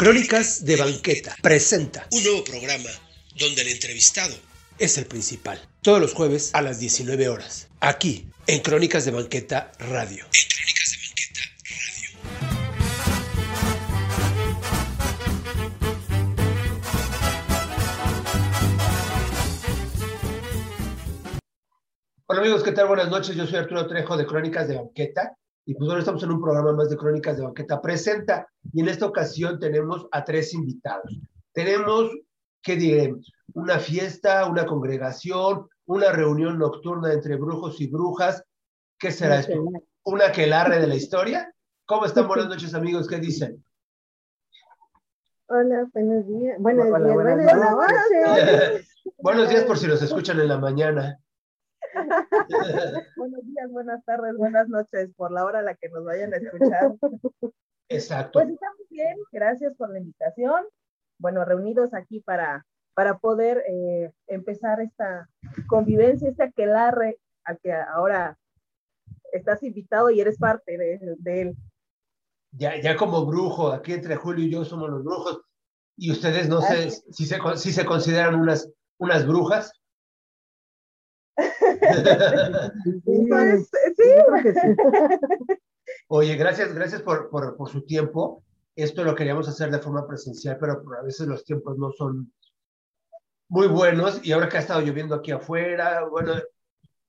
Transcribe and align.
Crónicas 0.00 0.64
de 0.64 0.76
Banqueta 0.76 1.36
presenta 1.42 2.06
un 2.12 2.24
nuevo 2.24 2.42
programa 2.42 2.88
donde 3.36 3.60
el 3.60 3.68
entrevistado 3.68 4.34
es 4.78 4.96
el 4.96 5.04
principal. 5.04 5.60
Todos 5.82 6.00
los 6.00 6.14
jueves 6.14 6.54
a 6.54 6.62
las 6.62 6.80
19 6.80 7.28
horas. 7.28 7.68
Aquí, 7.80 8.26
en 8.46 8.60
Crónicas 8.60 9.04
de 9.04 9.10
Banqueta 9.10 9.72
Radio. 9.78 10.24
En 10.24 10.48
Crónicas 10.48 10.90
de 10.90 10.96
Banqueta 11.04 11.40
Radio. 11.68 12.08
Hola 22.24 22.40
amigos, 22.40 22.62
¿qué 22.62 22.72
tal? 22.72 22.86
Buenas 22.86 23.10
noches. 23.10 23.36
Yo 23.36 23.46
soy 23.46 23.58
Arturo 23.58 23.86
Trejo 23.86 24.16
de 24.16 24.24
Crónicas 24.24 24.66
de 24.66 24.76
Banqueta. 24.76 25.36
Y 25.70 25.74
pues 25.74 25.86
bueno, 25.86 26.00
estamos 26.00 26.20
en 26.24 26.32
un 26.32 26.40
programa 26.40 26.72
más 26.72 26.90
de 26.90 26.96
Crónicas 26.96 27.36
de 27.36 27.44
Banqueta 27.44 27.80
Presenta. 27.80 28.48
Y 28.72 28.80
en 28.80 28.88
esta 28.88 29.06
ocasión 29.06 29.60
tenemos 29.60 30.08
a 30.10 30.24
tres 30.24 30.52
invitados. 30.52 31.16
Tenemos, 31.52 32.10
¿qué 32.60 32.74
diremos? 32.74 33.32
Una 33.54 33.78
fiesta, 33.78 34.46
una 34.46 34.66
congregación, 34.66 35.68
una 35.86 36.10
reunión 36.10 36.58
nocturna 36.58 37.12
entre 37.12 37.36
brujos 37.36 37.80
y 37.80 37.86
brujas. 37.86 38.42
¿Qué 38.98 39.12
será 39.12 39.38
esto? 39.38 39.62
¿Un 40.02 40.22
aquelarre 40.22 40.80
de 40.80 40.88
la 40.88 40.96
historia? 40.96 41.54
¿Cómo 41.86 42.04
están? 42.04 42.26
Buenas 42.26 42.48
noches 42.48 42.74
amigos, 42.74 43.06
¿qué 43.06 43.18
dicen? 43.18 43.64
Hola, 45.46 45.88
buenos 45.92 46.26
días. 46.26 46.56
Buenos 46.58 46.86
Hola, 46.86 46.98
días, 46.98 47.14
buenas 47.14 47.74
buenas 47.76 48.06
noches. 48.26 48.48
noches. 48.48 48.86
Buenos 49.18 49.48
días 49.48 49.62
por 49.62 49.78
si 49.78 49.86
nos 49.86 50.02
escuchan 50.02 50.40
en 50.40 50.48
la 50.48 50.58
mañana. 50.58 51.20
Buenos 53.16 53.46
días, 53.46 53.70
buenas 53.70 54.04
tardes, 54.04 54.36
buenas 54.36 54.68
noches, 54.68 55.10
por 55.16 55.32
la 55.32 55.44
hora 55.44 55.60
a 55.60 55.62
la 55.62 55.74
que 55.74 55.88
nos 55.88 56.04
vayan 56.04 56.32
a 56.34 56.36
escuchar. 56.36 56.94
Exacto. 57.88 58.38
Pues 58.38 58.50
estamos 58.50 58.88
bien, 58.88 59.16
gracias 59.32 59.74
por 59.76 59.90
la 59.90 59.98
invitación. 59.98 60.64
Bueno, 61.18 61.44
reunidos 61.44 61.92
aquí 61.94 62.20
para, 62.20 62.64
para 62.94 63.18
poder 63.18 63.62
eh, 63.68 64.12
empezar 64.26 64.80
esta 64.80 65.28
convivencia, 65.66 66.28
este 66.28 66.44
aquelarre 66.44 67.18
al 67.44 67.58
que 67.58 67.72
ahora 67.72 68.38
estás 69.32 69.62
invitado 69.62 70.10
y 70.10 70.20
eres 70.20 70.38
parte 70.38 70.78
de, 70.78 70.98
de 71.18 71.42
él. 71.42 71.56
Ya, 72.52 72.80
ya 72.80 72.96
como 72.96 73.26
brujo, 73.26 73.72
aquí 73.72 73.92
entre 73.92 74.16
Julio 74.16 74.44
y 74.44 74.50
yo 74.50 74.64
somos 74.64 74.90
los 74.90 75.04
brujos. 75.04 75.42
Y 75.96 76.10
ustedes 76.10 76.48
no 76.48 76.62
sé 76.62 76.90
si 76.90 77.26
se, 77.26 77.38
si 77.56 77.72
se 77.72 77.84
consideran 77.84 78.34
unas, 78.36 78.70
unas 78.98 79.26
brujas. 79.26 79.72
Sí. 82.84 83.28
Oye, 86.08 86.36
gracias, 86.36 86.72
gracias 86.74 87.02
por, 87.02 87.30
por, 87.30 87.56
por 87.56 87.68
su 87.68 87.82
tiempo. 87.82 88.42
Esto 88.76 89.04
lo 89.04 89.14
queríamos 89.14 89.48
hacer 89.48 89.70
de 89.70 89.78
forma 89.78 90.06
presencial, 90.06 90.56
pero 90.58 90.82
a 90.98 91.02
veces 91.02 91.26
los 91.26 91.44
tiempos 91.44 91.76
no 91.78 91.90
son 91.92 92.32
muy 93.48 93.66
buenos. 93.66 94.20
Y 94.24 94.32
ahora 94.32 94.48
que 94.48 94.56
ha 94.56 94.60
estado 94.60 94.80
lloviendo 94.80 95.14
aquí 95.14 95.32
afuera, 95.32 96.04
bueno, 96.08 96.34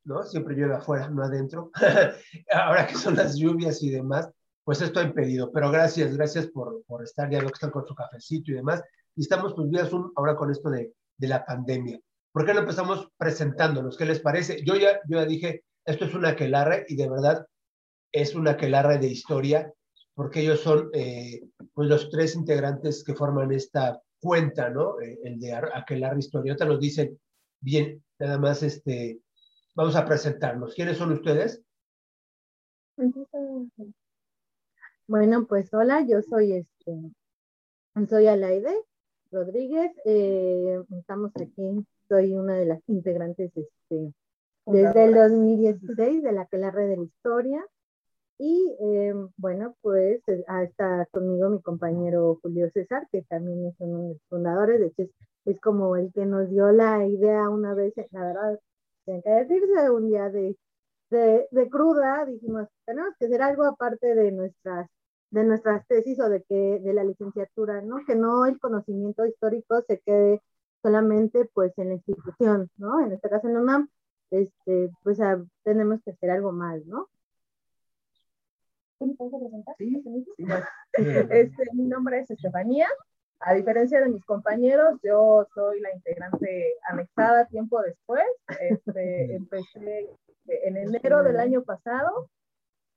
¿no? 0.04 0.24
Siempre 0.24 0.56
llueve 0.56 0.76
afuera, 0.76 1.10
no 1.10 1.24
adentro. 1.24 1.72
ahora 2.52 2.88
que 2.88 2.96
son 2.96 3.16
las 3.16 3.38
lluvias 3.38 3.82
y 3.84 3.92
demás, 3.92 4.30
pues 4.64 4.82
esto 4.82 5.00
ha 5.00 5.04
impedido. 5.04 5.52
Pero 5.52 5.72
gracias, 5.72 6.16
gracias 6.16 6.48
por, 6.48 6.84
por 6.86 7.04
estar, 7.04 7.30
ya 7.30 7.40
veo 7.40 7.50
que 7.50 7.56
están 7.56 7.72
con 7.72 7.86
su 7.86 7.96
cafecito 7.96 8.52
y 8.52 8.56
demás. 8.56 8.84
Y 9.16 9.22
estamos 9.22 9.54
pues 9.54 9.90
Zoom 9.90 10.12
ahora 10.16 10.36
con 10.36 10.52
esto 10.52 10.70
de, 10.70 10.94
de 11.18 11.28
la 11.28 11.46
pandemia. 11.46 12.00
¿Por 12.32 12.46
qué 12.46 12.54
no 12.54 12.62
empezamos 12.62 13.10
presentándonos? 13.18 13.98
¿Qué 13.98 14.06
les 14.06 14.20
parece? 14.20 14.64
Yo 14.64 14.76
ya, 14.76 15.00
yo 15.08 15.20
ya 15.20 15.26
dije, 15.26 15.64
esto 15.86 16.06
es 16.06 16.14
una 16.14 16.30
aquelarre 16.30 16.86
y 16.88 16.96
de 16.96 17.10
verdad 17.10 17.46
es 18.12 18.36
una 18.36 18.52
aquelarre 18.52 18.98
de 19.00 19.08
historia, 19.08 19.74
porque 20.14 20.42
ellos 20.42 20.62
son 20.62 20.90
eh, 20.94 21.42
pues 21.74 21.88
los 21.90 22.10
tres 22.10 22.36
integrantes 22.36 23.04
que 23.04 23.16
forman 23.16 23.52
esta 23.52 24.02
cuenta, 24.22 24.70
¿no? 24.70 25.00
Eh, 25.02 25.20
el 25.24 25.40
de 25.40 25.54
Ar- 25.54 25.72
aquelarre 25.74 26.20
historia. 26.20 26.54
Ahorita 26.54 26.66
nos 26.66 26.80
dicen, 26.80 27.20
bien, 27.60 28.04
nada 28.20 28.38
más 28.38 28.64
este, 28.64 29.20
vamos 29.76 29.96
a 29.96 30.06
presentarnos. 30.06 30.74
¿Quiénes 30.76 30.98
son 30.98 31.14
ustedes? 31.14 31.62
Bueno, 35.08 35.46
pues 35.48 35.74
hola, 35.74 36.06
yo 36.08 36.22
soy 36.22 36.54
este, 36.54 37.12
soy 38.10 38.28
Alaide 38.28 38.74
Rodríguez, 39.32 39.92
eh, 40.06 40.84
estamos 41.00 41.32
aquí, 41.36 41.86
soy 42.12 42.34
una 42.34 42.56
de 42.56 42.66
las 42.66 42.82
integrantes 42.90 43.52
este, 43.56 44.14
desde 44.66 45.04
el 45.06 45.14
2016 45.14 46.24
de 46.24 46.32
la 46.34 46.46
de 46.52 46.98
la 46.98 47.04
Historia. 47.04 47.66
Y 48.38 48.76
eh, 48.82 49.14
bueno, 49.38 49.76
pues 49.82 50.22
eh, 50.28 50.44
ah, 50.48 50.64
está 50.64 51.08
conmigo 51.12 51.50
mi 51.50 51.62
compañero 51.62 52.38
Julio 52.42 52.70
César, 52.74 53.08
que 53.12 53.22
también 53.22 53.66
es 53.68 53.76
uno 53.80 54.02
de 54.02 54.10
los 54.10 54.22
fundadores, 54.30 54.80
de 54.80 54.88
hecho 54.88 55.04
es, 55.04 55.10
es 55.46 55.62
como 55.62 55.96
el 55.96 56.12
que 56.12 56.26
nos 56.26 56.50
dio 56.50 56.72
la 56.72 57.06
idea 57.06 57.50
una 57.50 57.76
vez, 57.76 57.94
la 58.12 58.26
verdad, 58.26 58.60
tiene 59.06 59.22
que 59.22 59.30
decirse, 59.30 59.90
un 59.92 60.10
día 60.10 60.30
de, 60.30 60.58
de, 61.12 61.48
de 61.50 61.70
cruda, 61.70 62.26
dijimos, 62.26 62.68
tenemos 62.86 63.14
que 63.20 63.28
hacer 63.28 63.42
algo 63.44 63.64
aparte 63.64 64.16
de 64.16 64.32
nuestras, 64.32 64.90
de 65.30 65.44
nuestras 65.44 65.88
tesis 65.88 66.20
o 66.20 66.28
de, 66.28 66.44
que, 66.44 66.80
de 66.84 66.94
la 66.94 67.04
licenciatura, 67.04 67.82
¿no? 67.82 67.98
Que 68.06 68.16
no 68.16 68.48
el 68.48 68.60
conocimiento 68.60 69.26
histórico 69.26 69.82
se 69.88 70.00
quede 70.00 70.42
solamente 70.82 71.46
pues 71.54 71.78
en 71.78 71.90
la 71.90 71.96
institución, 71.96 72.70
¿no? 72.78 73.04
En 73.06 73.12
este 73.12 73.30
caso 73.30 73.48
en 73.48 73.54
la 73.56 73.62
UNAM, 73.62 73.90
este, 74.32 74.92
pues 75.04 75.20
ah, 75.22 75.44
tenemos 75.64 76.02
que 76.04 76.12
hacer 76.12 76.32
algo 76.32 76.52
más, 76.52 76.86
¿no? 76.86 77.08
Sí, 79.78 80.02
sí, 80.04 80.44
bueno. 80.46 80.66
Este, 81.32 81.64
mi 81.74 81.86
nombre 81.86 82.20
es 82.20 82.30
Estefanía. 82.30 82.88
A 83.40 83.56
diferencia 83.56 84.00
de 84.00 84.10
mis 84.10 84.24
compañeros, 84.24 85.00
yo 85.02 85.48
soy 85.56 85.80
la 85.80 85.92
integrante 85.96 86.76
anexada 86.88 87.48
tiempo 87.48 87.82
después. 87.82 88.24
Este, 88.60 89.36
empecé 89.36 90.10
en 90.48 90.78
enero 90.78 91.24
del 91.24 91.40
año 91.40 91.64
pasado 91.64 92.30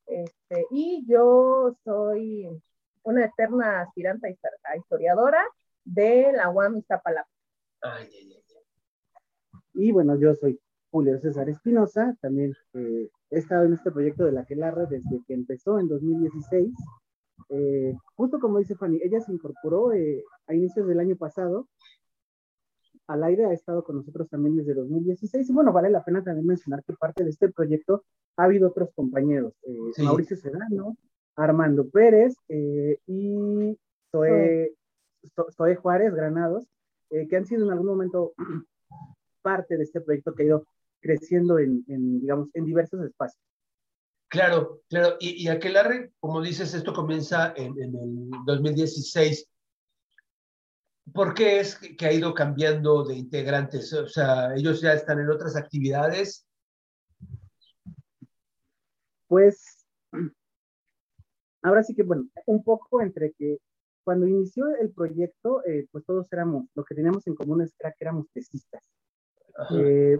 este, 0.07 0.67
y 0.71 1.05
yo 1.07 1.75
soy 1.85 2.63
una 3.03 3.25
eterna 3.25 3.83
aspirante 3.83 4.37
a 4.65 4.77
historiadora 4.77 5.43
de 5.85 6.33
la 6.33 6.51
UAM 6.51 6.79
Iztapalapa. 6.79 7.29
Ay, 7.85 8.09
ay, 8.19 8.33
ay. 8.35 8.43
Y 9.75 9.93
bueno, 9.93 10.17
yo 10.19 10.35
soy 10.35 10.59
Julio 10.91 11.19
César 11.19 11.49
Espinosa, 11.49 12.17
también 12.21 12.55
eh, 12.75 13.09
he 13.31 13.39
estado 13.39 13.65
en 13.65 13.75
este 13.75 13.91
proyecto 13.91 14.25
de 14.25 14.33
la 14.33 14.45
Quelarre 14.45 14.87
desde 14.89 15.21
que 15.27 15.35
empezó 15.35 15.79
en 15.81 15.89
2016. 15.89 16.73
Eh, 17.51 17.95
justo 18.15 18.39
como 18.39 18.59
dice 18.59 18.77
Fanny, 18.77 19.01
ella 19.03 19.21
se 19.21 19.33
incorporó 19.33 19.93
eh, 19.93 20.23
a 20.47 20.55
inicios 20.55 20.87
del 20.87 21.01
año 21.01 21.17
pasado. 21.17 21.69
Al 23.09 23.23
aire 23.25 23.45
ha 23.47 23.53
estado 23.53 23.85
con 23.85 23.97
nosotros 23.97 24.29
también 24.31 24.57
desde 24.57 24.73
2016. 24.75 25.51
Y 25.51 25.53
bueno, 25.53 25.73
vale 25.73 25.91
la 25.91 26.05
pena 26.05 26.23
también 26.23 26.47
mencionar 26.47 26.83
que 26.85 26.95
parte 26.95 27.25
de 27.25 27.31
este 27.31 27.51
proyecto 27.51 28.05
ha 28.37 28.45
habido 28.45 28.69
otros 28.69 28.91
compañeros, 28.95 29.53
eh, 29.65 29.77
Sí. 29.95 30.03
Mauricio 30.05 30.37
Sedano, 30.37 30.97
Armando 31.37 31.89
Pérez 31.91 32.37
eh, 32.49 32.99
y 33.07 33.77
Zoe, 34.13 34.73
Zo- 35.37 35.51
Zoe 35.53 35.75
Juárez 35.77 36.15
Granados, 36.15 36.67
eh, 37.15 37.29
que 37.29 37.37
han 37.37 37.47
sido 37.47 37.65
en 37.65 37.71
algún 37.71 37.87
momento 37.87 38.35
parte 39.43 39.77
de 39.77 39.85
este 39.85 40.01
proyecto 40.01 40.35
que 40.35 40.43
ha 40.43 40.47
ido 40.47 40.67
creciendo 41.01 41.59
en, 41.61 41.85
en, 41.87 42.21
digamos, 42.21 42.49
en 42.55 42.65
diversos 42.65 43.05
espacios. 43.05 43.41
Claro, 44.29 44.81
claro. 44.89 45.17
Y, 45.21 45.45
y 45.45 45.49
aquelarre, 45.49 46.13
como 46.19 46.43
dices, 46.43 46.75
esto 46.75 46.93
comienza 46.93 47.53
en, 47.57 47.81
en 47.81 47.95
el 47.95 48.31
2016. 48.47 49.49
¿Por 51.13 51.35
qué 51.35 51.61
es 51.61 51.77
que, 51.79 51.95
que 51.95 52.07
ha 52.07 52.13
ido 52.13 52.35
cambiando 52.35 53.05
de 53.05 53.15
integrantes? 53.15 53.93
O 53.93 54.09
sea, 54.09 54.53
ellos 54.57 54.81
ya 54.81 54.95
están 54.95 55.21
en 55.21 55.31
otras 55.31 55.55
actividades. 55.55 56.49
Pues, 59.29 59.87
ahora 61.63 61.85
sí 61.85 61.95
que, 61.95 62.03
bueno, 62.03 62.27
un 62.47 62.65
poco 62.65 63.03
entre 63.03 63.33
que 63.35 63.59
cuando 64.05 64.27
inició 64.27 64.69
el 64.81 64.93
proyecto, 64.93 65.65
eh, 65.65 65.87
pues 65.91 66.05
todos 66.05 66.33
éramos, 66.33 66.67
lo 66.75 66.85
que 66.85 66.95
teníamos 66.95 67.27
en 67.27 67.35
común 67.35 67.63
es 67.63 67.75
que 67.79 67.93
éramos 68.01 68.27
tesistas. 68.33 68.83
Eh, 69.71 70.19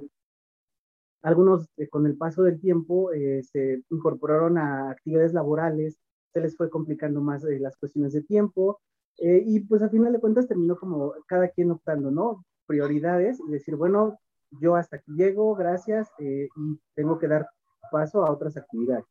algunos 1.23 1.69
eh, 1.77 1.89
con 1.89 2.07
el 2.07 2.17
paso 2.17 2.43
del 2.43 2.61
tiempo 2.61 3.13
eh, 3.13 3.43
se 3.43 3.83
incorporaron 3.91 4.59
a 4.59 4.91
actividades 4.91 5.33
laborales, 5.33 5.99
se 6.33 6.41
les 6.41 6.57
fue 6.57 6.69
complicando 6.71 7.21
más 7.21 7.45
eh, 7.45 7.59
las 7.61 7.77
cuestiones 7.77 8.13
de 8.13 8.23
tiempo 8.23 8.81
eh, 9.19 9.43
y 9.47 9.61
pues 9.61 9.83
al 9.83 9.91
final 9.91 10.13
de 10.13 10.21
cuentas 10.21 10.49
terminó 10.49 10.77
como 10.77 11.15
cada 11.27 11.49
quien 11.49 11.71
optando, 11.71 12.11
¿no? 12.11 12.45
Prioridades 12.67 13.39
y 13.47 13.53
decir, 13.53 13.77
bueno, 13.77 14.19
yo 14.61 14.77
hasta 14.77 14.97
aquí 14.97 15.13
llego, 15.15 15.55
gracias, 15.55 16.09
y 16.19 16.49
tengo 16.95 17.19
que 17.19 17.29
dar 17.29 17.49
paso 17.91 18.25
a 18.25 18.31
otras 18.31 18.57
actividades. 18.57 19.05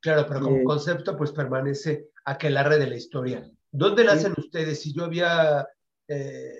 Claro, 0.00 0.26
pero 0.28 0.40
como 0.40 0.64
concepto, 0.64 1.16
pues 1.16 1.32
permanece 1.32 2.10
aquelarre 2.24 2.78
de 2.78 2.86
la 2.86 2.96
historia. 2.96 3.50
¿Dónde 3.70 4.04
nacen 4.04 4.32
ustedes? 4.36 4.80
Si 4.80 4.92
yo 4.94 5.04
había 5.04 5.66
eh, 6.08 6.52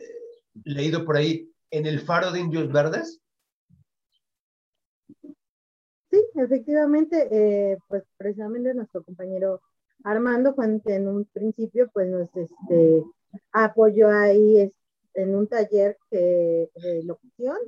leído 0.65 1.05
por 1.05 1.17
ahí, 1.17 1.51
en 1.71 1.87
el 1.87 2.01
faro 2.01 2.31
de 2.33 2.41
Indios 2.41 2.73
Verdes. 2.73 3.21
Sí, 6.11 6.25
efectivamente, 6.35 7.29
eh, 7.31 7.79
pues 7.89 8.05
precisamente 8.17 8.75
nuestro 8.75 9.03
compañero 9.03 9.61
Armando 10.05 10.55
Fuente 10.55 10.95
en 10.95 11.09
un 11.09 11.25
principio 11.27 11.91
pues 11.93 12.09
nos 12.09 12.29
este, 12.35 13.03
apoyó 13.53 14.09
ahí 14.09 14.73
en 15.15 15.35
un 15.35 15.47
taller 15.49 15.99
de 16.11 16.71
locución 17.05 17.59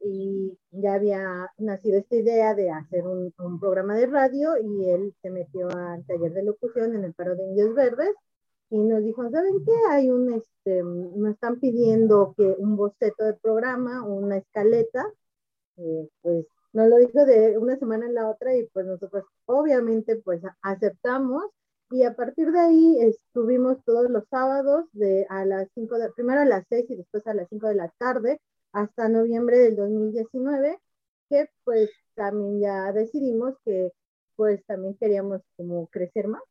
y 0.00 0.58
ya 0.70 0.94
había 0.94 1.50
nacido 1.58 1.98
esta 1.98 2.16
idea 2.16 2.54
de 2.54 2.70
hacer 2.70 3.06
un, 3.06 3.32
un, 3.38 3.60
programa 3.60 3.94
de 3.94 4.06
radio 4.06 4.56
y 4.56 4.90
él 4.90 5.14
se 5.22 5.30
metió 5.30 5.68
al 5.70 6.04
taller 6.06 6.32
de 6.32 6.42
locución 6.42 6.94
en 6.94 7.04
el 7.04 7.14
paro 7.14 7.34
de 7.34 7.44
Indios 7.44 7.74
Verdes 7.74 8.14
y 8.70 8.78
nos 8.78 9.02
dijo, 9.04 9.28
¿saben 9.30 9.64
qué? 9.64 9.72
Hay 9.90 10.10
un, 10.10 10.32
este, 10.34 10.82
me 10.82 11.30
están 11.30 11.60
pidiendo 11.60 12.34
que 12.36 12.54
un 12.58 12.76
boceto 12.76 13.24
de 13.24 13.34
programa, 13.34 14.02
una 14.04 14.38
escaleta, 14.38 15.06
eh, 15.76 16.08
pues 16.22 16.46
nos 16.72 16.88
lo 16.88 16.96
dijo 16.96 17.24
de 17.24 17.58
una 17.58 17.76
semana 17.78 18.06
en 18.06 18.14
la 18.14 18.28
otra 18.28 18.54
y 18.56 18.66
pues 18.68 18.86
nosotros 18.86 19.24
obviamente 19.46 20.16
pues 20.16 20.42
aceptamos 20.62 21.44
y 21.90 22.02
a 22.02 22.14
partir 22.14 22.50
de 22.52 22.58
ahí 22.58 22.98
estuvimos 23.00 23.82
todos 23.84 24.10
los 24.10 24.24
sábados 24.28 24.86
de 24.92 25.26
a 25.30 25.44
las 25.44 25.68
5 25.74 25.98
de, 25.98 26.10
primero 26.12 26.40
a 26.40 26.44
las 26.44 26.64
6 26.68 26.86
y 26.90 26.96
después 26.96 27.26
a 27.26 27.34
las 27.34 27.48
5 27.48 27.68
de 27.68 27.74
la 27.76 27.88
tarde 27.98 28.40
hasta 28.72 29.08
noviembre 29.08 29.58
del 29.58 29.76
2019, 29.76 30.78
que 31.30 31.48
pues 31.64 31.90
también 32.14 32.60
ya 32.60 32.92
decidimos 32.92 33.54
que 33.64 33.92
pues 34.36 34.64
también 34.66 34.96
queríamos 34.98 35.40
como 35.56 35.86
crecer 35.88 36.28
más, 36.28 36.42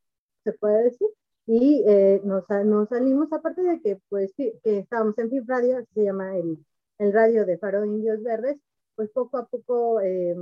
se 0.44 0.54
puede 0.54 0.86
decir, 0.86 1.08
y 1.48 1.84
eh, 1.88 2.22
nos, 2.24 2.44
nos, 2.66 2.90
salimos, 2.90 3.32
aparte 3.32 3.62
de 3.62 3.82
que 3.82 4.00
pues 4.10 4.34
que 4.36 4.60
estábamos 4.64 5.18
en 5.20 5.30
FIF 5.30 5.48
Radio, 5.48 5.86
se 5.94 6.04
llama 6.04 6.38
el, 6.38 6.58
el 7.00 7.14
radio 7.14 7.46
de 7.46 7.58
Faro 7.58 7.86
Indios 7.86 8.24
Verdes, 8.24 8.58
pues 8.96 9.10
poco 9.12 9.38
a 9.38 9.46
poco 9.46 10.02
eh, 10.02 10.36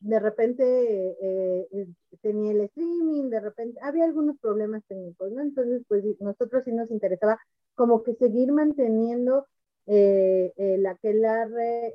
de 0.00 0.18
repente 0.20 1.16
eh, 1.20 1.86
tenía 2.22 2.52
el 2.52 2.62
streaming, 2.62 3.30
de 3.30 3.40
repente 3.40 3.80
había 3.82 4.04
algunos 4.04 4.38
problemas 4.38 4.82
técnicos, 4.86 5.30
¿no? 5.32 5.42
Entonces, 5.42 5.82
pues 5.88 6.04
nosotros 6.20 6.64
sí 6.64 6.72
nos 6.72 6.90
interesaba 6.90 7.38
como 7.74 8.02
que 8.02 8.14
seguir 8.14 8.52
manteniendo 8.52 9.46
el 9.86 10.86
aquelarre 10.86 11.94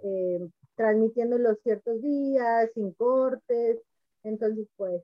transmitiendo 0.76 1.38
los 1.38 1.58
ciertos 1.62 2.02
días, 2.02 2.70
sin 2.74 2.94
cortes. 2.94 3.80
Entonces, 4.24 4.68
pues, 4.76 5.02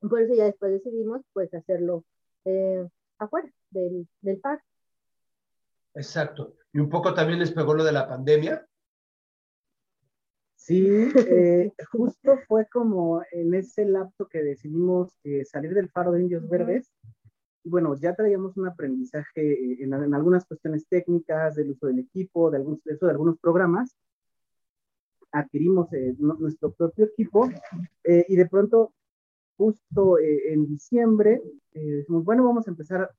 por 0.00 0.20
eso 0.22 0.34
ya 0.34 0.44
después 0.44 0.72
decidimos, 0.72 1.22
pues, 1.32 1.52
hacerlo 1.54 2.04
eh, 2.44 2.88
afuera 3.18 3.50
del, 3.70 4.06
del 4.20 4.38
parque. 4.40 4.64
Exacto. 5.94 6.56
Y 6.72 6.78
un 6.80 6.88
poco 6.88 7.14
también 7.14 7.38
les 7.38 7.52
pegó 7.52 7.74
lo 7.74 7.84
de 7.84 7.92
la 7.92 8.08
pandemia. 8.08 8.66
Sí, 10.56 10.86
eh, 11.28 11.72
justo 11.92 12.38
fue 12.48 12.66
como 12.68 13.22
en 13.32 13.54
ese 13.54 13.84
lapso 13.84 14.28
que 14.28 14.42
decidimos 14.42 15.16
eh, 15.24 15.44
salir 15.44 15.74
del 15.74 15.90
faro 15.90 16.12
de 16.12 16.22
Indios 16.22 16.48
Verdes 16.48 16.90
bueno, 17.64 17.96
ya 17.98 18.14
traíamos 18.14 18.56
un 18.56 18.68
aprendizaje 18.68 19.82
en, 19.82 19.94
algunas 20.14 20.44
cuestiones 20.44 20.86
técnicas, 20.86 21.56
del 21.56 21.70
uso 21.70 21.86
del 21.86 21.98
equipo, 22.00 22.50
de, 22.50 22.58
algunos, 22.58 22.84
de, 22.84 22.96
de 23.00 23.10
algunos 23.10 23.38
programas. 23.38 23.96
Adquirimos 25.32 25.92
eh, 25.92 26.14
nuestro 26.18 26.72
propio 26.72 27.06
equipo 27.06 27.48
eh, 28.04 28.26
y 28.28 28.36
de 28.36 28.46
pronto, 28.46 28.92
justo 29.56 30.18
en 30.18 30.66
diciembre, 30.66 31.42
dijimos, 31.72 32.24
bueno, 32.24 32.44
vamos 32.44 32.66
a 32.66 32.70
empezar, 32.70 33.10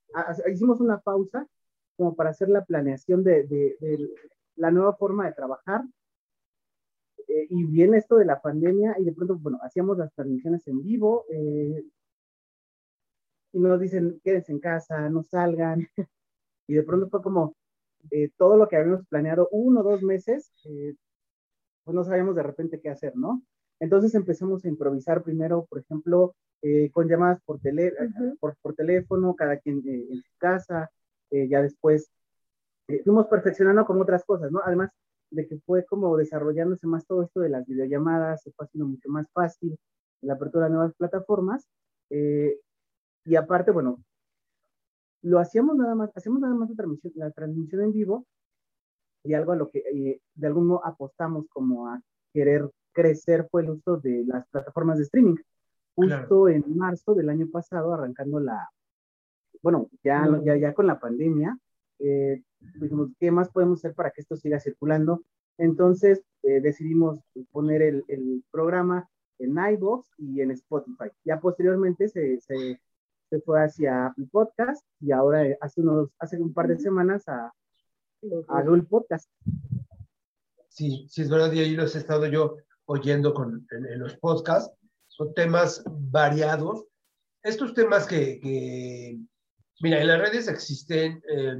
hicimos 0.52 0.80
una 0.82 1.00
pausa 1.00 1.48
como 1.98 2.16
para 2.16 2.32
hacer 2.32 2.50
la 2.50 2.66
planeación 2.66 3.24
de, 3.24 3.44
de, 3.44 3.78
de 3.80 4.10
la 4.56 4.72
nueva 4.72 4.96
forma 4.96 5.26
de 5.26 5.34
trabajar. 5.34 5.84
y 7.50 7.64
viene 7.66 7.98
esto 7.98 8.18
de 8.18 8.26
la 8.26 8.42
pandemia 8.42 8.96
y 9.00 9.06
de 9.06 9.14
pronto, 9.14 9.38
bueno, 9.38 9.60
hacíamos 9.62 9.98
las 9.98 10.14
transmisiones 10.14 10.68
en 10.68 10.84
vivo, 10.84 11.26
y 13.56 13.60
nos 13.60 13.80
dicen, 13.80 14.20
quédense 14.22 14.52
en 14.52 14.60
casa, 14.60 15.10
no 15.10 15.24
salgan. 15.24 15.88
Y 16.68 16.74
de 16.74 16.82
pronto 16.82 17.08
fue 17.10 17.22
como 17.22 17.56
eh, 18.10 18.32
todo 18.38 18.58
lo 18.58 18.68
que 18.68 18.76
habíamos 18.76 19.06
planeado 19.06 19.48
uno 19.52 19.82
o 19.82 19.84
dos 19.84 20.02
meses, 20.02 20.52
eh, 20.64 20.96
pues 21.84 21.94
no 21.94 22.04
sabíamos 22.04 22.36
de 22.36 22.42
repente 22.42 22.82
qué 22.82 22.90
hacer, 22.90 23.16
¿no? 23.16 23.44
Entonces 23.80 24.16
empezamos 24.16 24.64
a 24.66 24.70
improvisar 24.70 25.24
primero, 25.24 25.66
por 25.70 25.80
ejemplo, 25.80 26.36
eh, 26.62 26.90
con 26.92 27.08
llamadas 27.08 27.42
por, 27.46 27.60
tele, 27.60 27.94
por, 28.40 28.56
por, 28.62 28.74
teléfono, 28.76 29.36
cada 29.36 29.58
quien 29.58 29.82
en 29.86 30.22
su 30.22 30.32
casa, 30.38 30.90
ya 31.32 31.62
después 31.62 32.10
fuimos 33.04 33.28
perfeccionando 33.28 33.86
con 33.86 34.00
otras 34.02 34.24
cosas, 34.24 34.52
¿no? 34.52 34.62
Además 34.64 34.92
de 35.32 35.48
que 35.48 35.58
fue 35.66 35.86
como 35.86 36.16
desarrollándose 36.18 36.88
más 36.88 37.06
todo 37.06 37.24
esto 37.24 37.42
de 37.42 37.50
las 37.50 37.66
videollamadas, 37.66 38.42
se 38.44 38.52
fue 38.52 38.66
haciendo 38.66 38.88
mucho 38.88 39.10
más 39.10 39.28
fácil 39.32 39.78
la 40.22 40.34
apertura 40.34 40.66
de 40.66 40.72
nuevas 40.72 40.94
plataformas. 40.96 41.68
Eh, 42.10 42.60
y 43.26 43.36
aparte, 43.36 43.72
bueno, 43.72 44.04
lo 45.22 45.40
hacíamos 45.40 45.76
nada 45.76 45.96
más, 45.96 46.12
hacemos 46.16 46.40
nada 46.40 46.54
más 46.54 46.70
la 46.70 46.76
transmisión, 46.76 47.14
la 47.16 47.32
transmisión 47.32 47.82
en 47.82 47.92
vivo 47.92 48.26
y 49.24 49.34
algo 49.34 49.54
a 49.54 49.56
lo 49.56 49.70
que 49.70 49.80
eh, 49.80 50.22
de 50.36 50.48
algún 50.48 50.68
modo 50.68 50.86
apostamos 50.86 51.48
como 51.50 51.88
a 51.88 52.02
querer 52.34 52.70
crecer 52.96 53.48
fue 53.52 53.62
el 53.62 53.70
uso 53.70 53.98
de 53.98 54.24
las 54.26 54.48
plataformas 54.48 54.98
de 54.98 55.04
streaming. 55.04 55.36
Justo 55.94 56.50
en 56.50 56.64
marzo 56.76 57.14
del 57.14 57.30
año 57.30 57.48
pasado, 57.52 57.94
arrancando 57.94 58.40
la, 58.40 58.70
bueno, 59.62 59.90
ya, 60.04 60.28
ya, 60.44 60.58
ya 60.58 60.74
con 60.74 60.88
la 60.88 61.00
pandemia, 61.00 61.58
eh, 62.00 62.42
dijimos, 62.82 63.12
¿qué 63.20 63.32
más 63.32 63.50
podemos 63.50 63.80
hacer 63.80 63.94
para 63.94 64.12
que 64.12 64.22
esto 64.22 64.36
siga 64.36 64.60
circulando? 64.60 65.24
Entonces 65.58 66.24
eh, 66.44 66.60
decidimos 66.60 67.20
poner 67.52 67.82
el, 67.82 68.04
el, 68.08 68.44
programa 68.52 69.08
en 69.40 69.52
iVoox 69.52 70.10
y 70.18 70.42
en 70.42 70.52
Spotify. 70.52 71.10
Ya 71.24 71.40
posteriormente 71.40 72.10
se, 72.10 72.42
se 72.42 72.80
se 73.30 73.42
fue 73.42 73.64
hacia 73.64 74.08
Apple 74.08 74.28
Podcast 74.32 74.86
y 75.00 75.12
ahora 75.12 75.46
eh, 75.46 75.58
hace, 75.62 75.82
unos, 75.82 76.10
hace 76.20 76.38
un 76.38 76.54
par 76.54 76.68
de 76.68 76.80
semanas 76.80 77.28
a, 77.28 77.52
a 78.48 78.62
Google 78.64 78.84
Podcast. 78.84 79.30
Sí, 80.70 81.08
sí, 81.10 81.22
es 81.22 81.30
verdad, 81.30 81.52
y 81.54 81.60
ahí 81.60 81.76
los 81.76 81.96
he 81.96 82.00
estado 82.00 82.28
yo 82.28 82.58
oyendo 82.86 83.34
con, 83.34 83.68
en, 83.72 84.00
los 84.00 84.16
podcasts. 84.18 84.74
Son 85.08 85.34
temas 85.34 85.84
variados. 85.86 86.86
Estos 87.44 87.74
temas 87.74 88.06
que, 88.06 88.40
que 88.40 89.20
mira, 89.82 90.02
en 90.02 90.08
las 90.08 90.20
redes 90.20 90.48
existen 90.48 91.22
eh, 91.30 91.58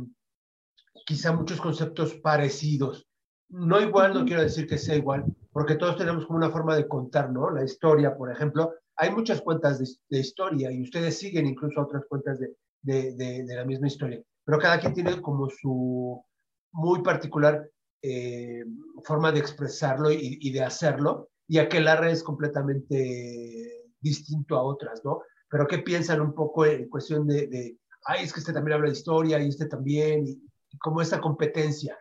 quizá 1.06 1.32
muchos 1.32 1.62
conceptos 1.62 2.16
parecidos. 2.16 3.08
No 3.50 3.80
igual, 3.80 4.14
no 4.14 4.26
quiero 4.26 4.42
decir 4.42 4.68
que 4.68 4.78
sea 4.78 4.96
igual, 4.96 5.24
porque 5.52 5.76
todos 5.76 5.98
tenemos 5.98 6.26
como 6.26 6.38
una 6.38 6.50
forma 6.50 6.76
de 6.76 6.88
contar, 6.88 7.32
¿no? 7.32 7.52
La 7.52 7.64
historia, 7.64 8.18
por 8.18 8.32
ejemplo, 8.32 8.74
hay 8.98 9.12
muchas 9.12 9.42
cuentas 9.42 9.80
de, 10.10 10.20
historia 10.20 10.72
y 10.72 10.82
ustedes 10.82 11.18
siguen 11.18 11.46
incluso 11.46 11.82
otras 11.82 12.06
cuentas 12.08 12.40
de, 12.40 12.56
de, 12.82 13.46
la 13.56 13.66
misma 13.66 13.88
historia, 13.88 14.22
pero 14.44 14.58
cada 14.58 14.80
quien 14.80 14.94
tiene 14.94 15.22
como 15.22 15.50
su 15.50 16.24
muy 16.72 17.02
particular 17.02 17.70
eh, 18.08 18.66
forma 19.04 19.32
de 19.32 19.40
expresarlo 19.40 20.12
y, 20.12 20.52
de 20.52 20.62
hacerlo, 20.64 21.30
y 21.48 21.58
aquel 21.58 21.88
es 22.08 22.24
completamente 22.24 23.86
distinto 24.00 24.58
a 24.58 24.64
otras, 24.64 25.04
¿no? 25.04 25.22
Pero 25.50 25.66
¿qué 25.66 25.80
piensan 25.80 26.22
un 26.22 26.34
poco 26.34 26.66
en 26.66 26.88
cuestión 26.88 27.26
de, 27.28 27.78
ay, 28.06 28.26
es 28.26 28.34
que 28.34 28.40
este 28.40 28.54
también 28.54 28.76
habla 28.76 28.88
de 28.88 28.94
historia 28.94 29.40
y 29.40 29.50
este 29.50 29.66
también, 29.68 30.28
y, 30.28 30.32
y 30.70 30.78
como 30.78 31.02
esa 31.02 31.20
competencia? 31.20 31.98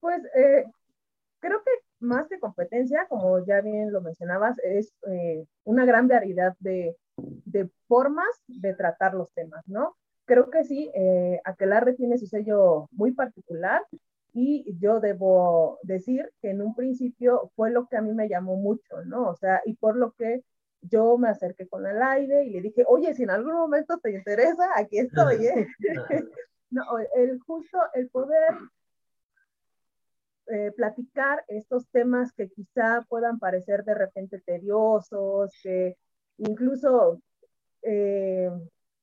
Pues 0.00 0.22
eh, 0.36 0.64
creo 1.40 1.62
que 1.64 1.70
más 2.00 2.28
que 2.28 2.38
competencia, 2.38 3.06
como 3.08 3.44
ya 3.46 3.62
bien 3.62 3.92
lo 3.92 4.02
mencionabas, 4.02 4.58
es 4.62 4.92
eh, 5.06 5.46
una 5.64 5.86
gran 5.86 6.08
variedad 6.08 6.54
de, 6.60 6.96
de, 7.16 7.70
formas 7.88 8.28
de 8.46 8.74
tratar 8.74 9.14
los 9.14 9.32
temas, 9.32 9.66
¿no? 9.66 9.96
Creo 10.26 10.50
que 10.50 10.64
sí, 10.64 10.90
eh, 10.94 11.40
Aquelarre 11.44 11.94
tiene 11.94 12.18
su 12.18 12.26
sello 12.26 12.88
muy 12.92 13.12
particular 13.12 13.82
y 14.34 14.76
yo 14.80 14.98
debo 14.98 15.78
decir 15.82 16.28
que 16.42 16.50
en 16.50 16.60
un 16.60 16.74
principio 16.74 17.52
fue 17.54 17.70
lo 17.70 17.86
que 17.86 17.96
a 17.96 18.02
mí 18.02 18.12
me 18.12 18.28
llamó 18.28 18.56
mucho, 18.56 19.02
¿no? 19.04 19.28
O 19.28 19.36
sea, 19.36 19.62
y 19.64 19.74
por 19.74 19.96
lo 19.96 20.12
que 20.12 20.42
yo 20.82 21.16
me 21.16 21.28
acerqué 21.28 21.68
con 21.68 21.86
el 21.86 22.02
aire 22.02 22.44
y 22.44 22.50
le 22.50 22.60
dije, 22.60 22.84
oye, 22.88 23.14
si 23.14 23.22
en 23.22 23.30
algún 23.30 23.54
momento 23.54 23.98
te 23.98 24.10
interesa, 24.10 24.70
aquí 24.76 24.98
estoy, 24.98 25.46
¿eh? 25.46 25.66
no, 26.70 26.82
el 27.14 27.38
justo, 27.46 27.78
el 27.94 28.10
poder 28.10 28.54
eh, 30.48 30.72
platicar 30.72 31.44
estos 31.48 31.88
temas 31.90 32.32
que 32.32 32.48
quizá 32.50 33.06
puedan 33.08 33.38
parecer 33.38 33.84
de 33.84 33.94
repente 33.94 34.42
tediosos, 34.44 35.52
que 35.62 35.96
incluso 36.38 37.22
eh, 37.82 38.50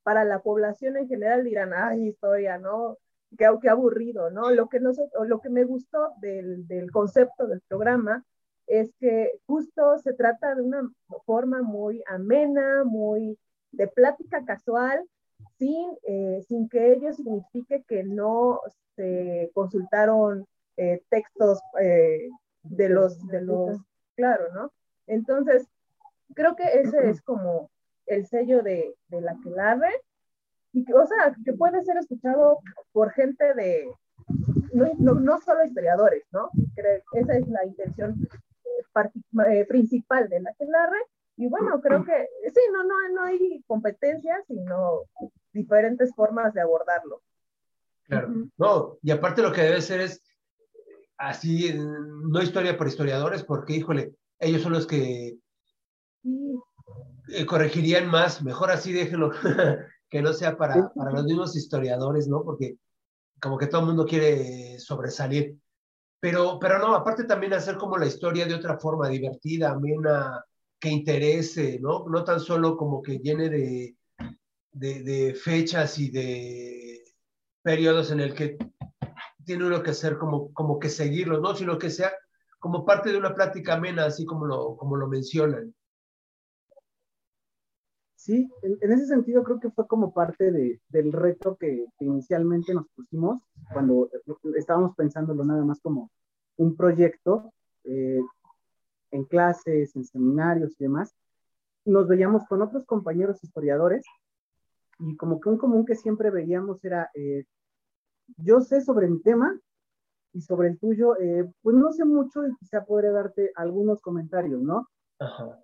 para 0.04 0.26
la 0.26 0.40
población 0.40 0.98
en 0.98 1.08
general 1.08 1.46
dirán, 1.46 1.72
ay, 1.74 2.10
historia, 2.10 2.58
¿no? 2.58 2.98
Qué, 3.38 3.50
qué 3.62 3.70
aburrido, 3.70 4.30
¿no? 4.30 4.52
Lo 4.52 4.68
que, 4.68 4.80
lo 4.80 5.40
que 5.40 5.50
me 5.50 5.64
gustó 5.64 6.14
del, 6.20 6.68
del 6.68 6.92
concepto 6.92 7.48
del 7.48 7.62
programa 7.62 8.26
es 8.68 8.94
que 9.00 9.32
justo 9.46 9.98
se 10.00 10.14
trata 10.14 10.56
de 10.56 10.62
una 10.62 10.90
forma 11.26 11.62
muy 11.62 12.04
amena, 12.08 12.84
muy 12.84 13.38
de 13.72 13.88
plática 13.88 14.44
casual, 14.46 15.06
sin, 15.58 15.90
eh, 16.04 16.42
sin 16.48 16.70
que 16.70 16.94
ello 16.94 17.14
signifique 17.14 17.84
que 17.88 18.04
no 18.04 18.62
se 18.96 19.52
consultaron 19.54 20.46
eh, 20.78 21.02
textos 21.10 21.60
eh, 21.82 22.30
de 22.64 22.90
los, 22.90 23.28
de 23.28 23.42
los, 23.42 23.78
claro, 24.16 24.54
¿no? 24.54 24.72
Entonces, 25.08 25.68
creo 26.34 26.56
que 26.56 26.64
ese 26.64 27.10
es 27.10 27.22
como 27.22 27.70
el 28.06 28.26
sello 28.28 28.62
de, 28.62 28.96
de 29.08 29.22
la 29.22 29.36
Quelarre, 29.44 29.92
y 30.74 30.86
que, 30.86 30.94
o 30.94 31.06
sea, 31.06 31.36
que 31.44 31.54
puede 31.54 31.84
ser 31.84 31.98
escuchado 31.98 32.60
por 32.92 33.12
gente 33.12 33.54
de, 33.54 33.92
no, 34.74 34.86
no, 34.98 35.14
no 35.16 35.40
solo 35.42 35.66
historiadores, 35.66 36.24
¿no? 36.32 36.50
Creo, 36.76 37.02
esa 37.14 37.38
es 37.38 37.48
la 37.48 37.66
intención 37.66 38.16
eh, 38.24 39.12
eh, 39.52 39.66
principal 39.66 40.30
de 40.30 40.42
la 40.42 40.54
Quelarre, 40.54 41.00
y 41.38 41.48
bueno, 41.48 41.82
creo 41.82 42.04
que 42.04 42.28
sí, 42.54 42.62
no, 42.72 42.84
no, 42.84 42.96
no 43.16 43.24
hay 43.24 43.64
competencias, 43.66 44.46
sino 44.48 45.02
diferentes 45.54 46.14
formas 46.14 46.54
de 46.54 46.62
abordarlo. 46.62 47.22
Claro, 48.04 48.30
no, 48.58 48.98
y 49.02 49.12
aparte 49.12 49.42
lo 49.42 49.52
que 49.52 49.64
debe 49.64 49.82
ser 49.82 50.02
es 50.02 50.22
así, 51.18 51.74
no 51.74 52.42
historia 52.42 52.78
por 52.78 52.88
historiadores, 52.88 53.44
porque, 53.44 53.74
híjole, 53.74 54.14
ellos 54.40 54.62
son 54.62 54.74
los 54.74 54.86
que 54.86 55.38
eh, 56.24 57.46
corregirían 57.46 58.08
más, 58.08 58.44
mejor 58.44 58.70
así 58.70 58.92
déjenlo, 58.92 59.32
que 60.12 60.22
no 60.22 60.34
sea 60.34 60.58
para, 60.58 60.94
para 60.94 61.12
los 61.12 61.24
mismos 61.24 61.56
historiadores, 61.56 62.28
¿no? 62.28 62.44
Porque 62.44 62.76
como 63.42 63.58
que 63.58 63.68
todo 63.68 63.82
el 63.82 63.88
mundo 63.88 64.06
quiere 64.06 64.78
sobresalir. 64.78 65.58
Pero, 66.20 66.60
pero 66.60 66.78
no, 66.78 66.94
aparte 66.94 67.24
también 67.24 67.54
hacer 67.54 67.78
como 67.78 67.98
la 67.98 68.06
historia 68.06 68.46
de 68.46 68.54
otra 68.54 68.78
forma, 68.78 69.08
divertida, 69.08 69.72
amena, 69.72 70.44
que 70.78 70.90
interese, 70.90 71.80
¿no? 71.82 72.06
No 72.10 72.26
tan 72.26 72.42
solo 72.42 72.76
como 72.76 73.02
que 73.02 73.20
llene 73.20 73.50
de, 73.50 73.96
de, 74.74 75.02
de 75.02 75.34
fechas 75.34 75.98
y 75.98 76.12
de 76.12 77.04
periodos 77.64 78.12
en 78.12 78.20
el 78.20 78.36
que 78.36 78.58
tiene 79.46 79.66
uno 79.66 79.82
que 79.82 79.92
hacer 79.92 80.18
como, 80.18 80.54
como 80.54 80.78
que 80.78 80.90
seguirlo, 80.90 81.40
¿no? 81.40 81.56
Sino 81.56 81.80
que 81.80 81.90
sea 81.90 82.12
como 82.60 82.86
parte 82.86 83.12
de 83.12 83.18
una 83.18 83.34
plática 83.34 83.76
amena, 83.76 84.06
así 84.06 84.26
como 84.26 84.46
lo, 84.46 84.76
como 84.76 84.98
lo 84.98 85.08
mencionan. 85.08 85.74
Sí, 88.22 88.48
en, 88.62 88.92
ese 88.92 89.08
sentido 89.08 89.44
creo 89.44 89.60
que 89.60 89.72
fue 89.72 89.88
como 89.88 90.14
parte 90.14 90.52
de, 90.52 90.80
del 90.90 91.12
reto 91.12 91.58
que, 91.58 91.88
inicialmente 92.00 92.72
nos 92.72 92.88
pusimos 92.90 93.42
cuando 93.74 94.12
estábamos 94.56 94.96
pensándolo 94.96 95.44
nada 95.44 95.66
más 95.66 95.82
como 95.82 96.12
un 96.58 96.76
proyecto 96.76 97.52
eh, 97.84 98.22
en 99.10 99.26
clases, 99.26 99.96
en 99.96 100.06
seminarios 100.06 100.80
y 100.80 100.84
demás. 100.84 101.16
Nos 101.84 102.08
veíamos 102.08 102.46
con 102.46 102.62
otros 102.62 102.86
compañeros 102.86 103.44
historiadores 103.44 104.06
y 105.00 105.18
como 105.18 105.42
que 105.42 105.50
un 105.50 105.58
común 105.58 105.84
que 105.84 105.96
siempre 105.96 106.30
veíamos 106.30 106.86
era, 106.86 107.10
eh, 107.16 107.46
yo 108.38 108.62
sé 108.62 108.82
sobre 108.82 109.08
mi 109.08 109.20
tema 109.24 109.60
y 110.32 110.42
sobre 110.42 110.68
el 110.68 110.78
tuyo, 110.78 111.20
eh, 111.20 111.52
pues 111.64 111.76
no 111.76 111.92
sé 111.92 112.06
mucho 112.06 112.46
y 112.46 112.56
quizá 112.58 112.86
podré 112.86 113.10
darte 113.10 113.52
algunos 113.56 114.00
comentarios, 114.00 114.62
¿no? 114.62 114.88
Ajá. 115.18 115.60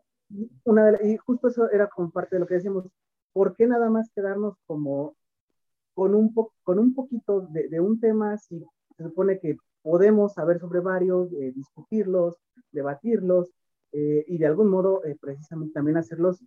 Una 0.65 0.91
de, 0.91 1.13
y 1.13 1.17
justo 1.17 1.48
eso 1.48 1.69
era 1.72 1.88
como 1.88 2.12
parte 2.12 2.36
de 2.36 2.39
lo 2.41 2.48
que 2.48 2.55
decíamos, 2.55 2.86
¿por 3.34 3.55
qué 3.55 3.67
nada 3.67 3.89
más 3.89 4.10
quedarnos 4.13 4.55
como 4.65 5.15
con 5.93 6.13
un, 6.13 6.34
po, 6.34 6.53
con 6.63 6.79
un 6.79 6.93
poquito 6.93 7.41
de, 7.41 7.69
de, 7.69 7.79
un 7.79 8.00
tema 8.00 8.38
si 8.38 8.63
se 8.98 9.03
supone 9.03 9.39
que 9.39 9.57
podemos 9.88 10.34
saber 10.34 10.60
sobre 10.60 10.81
varios, 10.81 11.31
eh, 11.34 11.53
discutirlos, 11.55 12.36
debatirlos 12.72 13.50
eh, 13.93 14.25
y 14.27 14.38
de 14.38 14.46
algún 14.46 14.69
modo 14.69 15.03
eh, 15.05 15.15
precisamente 15.19 15.74
también 15.74 15.98
hacerlos 15.98 16.43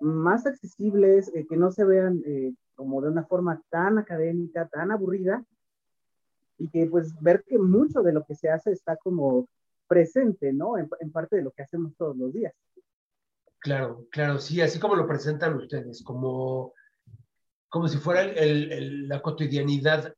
más 0.00 0.46
accesibles, 0.46 1.32
que 1.48 1.56
no 1.56 1.72
se 1.72 1.84
vean 1.84 2.22
como 2.74 3.00
de 3.00 3.08
una 3.08 3.24
forma 3.24 3.60
tan 3.70 3.98
académica, 3.98 4.68
tan 4.68 4.92
aburrida, 4.92 5.44
y 6.58 6.68
que 6.68 6.86
pues 6.86 7.18
ver 7.20 7.42
que 7.44 7.58
mucho 7.58 8.02
de 8.02 8.12
lo 8.12 8.22
que 8.24 8.34
se 8.34 8.50
hace 8.50 8.70
está 8.70 8.96
como 8.96 9.48
presente, 9.88 10.52
¿no? 10.52 10.76
En, 10.76 10.88
en, 11.00 11.10
parte 11.10 11.36
de 11.36 11.42
lo 11.42 11.50
que 11.52 11.62
hacemos 11.62 11.96
todos 11.96 12.16
los 12.16 12.32
días. 12.32 12.52
Claro, 13.60 14.06
claro, 14.10 14.38
sí, 14.38 14.60
así 14.62 14.78
como 14.78 14.96
lo 14.96 15.06
presentan 15.06 15.54
ustedes, 15.54 16.02
como, 16.02 16.72
como 17.68 17.88
si 17.88 17.98
fuera 17.98 18.26
la 18.34 19.20
cotidianidad, 19.20 20.14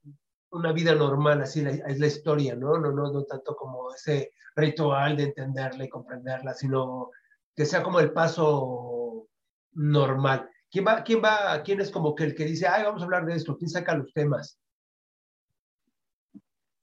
una 0.51 0.71
vida 0.73 0.95
normal, 0.95 1.43
así 1.43 1.61
es 1.61 1.99
la 1.99 2.07
historia, 2.07 2.55
¿no? 2.55 2.79
No, 2.79 2.93
no, 2.93 3.11
no 3.11 3.25
tanto 3.25 3.57
como 3.57 3.93
ese 3.93 4.31
ritual 4.55 5.17
de 5.17 5.25
entenderla 5.25 5.85
y 5.85 5.89
comprenderla, 5.89 6.55
sino 6.55 7.11
que 7.57 7.67
sea 7.67 7.83
como 7.83 7.99
el 7.99 8.13
paso 8.13 9.27
normal. 9.73 10.49
¿Quién 10.71 10.87
va, 10.87 11.03
quién 11.03 11.21
va, 11.23 11.63
quién 11.65 11.81
es 11.81 11.91
como 11.91 12.15
que 12.15 12.25
el 12.25 12.35
que 12.37 12.45
dice, 12.45 12.69
ay, 12.69 12.85
vamos 12.85 13.03
a 13.03 13.07
hablar 13.07 13.27
de 13.27 13.35
esto? 13.35 13.57
¿Quién 13.57 13.71
saca 13.71 13.97
los 13.97 14.13
temas? 14.13 14.59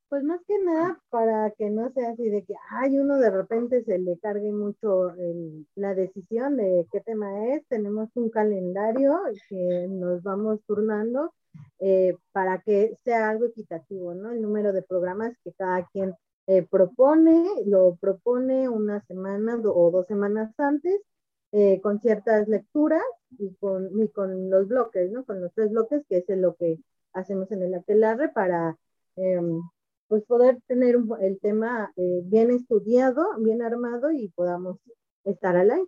Pues 0.09 0.23
más 0.23 0.41
que 0.47 0.57
nada 0.63 0.99
para 1.11 1.51
que 1.51 1.69
no 1.69 1.91
sea 1.91 2.11
así 2.11 2.29
de 2.29 2.43
que, 2.43 2.55
ay, 2.71 2.97
uno 2.97 3.17
de 3.17 3.29
repente 3.29 3.83
se 3.83 3.99
le 3.99 4.17
cargue 4.17 4.51
mucho 4.51 5.11
el, 5.11 5.67
la 5.75 5.93
decisión 5.93 6.57
de 6.57 6.87
qué 6.91 6.99
tema 7.01 7.53
es. 7.53 7.63
Tenemos 7.67 8.09
un 8.15 8.31
calendario 8.31 9.19
que 9.47 9.87
nos 9.87 10.23
vamos 10.23 10.61
turnando 10.65 11.31
eh, 11.79 12.17
para 12.31 12.59
que 12.61 12.95
sea 13.03 13.29
algo 13.29 13.45
equitativo, 13.45 14.15
¿no? 14.15 14.31
El 14.31 14.41
número 14.41 14.73
de 14.73 14.81
programas 14.81 15.37
que 15.43 15.53
cada 15.53 15.85
quien 15.89 16.15
eh, 16.47 16.63
propone, 16.63 17.45
lo 17.65 17.95
propone 18.01 18.67
una 18.67 19.01
semana 19.05 19.57
o 19.63 19.91
dos 19.91 20.07
semanas 20.07 20.51
antes, 20.57 21.01
eh, 21.51 21.79
con 21.81 21.99
ciertas 22.01 22.47
lecturas 22.47 23.03
y 23.37 23.53
con, 23.55 24.01
y 24.01 24.07
con 24.09 24.49
los 24.49 24.67
bloques, 24.67 25.11
¿no? 25.11 25.23
Con 25.23 25.39
los 25.39 25.53
tres 25.53 25.69
bloques, 25.69 26.03
que 26.09 26.17
es 26.27 26.37
lo 26.37 26.55
que 26.55 26.79
hacemos 27.13 27.51
en 27.51 27.61
el 27.61 27.75
aquelarre 27.75 28.29
para 28.29 28.75
em, 29.15 29.61
pues 30.09 30.25
poder 30.25 30.59
tener 30.67 30.97
el 31.21 31.39
tema 31.39 31.93
eh, 31.95 32.21
bien 32.25 32.49
estudiado, 32.51 33.37
bien 33.39 33.61
armado 33.61 34.11
y 34.11 34.27
podamos 34.29 34.77
estar 35.23 35.55
al 35.55 35.71
aire. 35.71 35.87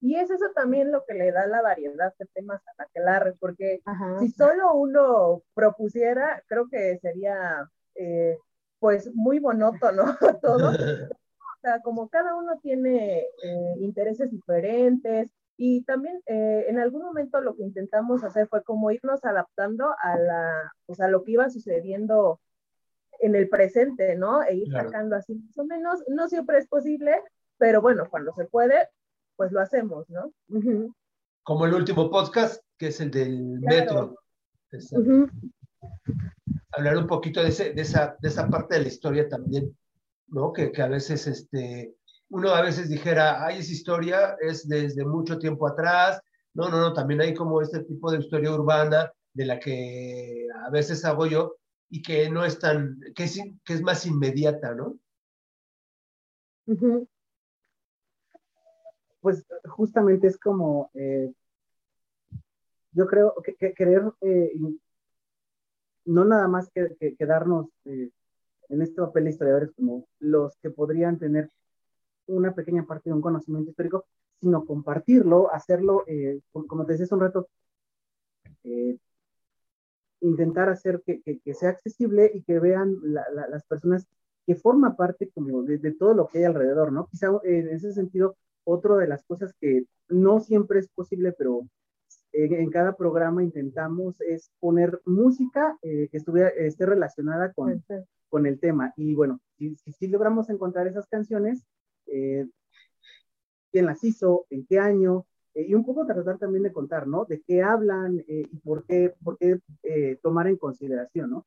Y 0.00 0.14
es 0.14 0.30
eso 0.30 0.46
también 0.54 0.92
lo 0.92 1.04
que 1.04 1.14
le 1.14 1.32
da 1.32 1.46
la 1.48 1.60
variedad 1.60 2.14
de 2.18 2.26
temas 2.26 2.62
a 2.68 2.72
la 2.78 2.84
Aquelarre, 2.84 3.34
porque 3.40 3.80
Ajá. 3.84 4.20
si 4.20 4.30
solo 4.30 4.72
uno 4.74 5.42
propusiera, 5.54 6.42
creo 6.46 6.68
que 6.68 6.98
sería 6.98 7.68
eh, 7.96 8.38
pues 8.78 9.10
muy 9.12 9.40
monótono 9.40 10.04
todo. 10.42 10.70
o 10.70 11.60
sea, 11.60 11.80
como 11.82 12.08
cada 12.08 12.36
uno 12.36 12.60
tiene 12.62 13.26
eh, 13.42 13.74
intereses 13.80 14.30
diferentes 14.30 15.32
y 15.56 15.82
también 15.82 16.22
eh, 16.26 16.66
en 16.68 16.78
algún 16.78 17.02
momento 17.02 17.40
lo 17.40 17.56
que 17.56 17.64
intentamos 17.64 18.22
hacer 18.22 18.46
fue 18.46 18.62
como 18.62 18.92
irnos 18.92 19.24
adaptando 19.24 19.92
a 20.00 20.16
la, 20.16 20.72
o 20.86 20.94
sea, 20.94 21.08
lo 21.08 21.24
que 21.24 21.32
iba 21.32 21.50
sucediendo 21.50 22.40
en 23.20 23.34
el 23.34 23.48
presente, 23.48 24.14
¿no? 24.16 24.42
E 24.42 24.54
ir 24.56 24.68
claro. 24.68 24.88
sacando 24.88 25.16
así 25.16 25.34
más 25.34 25.58
o 25.58 25.64
menos. 25.64 26.02
No 26.08 26.28
siempre 26.28 26.58
es 26.58 26.66
posible, 26.66 27.22
pero 27.56 27.80
bueno, 27.80 28.08
cuando 28.10 28.32
se 28.34 28.44
puede, 28.44 28.88
pues 29.36 29.52
lo 29.52 29.60
hacemos, 29.60 30.08
¿no? 30.10 30.32
Uh 30.48 30.60
-huh. 30.60 30.94
Como 31.42 31.66
el 31.66 31.74
último 31.74 32.10
podcast, 32.10 32.62
que 32.76 32.88
es 32.88 33.00
el 33.00 33.10
del 33.10 33.60
claro. 33.60 33.76
metro. 33.76 34.16
Uh 34.92 34.98
-huh. 34.98 35.30
Hablar 36.72 36.98
un 36.98 37.06
poquito 37.06 37.42
de, 37.42 37.48
ese, 37.48 37.72
de, 37.72 37.82
esa, 37.82 38.16
de 38.20 38.28
esa 38.28 38.48
parte 38.48 38.74
de 38.74 38.82
la 38.82 38.88
historia 38.88 39.28
también, 39.28 39.76
¿no? 40.28 40.52
Que, 40.52 40.70
que 40.70 40.82
a 40.82 40.88
veces, 40.88 41.26
este, 41.26 41.94
uno 42.30 42.50
a 42.50 42.62
veces 42.62 42.88
dijera, 42.88 43.44
ay, 43.44 43.58
esa 43.58 43.72
historia 43.72 44.36
es 44.40 44.68
desde 44.68 45.04
mucho 45.04 45.38
tiempo 45.38 45.66
atrás. 45.66 46.20
No, 46.54 46.68
no, 46.68 46.80
no, 46.80 46.92
también 46.92 47.20
hay 47.20 47.34
como 47.34 47.62
este 47.62 47.84
tipo 47.84 48.10
de 48.10 48.18
historia 48.18 48.52
urbana 48.52 49.10
de 49.32 49.46
la 49.46 49.58
que 49.60 50.46
a 50.66 50.70
veces 50.70 51.04
hago 51.04 51.26
yo, 51.26 51.56
y 51.90 52.02
que 52.02 52.30
no 52.30 52.44
es 52.44 52.58
tan, 52.58 53.00
que 53.14 53.24
es, 53.24 53.40
que 53.64 53.74
es 53.74 53.82
más 53.82 54.04
inmediata, 54.06 54.74
¿no? 54.74 54.98
Pues 59.20 59.44
justamente 59.64 60.26
es 60.26 60.38
como, 60.38 60.90
eh, 60.94 61.32
yo 62.92 63.06
creo 63.06 63.34
que, 63.42 63.54
que 63.54 63.72
querer 63.72 64.02
eh, 64.20 64.52
no 66.04 66.24
nada 66.24 66.46
más 66.46 66.70
que, 66.70 66.94
que 67.00 67.16
quedarnos 67.16 67.66
eh, 67.86 68.10
en 68.68 68.82
este 68.82 69.00
papel 69.00 69.24
de 69.24 69.30
historiadores 69.30 69.70
como 69.74 70.06
los 70.18 70.56
que 70.58 70.70
podrían 70.70 71.18
tener 71.18 71.50
una 72.26 72.54
pequeña 72.54 72.84
parte 72.84 73.08
de 73.08 73.14
un 73.14 73.22
conocimiento 73.22 73.70
histórico, 73.70 74.04
sino 74.40 74.64
compartirlo, 74.66 75.52
hacerlo, 75.52 76.04
como, 76.52 76.66
como, 76.66 76.84
te 76.84 76.92
decía 76.92 77.04
hace 77.06 77.14
un 77.14 77.20
rato, 77.20 77.48
intentar 80.20 80.68
hacer 80.68 81.02
que, 81.04 81.20
que, 81.22 81.38
que, 81.38 81.54
sea 81.54 81.70
accesible 81.70 82.30
y 82.34 82.42
que 82.42 82.58
vean 82.58 82.96
la, 83.02 83.24
la, 83.32 83.48
las 83.48 83.64
personas 83.64 84.06
que 84.46 84.54
forma 84.54 84.96
parte 84.96 85.28
como 85.28 85.62
de, 85.62 85.78
de, 85.78 85.92
todo 85.92 86.14
lo 86.14 86.26
que 86.26 86.38
hay 86.38 86.44
alrededor, 86.44 86.92
¿no? 86.92 87.06
Quizá 87.06 87.28
eh, 87.44 87.58
en 87.58 87.68
ese 87.68 87.92
sentido, 87.92 88.36
otra 88.64 88.96
de 88.96 89.06
las 89.06 89.24
cosas 89.24 89.52
que 89.60 89.84
no 90.08 90.40
siempre 90.40 90.80
es 90.80 90.88
posible, 90.88 91.32
pero 91.32 91.68
en, 92.32 92.54
en 92.54 92.70
cada 92.70 92.96
programa 92.96 93.42
intentamos 93.42 94.20
es 94.20 94.50
poner 94.58 95.00
música 95.04 95.78
eh, 95.82 96.08
que 96.10 96.16
estuviera, 96.16 96.48
esté 96.48 96.86
relacionada 96.86 97.52
con, 97.52 97.78
sí. 97.82 97.94
con 98.28 98.46
el 98.46 98.58
tema. 98.58 98.92
Y 98.96 99.14
bueno, 99.14 99.40
si, 99.58 100.08
logramos 100.08 100.48
encontrar 100.50 100.86
esas 100.86 101.06
canciones, 101.06 101.64
eh, 102.06 102.46
quién 103.70 103.86
las 103.86 104.02
hizo, 104.04 104.46
en 104.50 104.66
qué 104.66 104.78
año, 104.78 105.26
y 105.66 105.74
un 105.74 105.84
poco 105.84 106.06
tratar 106.06 106.38
también 106.38 106.62
de 106.62 106.72
contar, 106.72 107.06
¿no? 107.06 107.24
De 107.24 107.40
qué 107.42 107.62
hablan 107.62 108.18
eh, 108.28 108.46
y 108.50 108.56
por 108.58 108.84
qué, 108.84 109.14
por 109.22 109.38
qué 109.38 109.60
eh, 109.82 110.18
tomar 110.22 110.46
en 110.46 110.56
consideración, 110.56 111.30
¿no? 111.30 111.46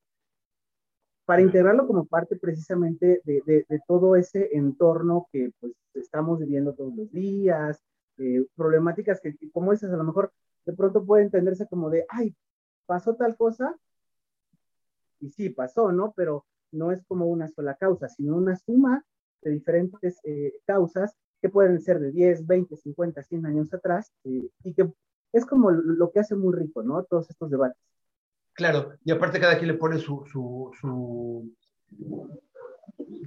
Para 1.26 1.42
integrarlo 1.42 1.88
como 1.88 2.06
parte 2.06 2.36
precisamente 2.36 3.22
de, 3.24 3.42
de, 3.46 3.66
de, 3.70 3.80
todo 3.88 4.16
ese 4.16 4.50
entorno 4.52 5.28
que 5.32 5.52
pues 5.60 5.74
estamos 5.94 6.40
viviendo 6.40 6.74
todos 6.74 6.96
los 6.96 7.12
días, 7.12 7.82
eh, 8.18 8.46
problemáticas 8.56 9.22
que, 9.22 9.36
como 9.52 9.72
esas, 9.74 9.92
a 9.92 9.98
lo 9.98 10.04
mejor 10.04 10.34
de 10.66 10.74
pronto 10.74 11.06
puede 11.06 11.24
entenderse 11.24 11.68
como 11.68 11.90
de, 11.90 12.06
ay, 12.10 12.36
pasó 12.86 13.16
tal 13.16 13.36
cosa, 13.36 13.76
y 15.20 15.30
sí, 15.30 15.50
pasó, 15.50 15.92
¿no? 15.92 16.14
Pero 16.16 16.46
no 16.72 16.92
es 16.92 17.04
como 17.06 17.28
una 17.28 17.48
sola 17.48 17.76
causa, 17.76 18.10
sino 18.10 18.36
una 18.36 18.56
suma 18.56 19.06
de 19.42 19.52
diferentes 19.52 20.20
eh, 20.24 20.54
causas 20.66 21.16
que 21.42 21.50
pueden 21.50 21.82
ser 21.82 22.00
de 22.00 22.12
10, 22.12 22.46
20, 22.46 22.78
50, 22.78 23.24
100 23.24 23.46
años 23.46 23.74
atrás, 23.74 24.12
eh, 24.24 24.48
y 24.64 24.74
que 24.74 24.92
es 25.34 25.46
como 25.46 25.72
lo 25.72 26.12
que 26.12 26.20
hace 26.20 26.36
muy 26.36 26.54
rico, 26.56 26.84
¿no? 26.84 27.04
Todos 27.04 27.30
estos 27.30 27.50
debates. 27.50 27.82
Claro, 28.54 28.94
y 29.04 29.12
aparte 29.12 29.40
cada 29.40 29.58
quien 29.58 29.70
le 29.70 29.78
pone 29.78 29.98
su, 29.98 30.24
su, 30.32 30.72
su 30.80 31.52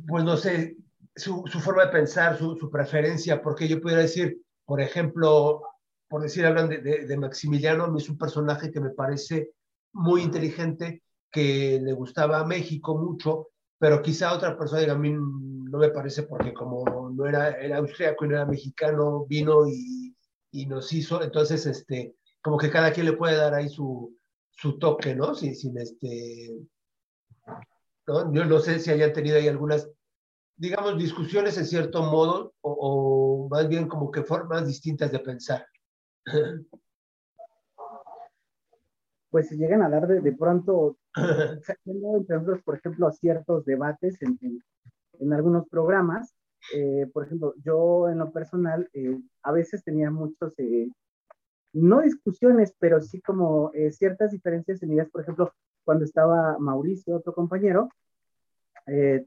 pues 0.06 0.25
no 0.25 0.37
sé, 0.37 0.76
su, 1.16 1.44
su, 1.47 1.61
forma 1.61 1.87
de 1.87 1.92
pensar, 1.92 2.37
su, 2.37 2.56
su, 2.56 2.71
preferencia, 2.71 3.42
porque 3.42 3.66
yo 3.66 3.80
pudiera 3.80 4.02
decir, 4.02 4.40
por 4.64 4.80
ejemplo, 4.80 5.62
por 6.09 6.23
decir, 6.23 6.44
hablan 6.44 6.68
de, 6.68 6.78
de, 6.78 7.06
de 7.06 7.16
Maximiliano, 7.16 7.85
a 7.85 7.90
mí 7.90 7.99
es 7.99 8.09
un 8.09 8.18
personaje 8.18 8.71
que 8.71 8.80
me 8.80 8.90
parece 8.90 9.50
muy 9.92 10.23
inteligente, 10.23 11.02
que 11.30 11.80
le 11.83 11.92
gustaba 11.94 12.40
a 12.40 12.47
México 12.47 12.97
mucho, 12.97 13.49
pero 13.85 14.00
quizá 14.00 14.33
otra 14.33 14.57
persona 14.57 14.81
diga, 14.81 14.95
a 14.95 14.99
mí 14.99 15.12
no 15.12 15.76
me 15.76 15.91
parece 15.91 16.23
porque 16.23 16.55
como 16.55 17.11
no 17.11 17.26
era, 17.26 17.50
era 17.50 17.76
austriaco 17.76 18.25
y 18.25 18.29
no 18.29 18.37
era 18.37 18.47
mexicano, 18.47 19.26
vino 19.29 19.69
y, 19.69 20.17
y 20.53 20.64
nos 20.64 20.91
hizo, 20.95 21.23
entonces, 21.23 21.67
este, 21.67 22.17
como 22.41 22.57
que 22.57 22.71
cada 22.71 22.91
quien 22.95 23.05
le 23.05 23.12
puede 23.12 23.37
dar 23.37 23.53
ahí 23.53 23.69
su, 23.69 24.17
su 24.53 24.79
toque, 24.79 25.14
¿no? 25.14 25.35
Sin, 25.35 25.55
sin 25.55 25.76
este, 25.76 26.57
¿no? 28.07 28.33
Yo 28.33 28.47
no 28.47 28.59
sé 28.59 28.79
si 28.79 28.91
hayan 28.91 29.12
tenido 29.12 29.37
ahí 29.37 29.49
algunas, 29.49 29.87
digamos, 30.57 30.97
discusiones 30.97 31.59
en 31.59 31.67
cierto 31.67 32.05
modo, 32.05 32.55
o, 32.62 32.71
o 32.81 33.49
más 33.50 33.69
bien 33.69 33.87
como 33.87 34.11
que 34.11 34.23
formas 34.23 34.67
distintas 34.67 35.12
de 35.12 35.19
pensar. 35.19 35.67
Pues 39.35 39.49
se 39.49 39.57
llegan 39.57 39.83
a 39.83 39.88
dar 39.88 40.07
de, 40.07 40.21
de 40.21 40.31
pronto, 40.33 40.97
por 42.64 42.76
ejemplo, 42.76 43.11
ciertos 43.11 43.64
debates 43.64 44.23
en, 44.23 44.38
en, 44.41 44.62
en 45.19 45.33
algunos 45.33 45.69
programas. 45.69 46.33
Eh, 46.73 47.11
por 47.12 47.26
ejemplo, 47.26 47.53
yo 47.64 48.09
en 48.09 48.19
lo 48.19 48.31
personal, 48.31 48.88
eh, 48.93 49.19
a 49.43 49.50
veces 49.50 49.83
tenía 49.83 50.09
muchos, 50.12 50.57
eh, 50.59 50.88
no 51.73 52.03
discusiones, 52.03 52.76
pero 52.79 53.00
sí 53.00 53.21
como 53.23 53.73
eh, 53.75 53.91
ciertas 53.91 54.31
diferencias 54.31 54.81
en 54.85 54.93
ideas. 54.93 55.11
Por 55.11 55.23
ejemplo, 55.23 55.53
cuando 55.83 56.05
estaba 56.05 56.57
Mauricio, 56.61 57.17
otro 57.17 57.35
compañero, 57.35 57.88
eh, 58.87 59.26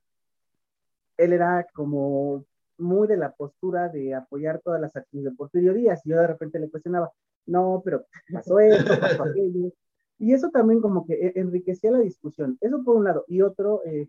él 1.18 1.34
era 1.34 1.68
como 1.74 2.46
muy 2.78 3.10
de 3.10 3.18
la 3.18 3.34
postura 3.34 3.90
de 3.90 4.16
apoyar 4.16 4.62
todas 4.64 4.80
las 4.80 4.96
acciones 4.96 5.26
de 5.30 5.36
Porfirio 5.36 5.74
Díaz, 5.74 6.00
y 6.06 6.12
yo 6.12 6.16
de 6.16 6.28
repente 6.28 6.60
le 6.60 6.70
cuestionaba, 6.70 7.12
no, 7.46 7.82
pero 7.84 8.06
pasó 8.32 8.58
esto, 8.62 8.98
pasó 9.02 9.24
aquello, 9.36 9.74
y 10.20 10.34
eso 10.34 10.50
también 10.50 10.82
como 10.82 11.06
que 11.06 11.14
e, 11.14 11.34
enriquecía 11.40 11.92
la 11.92 12.00
discusión, 12.00 12.58
eso 12.62 12.84
por 12.84 12.96
un 12.96 13.04
lado, 13.04 13.26
y 13.28 13.42
otro, 13.42 13.82
eh, 13.86 14.08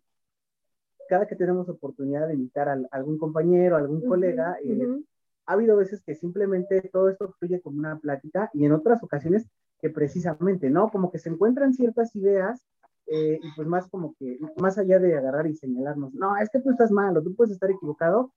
cada 1.08 1.26
que 1.26 1.36
tenemos 1.36 1.68
oportunidad 1.68 2.28
de 2.28 2.34
invitar 2.34 2.68
a, 2.68 2.78
algún 2.90 3.18
compañero, 3.18 3.76
a 3.76 3.78
algún 3.78 3.98
uh 3.98 4.00
-huh, 4.02 4.08
colega, 4.08 4.56
eh, 4.62 4.86
uh 4.86 4.90
-huh. 4.90 5.04
ha 5.46 5.52
habido 5.54 5.76
veces 5.76 6.02
que 6.02 6.14
simplemente 6.14 6.88
todo 6.92 7.08
esto 7.08 7.32
fluye 7.38 7.60
como 7.60 7.78
una 7.78 7.98
plática, 7.98 8.50
y 8.52 8.64
en 8.64 8.72
otras 8.72 9.02
ocasiones 9.02 9.46
que 9.80 9.90
precisamente, 9.90 10.70
¿no? 10.70 10.90
Como 10.90 11.10
que 11.10 11.18
se 11.18 11.30
encuentran 11.30 11.72
ciertas 11.72 12.14
ideas 12.16 12.62
eh, 13.06 13.38
y 13.42 13.48
pues 13.56 13.66
más 13.66 13.88
como 13.88 14.14
que, 14.18 14.38
más 14.56 14.76
allá 14.76 14.98
de 14.98 15.16
agarrar 15.16 15.46
y 15.46 15.54
señalarnos, 15.54 16.12
no, 16.14 16.36
es 16.36 16.50
que 16.50 16.60
tú 16.60 16.70
estás 16.70 16.90
mal 16.90 17.16
o 17.16 17.22
tú 17.22 17.34
puedes 17.34 17.52
estar 17.54 17.70
equivocado, 17.70 18.32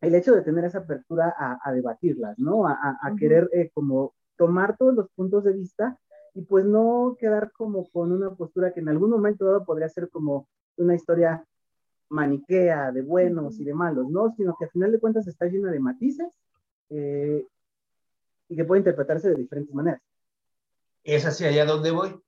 el 0.00 0.14
hecho 0.14 0.34
de 0.34 0.42
tener 0.42 0.64
esa 0.64 0.78
apertura 0.78 1.34
a, 1.36 1.58
a 1.62 1.72
debatirlas, 1.72 2.38
¿no? 2.38 2.66
A, 2.66 2.72
a, 2.72 2.90
a 2.90 3.10
uh 3.10 3.14
-huh. 3.14 3.18
querer 3.18 3.48
eh, 3.52 3.70
como 3.74 4.12
tomar 4.36 4.76
todos 4.76 4.94
los 4.94 5.08
puntos 5.16 5.44
de 5.44 5.52
vista 5.52 5.98
y 6.34 6.42
pues 6.42 6.64
no 6.64 7.16
quedar 7.18 7.52
como 7.52 7.88
con 7.90 8.12
una 8.12 8.34
postura 8.34 8.72
que 8.72 8.80
en 8.80 8.88
algún 8.88 9.10
momento 9.10 9.44
dado 9.44 9.64
podría 9.64 9.88
ser 9.88 10.10
como 10.10 10.48
una 10.76 10.94
historia 10.94 11.44
maniquea 12.08 12.92
de 12.92 13.02
buenos 13.02 13.54
uh 13.54 13.58
-huh. 13.58 13.60
y 13.62 13.64
de 13.64 13.74
malos, 13.74 14.10
¿no? 14.10 14.34
Sino 14.36 14.56
que 14.58 14.66
al 14.66 14.70
final 14.70 14.92
de 14.92 15.00
cuentas 15.00 15.26
está 15.26 15.46
llena 15.46 15.70
de 15.70 15.80
matices 15.80 16.32
eh, 16.90 17.46
y 18.48 18.56
que 18.56 18.64
puede 18.64 18.80
interpretarse 18.80 19.30
de 19.30 19.36
diferentes 19.36 19.74
maneras. 19.74 20.02
Es 21.04 21.24
hacia 21.24 21.48
allá 21.48 21.64
donde 21.64 21.90
voy 21.90 22.20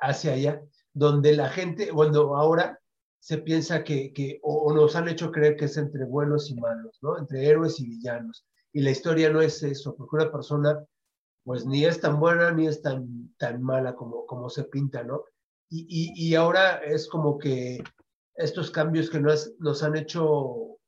hacia 0.00 0.32
allá, 0.32 0.62
donde 0.92 1.34
la 1.36 1.48
gente, 1.48 1.90
cuando 1.90 2.36
ahora 2.36 2.78
se 3.18 3.38
piensa 3.38 3.84
que, 3.84 4.12
que 4.12 4.38
o, 4.42 4.54
o, 4.54 4.74
nos 4.74 4.96
han 4.96 5.08
hecho 5.08 5.32
creer 5.32 5.56
que 5.56 5.64
es 5.64 5.76
entre 5.76 6.04
buenos 6.04 6.50
y 6.50 6.56
malos, 6.56 6.98
¿no? 7.00 7.18
Entre 7.18 7.46
héroes 7.46 7.80
y 7.80 7.86
villanos. 7.86 8.46
Y 8.72 8.82
la 8.82 8.90
historia 8.90 9.30
no 9.30 9.40
es 9.40 9.62
eso, 9.62 9.94
porque 9.96 10.16
una 10.16 10.30
persona, 10.30 10.84
pues 11.44 11.66
ni 11.66 11.84
es 11.84 12.00
tan 12.00 12.18
buena 12.18 12.50
ni 12.52 12.66
es 12.66 12.82
tan, 12.82 13.34
tan 13.36 13.62
mala 13.62 13.94
como, 13.94 14.26
como 14.26 14.48
se 14.48 14.64
pinta, 14.64 15.04
¿no? 15.04 15.24
Y, 15.68 15.86
y, 15.88 16.28
y 16.28 16.34
ahora 16.34 16.76
es 16.78 17.08
como 17.08 17.38
que 17.38 17.82
estos 18.34 18.70
cambios 18.70 19.10
que 19.10 19.20
nos, 19.20 19.52
nos 19.58 19.82
han 19.82 19.96
hecho 19.96 20.78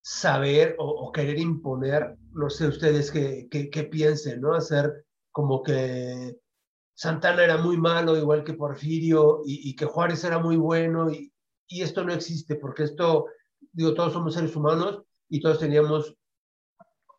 saber 0.00 0.74
o, 0.78 1.12
querer 1.12 1.38
imponer, 1.38 2.16
no 2.32 2.48
sé 2.48 2.66
ustedes 2.66 3.10
qué, 3.10 3.46
qué, 3.50 3.68
qué 3.68 3.84
piensen, 3.84 4.40
¿no? 4.40 4.54
Hacer 4.54 5.04
como 5.30 5.62
que 5.62 6.36
Santana 6.94 7.44
era 7.44 7.58
muy 7.58 7.76
malo, 7.76 8.16
igual 8.16 8.42
que 8.42 8.54
Porfirio, 8.54 9.42
y, 9.44 9.70
y 9.70 9.76
que 9.76 9.84
Juárez 9.84 10.24
era 10.24 10.38
muy 10.38 10.56
bueno, 10.56 11.10
y, 11.10 11.32
y, 11.68 11.82
esto 11.82 12.04
no 12.04 12.12
existe, 12.12 12.56
porque 12.56 12.84
esto, 12.84 13.26
digo, 13.72 13.94
todos 13.94 14.14
somos 14.14 14.34
seres 14.34 14.56
humanos 14.56 15.02
y 15.28 15.40
todos 15.40 15.60
teníamos 15.60 16.16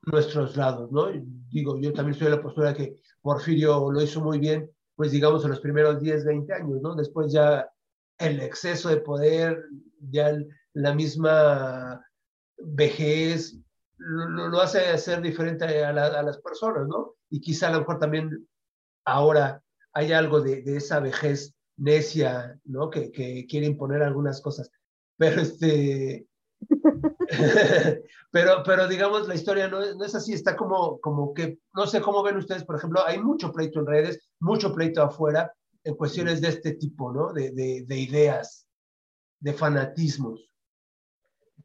nuestros 0.04 0.56
lados, 0.56 0.92
¿no? 0.92 1.08
Digo, 1.50 1.80
yo 1.80 1.94
también 1.94 2.14
estoy 2.14 2.30
de 2.30 2.38
la 2.38 2.42
postura 2.42 2.74
que 2.74 2.96
Porfirio 3.22 3.92
lo 3.92 4.02
hizo 4.02 4.22
muy 4.22 4.40
bien, 4.40 4.70
pues 4.96 5.12
digamos 5.12 5.44
en 5.44 5.52
los 5.52 5.60
primeros 5.60 6.00
10, 6.02 6.26
20 6.26 6.54
años, 6.54 6.82
¿no? 6.82 6.96
Después 6.96 7.32
ya 7.32 7.70
el 8.18 8.42
exceso 8.42 8.90
de 8.90 8.98
poder, 8.98 9.64
ya 10.10 10.38
la 10.74 10.94
misma 10.94 12.06
vejez, 12.58 13.58
lo, 13.98 14.48
lo, 14.48 14.62
hace 14.62 14.98
ser 14.98 15.22
diferente 15.22 15.84
a, 15.84 15.92
la, 15.94 16.08
a 16.08 16.24
las 16.24 16.38
personas, 16.40 16.88
¿no? 16.88 17.16
Y 17.30 17.42
quizá 17.42 17.68
a 17.68 17.72
lo 17.72 17.80
mejor 17.80 18.00
también 18.00 18.48
ahora 19.06 19.62
hay 19.94 20.14
algo 20.14 20.42
de, 20.42 20.62
de 20.62 20.78
esa 20.78 21.00
vejez 21.00 21.56
necia, 21.78 22.60
¿no? 22.66 22.90
Que, 22.90 23.12
que, 23.12 23.46
quiere 23.48 23.66
imponer 23.66 24.04
algunas 24.04 24.42
cosas. 24.42 24.72
Pero 25.18 25.42
este. 25.42 26.28
pero, 28.32 28.64
pero 28.66 28.88
digamos, 28.88 29.28
la 29.28 29.36
historia 29.36 29.68
no 29.68 29.82
es, 29.82 29.96
no 29.96 30.06
es, 30.06 30.16
así, 30.16 30.34
está 30.34 30.56
como, 30.56 31.00
como 31.00 31.34
que, 31.34 31.60
no 31.74 31.88
sé 31.88 32.02
cómo 32.02 32.24
ven 32.24 32.38
ustedes, 32.38 32.64
por 32.64 32.76
ejemplo, 32.76 33.02
hay 33.06 33.20
mucho 33.20 33.52
pleito 33.52 33.80
en 33.80 33.88
redes, 33.88 34.30
mucho 34.40 34.74
pleito 34.74 35.02
afuera 35.02 35.54
en 35.84 35.96
cuestiones 35.96 36.42
de 36.42 36.50
este 36.50 36.74
tipo, 36.74 37.12
¿no? 37.12 37.32
De, 37.34 37.52
de, 37.52 37.86
de 37.88 37.98
ideas, 37.98 38.68
de 39.40 39.54
fanatismos. 39.54 40.50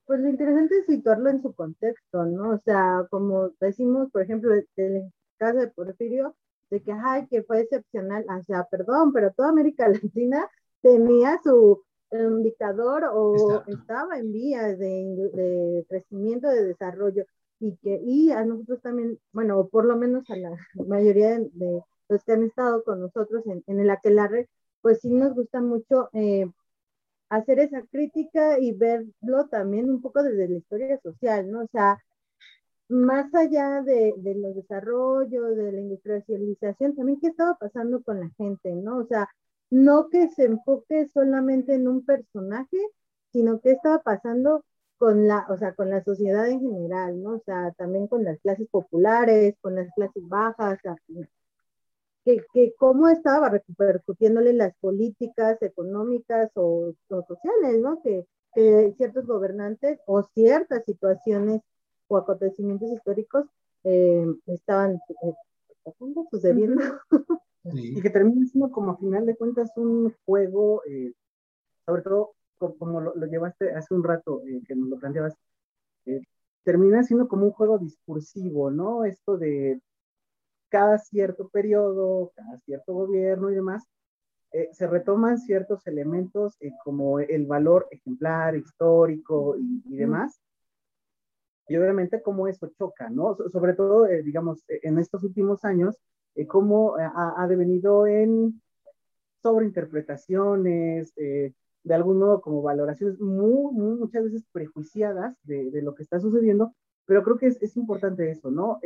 Pues 0.07 0.21
lo 0.21 0.29
interesante 0.29 0.79
es 0.79 0.87
situarlo 0.87 1.31
en 1.31 1.43
su 1.43 1.55
contexto, 1.55 2.25
¿no? 2.27 2.51
O 2.51 2.59
sea, 2.59 3.07
como 3.11 3.51
decimos, 3.61 4.11
por 4.11 4.23
ejemplo, 4.23 4.53
el 4.53 5.13
caso 5.39 5.59
de 5.59 5.69
Porfirio, 5.69 6.37
de 6.71 6.83
que, 6.83 6.93
ay, 6.93 7.27
que 7.29 7.43
fue 7.43 7.61
excepcional, 7.61 8.25
o 8.29 8.43
sea, 8.43 8.65
perdón, 8.65 9.13
pero 9.13 9.33
toda 9.33 9.49
América 9.49 9.89
Latina 10.03 10.49
tenía 10.83 11.41
su 11.43 11.83
um, 12.11 12.43
dictador 12.43 13.05
o 13.13 13.63
estaba 13.67 14.19
en 14.19 14.33
vías 14.33 14.79
de, 14.79 15.31
de, 15.33 15.87
crecimiento, 15.89 16.49
de 16.49 16.65
desarrollo, 16.65 17.25
y 17.61 17.77
que, 17.77 18.01
y 18.05 18.31
a 18.33 18.45
nosotros 18.45 18.81
también, 18.83 19.19
bueno, 19.33 19.69
por 19.69 19.85
lo 19.85 19.97
menos 19.97 20.29
a 20.31 20.37
la 20.37 20.51
mayoría 20.87 21.39
de, 21.39 21.51
de 21.53 21.83
los 22.09 22.25
que 22.25 22.33
han 22.33 22.45
estado 22.45 22.85
con 22.85 23.01
nosotros 23.01 23.45
en, 23.47 23.63
en 23.67 23.81
el 23.81 23.91
aquelarre, 23.91 24.49
pues 24.83 25.01
sí 25.01 25.11
nos 25.11 25.35
gusta 25.35 25.61
mucho 25.61 26.11
eh, 26.13 26.47
hacer 27.31 27.59
esa 27.59 27.83
crítica 27.83 28.59
y 28.59 28.73
verlo 28.73 29.47
también 29.51 29.91
un 29.91 30.01
poco 30.01 30.23
desde 30.23 30.49
la 30.49 30.57
historia 30.57 31.01
social, 31.03 31.51
¿no? 31.51 31.63
O 31.63 31.69
sea, 31.69 31.99
más 32.89 33.35
allá 33.35 33.83
de, 33.83 34.15
de, 34.19 34.35
los 34.35 34.55
desarrollos, 34.55 35.57
de 35.57 35.73
la 35.73 35.81
industrialización, 35.81 36.95
también 36.95 37.19
qué 37.21 37.29
estaba 37.29 37.57
pasando 37.57 38.03
con 38.03 38.21
la 38.21 38.29
gente, 38.37 38.73
¿no? 38.75 38.99
O 38.99 39.07
sea, 39.07 39.29
no 39.75 40.09
que 40.09 40.29
se 40.29 40.45
enfoque 40.45 41.09
solamente 41.13 41.75
en 41.75 41.89
un 41.89 42.05
personaje, 42.05 42.79
sino 43.33 43.61
qué 43.61 43.73
estaba 43.73 43.99
pasando 44.03 44.65
con 44.99 45.27
la, 45.27 45.47
o 45.51 45.59
sea, 45.59 45.75
con 45.75 45.91
la 45.91 46.03
sociedad 46.05 46.49
en 46.49 46.61
general, 46.61 47.21
¿no? 47.21 47.35
O 47.35 47.41
sea, 47.41 47.73
también 47.73 48.07
con 48.07 48.23
las 48.23 48.39
clases 48.41 48.69
populares, 48.71 49.57
con 49.61 49.75
las 49.75 49.93
clases 49.97 50.23
bajas, 50.29 50.79
que, 52.25 52.41
que 52.53 52.75
cómo 52.79 53.09
estaba 53.09 53.49
repercutiéndole 53.51 54.53
las 54.53 54.75
políticas 54.77 55.61
económicas 55.61 56.51
o, 56.55 56.93
o 57.09 57.23
sociales, 57.27 57.81
¿no? 57.81 58.01
Que, 58.03 58.27
que 58.55 58.95
ciertos 58.97 59.27
gobernantes 59.27 59.99
o 60.07 60.23
ciertas 60.35 60.85
situaciones 60.85 61.63
o 62.07 62.17
acontecimientos 62.17 62.93
históricos 62.93 63.47
eh, 63.83 64.25
estaban 64.47 65.01
eh, 65.25 65.35
sucediendo. 66.31 66.81
Sí. 67.73 67.99
Y 67.99 68.03
que 68.03 68.11
termina 68.11 68.47
siendo 68.47 68.71
como 68.71 68.93
a 68.93 68.97
final 68.99 69.27
de 69.27 69.37
cuentas 69.37 69.73
un 69.77 70.15
juego, 70.25 70.83
eh, 70.87 71.13
sobre 71.87 72.03
todo 72.03 72.35
como, 72.59 72.77
como 72.77 73.01
lo, 73.01 73.15
lo, 73.15 73.27
llevaste 73.27 73.73
hace 73.73 73.95
un 73.95 74.05
rato, 74.05 74.43
eh, 74.47 74.63
que 74.67 74.77
nos 74.77 74.89
lo 74.89 74.99
planteabas, 74.99 75.35
eh, 76.07 76.21
termina 76.63 77.03
siendo 77.03 77.29
como 77.29 77.47
un 77.47 77.53
juego 77.53 77.79
discursivo, 77.79 78.71
¿no? 78.71 79.05
Esto 79.05 79.39
de 79.39 79.81
cada 80.69 80.99
cierto 80.99 81.49
periodo, 81.49 82.33
cada 82.35 82.59
cierto 82.61 82.93
gobierno 82.95 83.51
y 83.51 83.55
demás, 83.55 83.85
eh, 84.55 84.69
se 84.73 84.87
retoman 84.87 85.37
ciertos 85.39 85.85
elementos 85.89 86.57
eh, 86.61 86.71
como 86.85 87.19
el 87.19 87.45
valor 87.45 87.89
ejemplar, 87.91 88.55
histórico 88.57 89.57
y, 89.59 89.97
demás. 89.97 90.41
Y 91.67 91.77
obviamente 91.77 92.23
cómo 92.23 92.47
eso 92.47 92.71
choca, 92.79 93.11
¿no? 93.11 93.37
sobre 93.53 93.75
todo, 93.75 94.07
eh, 94.07 94.23
digamos, 94.23 94.63
en 94.69 95.01
estos 95.01 95.25
últimos 95.25 95.65
años, 95.65 95.97
cómo 96.49 96.97
ha, 96.97 97.35
ha, 97.43 97.47
devenido 97.47 98.07
en 98.07 98.61
sobreinterpretaciones, 99.43 101.15
de 101.15 101.95
algún 101.95 102.19
modo 102.19 102.41
como 102.41 102.63
valoraciones 102.63 103.21
muy, 103.21 103.73
muchas 103.75 104.25
veces 104.25 104.45
prejuiciadas 104.53 105.37
de, 105.43 105.71
de, 105.71 105.83
lo 105.83 105.95
que 105.95 106.03
está 106.03 106.19
sucediendo, 106.19 106.75
pero 107.05 107.23
creo 107.23 107.39
que 107.39 107.47
es, 107.47 107.63
es 107.63 107.77
importante 107.77 108.31
eso, 108.31 108.51
¿no? 108.51 108.81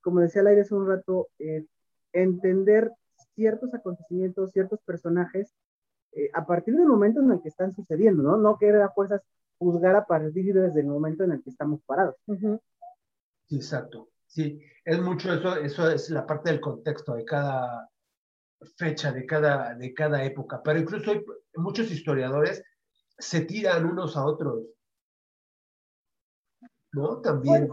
como 0.00 0.20
decía 0.20 0.42
Laira 0.42 0.62
hace 0.62 0.74
un 0.74 0.88
rato, 0.88 1.28
entender 2.12 2.92
ciertos 3.34 3.74
acontecimientos, 3.74 4.52
ciertos 4.52 4.80
personajes, 4.80 5.52
eh, 6.12 6.30
a 6.32 6.46
partir 6.46 6.74
del 6.76 6.86
momento 6.86 7.20
en 7.20 7.32
el 7.32 7.42
que 7.42 7.48
están 7.48 7.74
sucediendo, 7.74 8.22
¿no? 8.22 8.36
No 8.36 8.56
querer 8.56 8.82
a 8.82 8.90
fuerzas 8.90 9.22
juzgar 9.58 9.96
a 9.96 10.06
partir 10.06 10.54
desde 10.54 10.80
el 10.80 10.86
momento 10.86 11.24
en 11.24 11.32
el 11.32 11.42
que 11.42 11.50
estamos 11.50 11.80
parados. 11.84 12.16
Exacto, 13.50 14.08
sí, 14.34 14.60
es 14.84 15.00
mucho 15.00 15.32
eso, 15.32 15.56
eso 15.56 15.90
es 15.90 16.10
la 16.10 16.26
parte 16.26 16.50
del 16.50 16.60
contexto 16.60 17.14
de 17.14 17.24
cada 17.24 17.88
fecha, 18.76 19.12
de 19.12 19.24
cada, 19.26 19.74
de 19.74 19.94
cada 19.94 20.24
época, 20.24 20.60
pero 20.62 20.80
incluso 20.80 21.12
hay, 21.12 21.24
muchos 21.56 21.90
historiadores 21.90 22.62
se 23.18 23.40
tiran 23.42 23.84
unos 23.86 24.16
a 24.16 24.24
otros, 24.24 24.64
¿no? 26.92 27.20
También. 27.20 27.68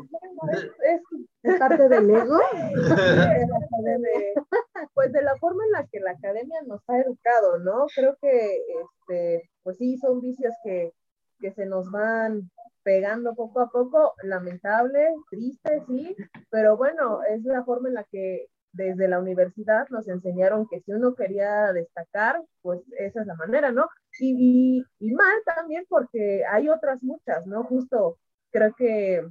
es, 1.41 1.58
parte 1.58 1.89
del 1.89 2.10
ego. 2.10 2.39
pues 4.93 5.12
de 5.12 5.21
la 5.24 5.36
forma 5.38 5.65
en 5.65 5.71
la 5.71 5.88
que 5.88 6.00
la 6.00 6.12
academia 6.12 6.62
nos 6.67 6.88
ha 6.88 7.00
educado, 7.00 7.58
¿no? 7.60 7.88
Creo 7.95 8.15
que, 8.21 8.62
este, 8.82 9.50
pues 9.63 9.78
sí, 9.78 9.97
son 9.97 10.21
vicios 10.21 10.54
que, 10.63 10.93
que 11.39 11.52
se 11.54 11.65
nos 11.65 11.89
van 11.89 12.52
pegando 12.83 13.35
poco 13.35 13.61
a 13.61 13.69
poco, 13.69 14.13
lamentable, 14.23 15.13
triste, 15.29 15.83
sí, 15.87 16.15
pero 16.49 16.77
bueno, 16.77 17.21
es 17.23 17.43
la 17.43 17.63
forma 17.63 17.89
en 17.89 17.95
la 17.95 18.03
que 18.05 18.47
desde 18.73 19.07
la 19.07 19.19
universidad 19.19 19.87
nos 19.89 20.07
enseñaron 20.07 20.67
que 20.67 20.81
si 20.81 20.93
uno 20.93 21.13
quería 21.13 21.73
destacar, 21.73 22.41
pues 22.61 22.81
esa 22.97 23.21
es 23.21 23.27
la 23.27 23.35
manera, 23.35 23.71
¿no? 23.71 23.87
Y, 24.19 24.85
y, 24.99 25.07
y 25.07 25.11
mal 25.13 25.35
también 25.45 25.85
porque 25.89 26.43
hay 26.49 26.69
otras 26.69 27.03
muchas, 27.03 27.45
¿no? 27.47 27.63
Justo 27.63 28.17
creo 28.51 28.73
que 28.75 29.25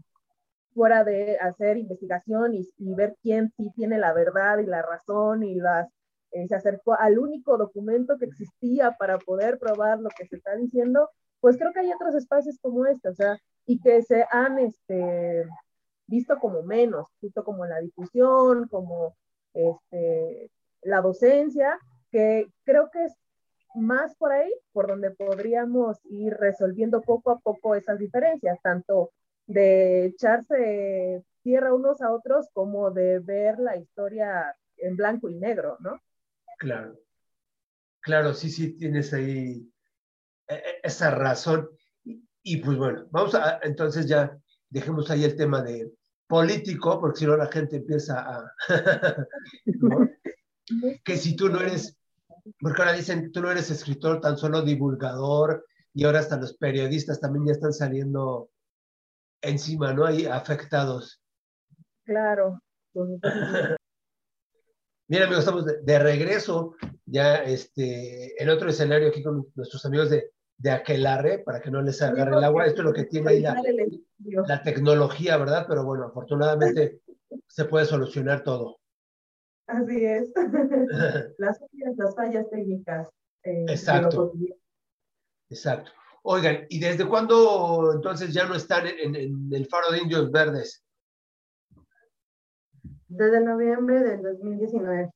fuera 0.75 1.05
de 1.05 1.39
hacer 1.39 1.77
investigación 1.77 2.55
y, 2.55 2.95
ver 2.95 3.17
quién 3.23 3.53
sí 3.57 3.71
tiene 3.75 3.99
la 3.99 4.13
verdad 4.13 4.59
y 4.59 4.67
la 4.67 4.83
razón 4.83 5.43
y 5.43 5.57
las, 5.57 5.89
eh, 6.33 6.47
se 6.49 6.55
acercó 6.55 6.95
al 6.99 7.19
único 7.19 7.57
documento 7.57 8.17
que 8.19 8.27
existía 8.27 8.93
para 8.99 9.19
poder 9.19 9.59
probar 9.59 9.99
lo 10.01 10.11
que 10.11 10.27
se 10.27 10.37
está 10.37 10.57
diciendo, 10.57 11.11
pues 11.41 11.57
creo 11.57 11.73
que 11.73 11.81
hay 11.81 11.93
otros 11.93 12.15
espacios 12.15 12.59
como 12.61 12.87
este, 12.87 13.09
o 13.09 13.15
sea, 13.15 13.39
y 13.67 13.81
que 13.81 14.03
se 14.03 14.27
han 14.31 14.59
este, 14.59 15.47
visto 16.07 16.39
como 16.39 16.63
menos, 16.63 17.09
justo 17.21 17.45
como 17.45 17.65
la 17.67 17.81
difusión, 17.81 18.69
como 18.69 19.17
este, 19.55 20.51
la 20.83 21.01
docencia, 21.01 21.79
que 22.11 22.47
creo 22.65 22.91
que 22.91 23.05
es 23.05 23.15
más 23.75 24.15
por 24.17 24.33
ahí, 24.33 24.53
por 24.73 24.89
donde 24.89 25.11
podríamos 25.13 25.99
ir 26.05 26.35
resolviendo 26.35 27.01
poco 27.03 27.31
a 27.31 27.39
poco 27.39 27.75
esas 27.75 27.99
diferencias, 27.99 28.59
tanto 28.63 29.13
de 29.47 30.07
echarse 30.07 31.25
tierra 31.43 31.75
unos 31.75 32.01
a 32.03 32.13
otros 32.13 32.49
como 32.53 32.91
de 32.91 33.21
ver 33.21 33.59
la 33.59 33.77
historia 33.77 34.55
en 34.77 34.97
blanco 34.97 35.29
y 35.29 35.37
negro, 35.37 35.77
¿no? 35.81 36.01
Claro, 36.59 36.99
claro, 38.01 38.35
sí, 38.35 38.51
sí, 38.51 38.77
tienes 38.77 39.13
ahí 39.13 39.70
esa 40.83 41.11
razón. 41.11 41.69
Y, 42.43 42.59
pues 42.59 42.77
bueno, 42.77 43.07
vamos 43.11 43.35
a, 43.35 43.61
entonces 43.63 44.07
ya 44.07 44.37
dejemos 44.69 45.11
ahí 45.11 45.25
el 45.25 45.37
tema 45.37 45.63
de 45.63 45.93
político, 46.27 47.01
porque 47.01 47.21
si 47.21 47.27
no 47.27 47.37
la 47.37 47.47
gente 47.47 47.77
empieza 47.77 48.21
a... 48.21 48.55
Que 51.05 51.17
si 51.17 51.35
tú 51.35 51.49
no 51.49 51.61
eres, 51.61 51.99
porque 52.61 52.81
ahora 52.81 52.93
dicen, 52.93 53.33
tú 53.33 53.43
no 53.43 53.51
eres 53.51 53.73
escritor, 53.73 54.21
tan 54.21 54.39
solo 54.39 54.63
divulgador, 54.63 55.67
y 55.93 56.05
ahora 56.05 56.21
hasta 56.21 56.37
los 56.37 56.57
periodistas 56.57 57.21
también 57.21 57.47
ya 57.47 57.53
están 57.53 57.73
saliendo 57.73 58.51
encima, 59.43 59.93
¿no? 59.93 60.07
Hay 60.07 60.27
afectados. 60.27 61.21
Claro. 62.05 62.63
Mira, 65.09 65.25
amigos, 65.25 65.41
estamos 65.41 65.67
de, 65.67 65.99
regreso 65.99 66.77
ya 67.05 67.37
este, 67.37 68.41
en 68.41 68.49
otro 68.49 68.71
escenario 68.71 69.09
aquí 69.09 69.25
con 69.25 69.49
nuestros 69.57 69.85
amigos 69.85 70.11
de, 70.11 70.31
de 70.61 70.71
Aquelarre, 70.71 71.39
para 71.39 71.61
que 71.61 71.71
no 71.71 71.81
les 71.81 72.03
agarre 72.03 72.37
el 72.37 72.45
agua. 72.45 72.67
Esto 72.67 72.83
es 72.83 72.85
lo 72.85 72.93
que 72.93 73.05
tiene 73.05 73.31
ahí 73.31 73.41
la, 73.41 73.57
la 74.47 74.63
tecnología, 74.63 75.39
¿verdad? 75.39 75.65
Pero 75.67 75.85
bueno, 75.85 76.05
afortunadamente 76.05 77.01
se 77.49 77.65
puede 77.65 77.87
solucionar 77.87 78.43
todo. 78.43 78.79
Así 79.67 80.05
es. 80.05 80.31
las, 81.39 81.61
las 81.97 82.15
fallas 82.15 82.51
técnicas. 82.51 83.09
Eh, 83.43 83.65
Exacto. 83.69 84.35
Exacto. 85.49 85.93
Oigan, 86.23 86.67
¿y 86.69 86.79
desde 86.79 87.09
cuándo 87.09 87.93
entonces 87.95 88.35
ya 88.35 88.45
no 88.45 88.55
están 88.55 88.87
en, 88.87 89.17
el 89.17 89.67
Faro 89.67 89.91
de 89.91 90.01
Indios 90.01 90.31
Verdes? 90.31 90.85
Desde 93.09 93.41
noviembre 93.41 94.01
del 94.01 94.23
2019. 94.23 95.11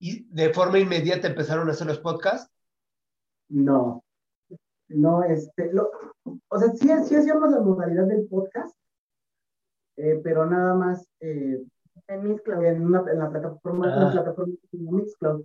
¿Y 0.00 0.24
de 0.24 0.52
forma 0.52 0.80
inmediata 0.80 1.28
empezaron 1.28 1.68
a 1.68 1.70
hacer 1.70 1.86
los 1.86 2.00
podcasts? 2.00 2.50
No, 3.48 4.02
no, 4.90 5.22
este, 5.24 5.70
o 6.48 6.58
sea, 6.58 6.70
sí, 6.70 6.88
sí 7.06 7.16
hacíamos 7.16 7.50
la 7.50 7.60
modalidad 7.60 8.06
del 8.06 8.26
podcast, 8.26 8.76
eh, 9.96 10.20
pero 10.22 10.46
nada 10.46 10.74
más 10.74 11.06
eh, 11.20 11.62
en 12.08 12.22
Mixcloud. 12.24 12.64
En, 12.64 12.84
una, 12.84 13.04
en 13.10 13.18
la 13.18 13.30
plataforma, 13.30 13.92
en 13.92 14.00
la 14.00 14.08
ah. 14.08 14.12
plataforma 14.12 14.54
Mixcloud. 14.72 15.44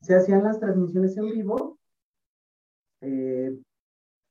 Se 0.00 0.14
hacían 0.14 0.42
las 0.42 0.58
transmisiones 0.58 1.16
en 1.16 1.26
vivo, 1.26 1.78
eh, 3.02 3.56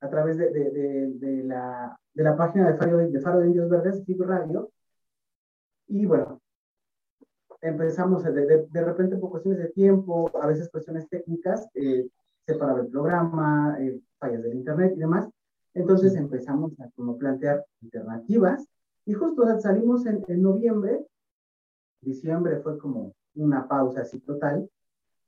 a 0.02 0.10
través 0.10 0.38
de, 0.38 0.50
de, 0.52 1.12
de, 1.14 1.44
la, 1.44 1.98
de 2.14 2.24
la 2.24 2.36
página 2.36 2.72
de 2.72 2.78
Faro 2.78 2.98
de, 2.98 3.20
Faro 3.20 3.40
de 3.40 3.48
Indios 3.48 3.70
Verdes, 3.70 4.04
Tipo 4.04 4.24
Radio. 4.24 4.72
Y 5.88 6.06
bueno, 6.06 6.42
empezamos 7.62 8.24
de, 8.24 8.32
de, 8.70 8.84
repente 8.84 9.18
por 9.18 9.30
cuestiones 9.30 9.60
de 9.60 9.70
tiempo, 9.70 10.32
a 10.42 10.48
veces 10.48 10.70
cuestiones 10.70 11.08
técnicas, 11.08 11.70
eh, 11.76 12.08
se 12.46 12.56
paraba 12.56 12.82
el 12.82 12.88
programa, 12.88 13.78
eh, 13.80 14.00
fallas 14.22 14.44
del 14.44 14.56
internet 14.56 14.94
y 14.96 15.00
demás. 15.00 15.28
Entonces 15.74 16.16
empezamos 16.16 16.80
a 16.80 16.90
como 16.96 17.18
plantear 17.18 17.66
alternativas 17.82 18.66
y 19.06 19.14
justo 19.14 19.44
salimos 19.60 20.06
en, 20.06 20.24
en 20.28 20.42
noviembre, 20.42 21.06
diciembre 22.02 22.62
fue 22.62 22.78
como 22.78 23.14
una 23.36 23.68
pausa 23.68 24.02
así 24.02 24.20
total. 24.20 24.70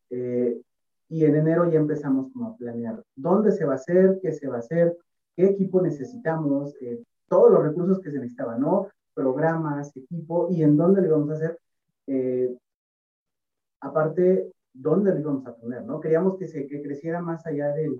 Eh, 0.09 0.61
y 1.09 1.25
en 1.25 1.35
enero 1.35 1.69
ya 1.69 1.79
empezamos 1.79 2.31
como 2.31 2.49
a 2.49 2.57
planear 2.57 3.03
dónde 3.15 3.51
se 3.51 3.65
va 3.65 3.73
a 3.73 3.75
hacer, 3.75 4.19
qué 4.21 4.31
se 4.31 4.47
va 4.47 4.57
a 4.57 4.59
hacer, 4.59 4.95
qué 5.35 5.45
equipo 5.45 5.81
necesitamos, 5.81 6.75
eh, 6.81 7.01
todos 7.27 7.51
los 7.51 7.63
recursos 7.63 7.99
que 7.99 8.11
se 8.11 8.17
necesitaban, 8.17 8.61
¿no? 8.61 8.87
Programas, 9.13 9.95
equipo 9.95 10.47
y 10.49 10.63
en 10.63 10.77
dónde 10.77 11.01
lo 11.01 11.07
íbamos 11.07 11.29
a 11.29 11.33
hacer. 11.33 11.59
Eh, 12.07 12.55
aparte, 13.81 14.51
dónde 14.73 15.13
lo 15.13 15.19
íbamos 15.19 15.45
a 15.45 15.55
poner, 15.55 15.83
¿no? 15.83 15.99
Queríamos 15.99 16.37
que, 16.37 16.47
se, 16.47 16.67
que 16.67 16.81
creciera 16.81 17.21
más 17.21 17.45
allá 17.45 17.73
del, 17.73 17.99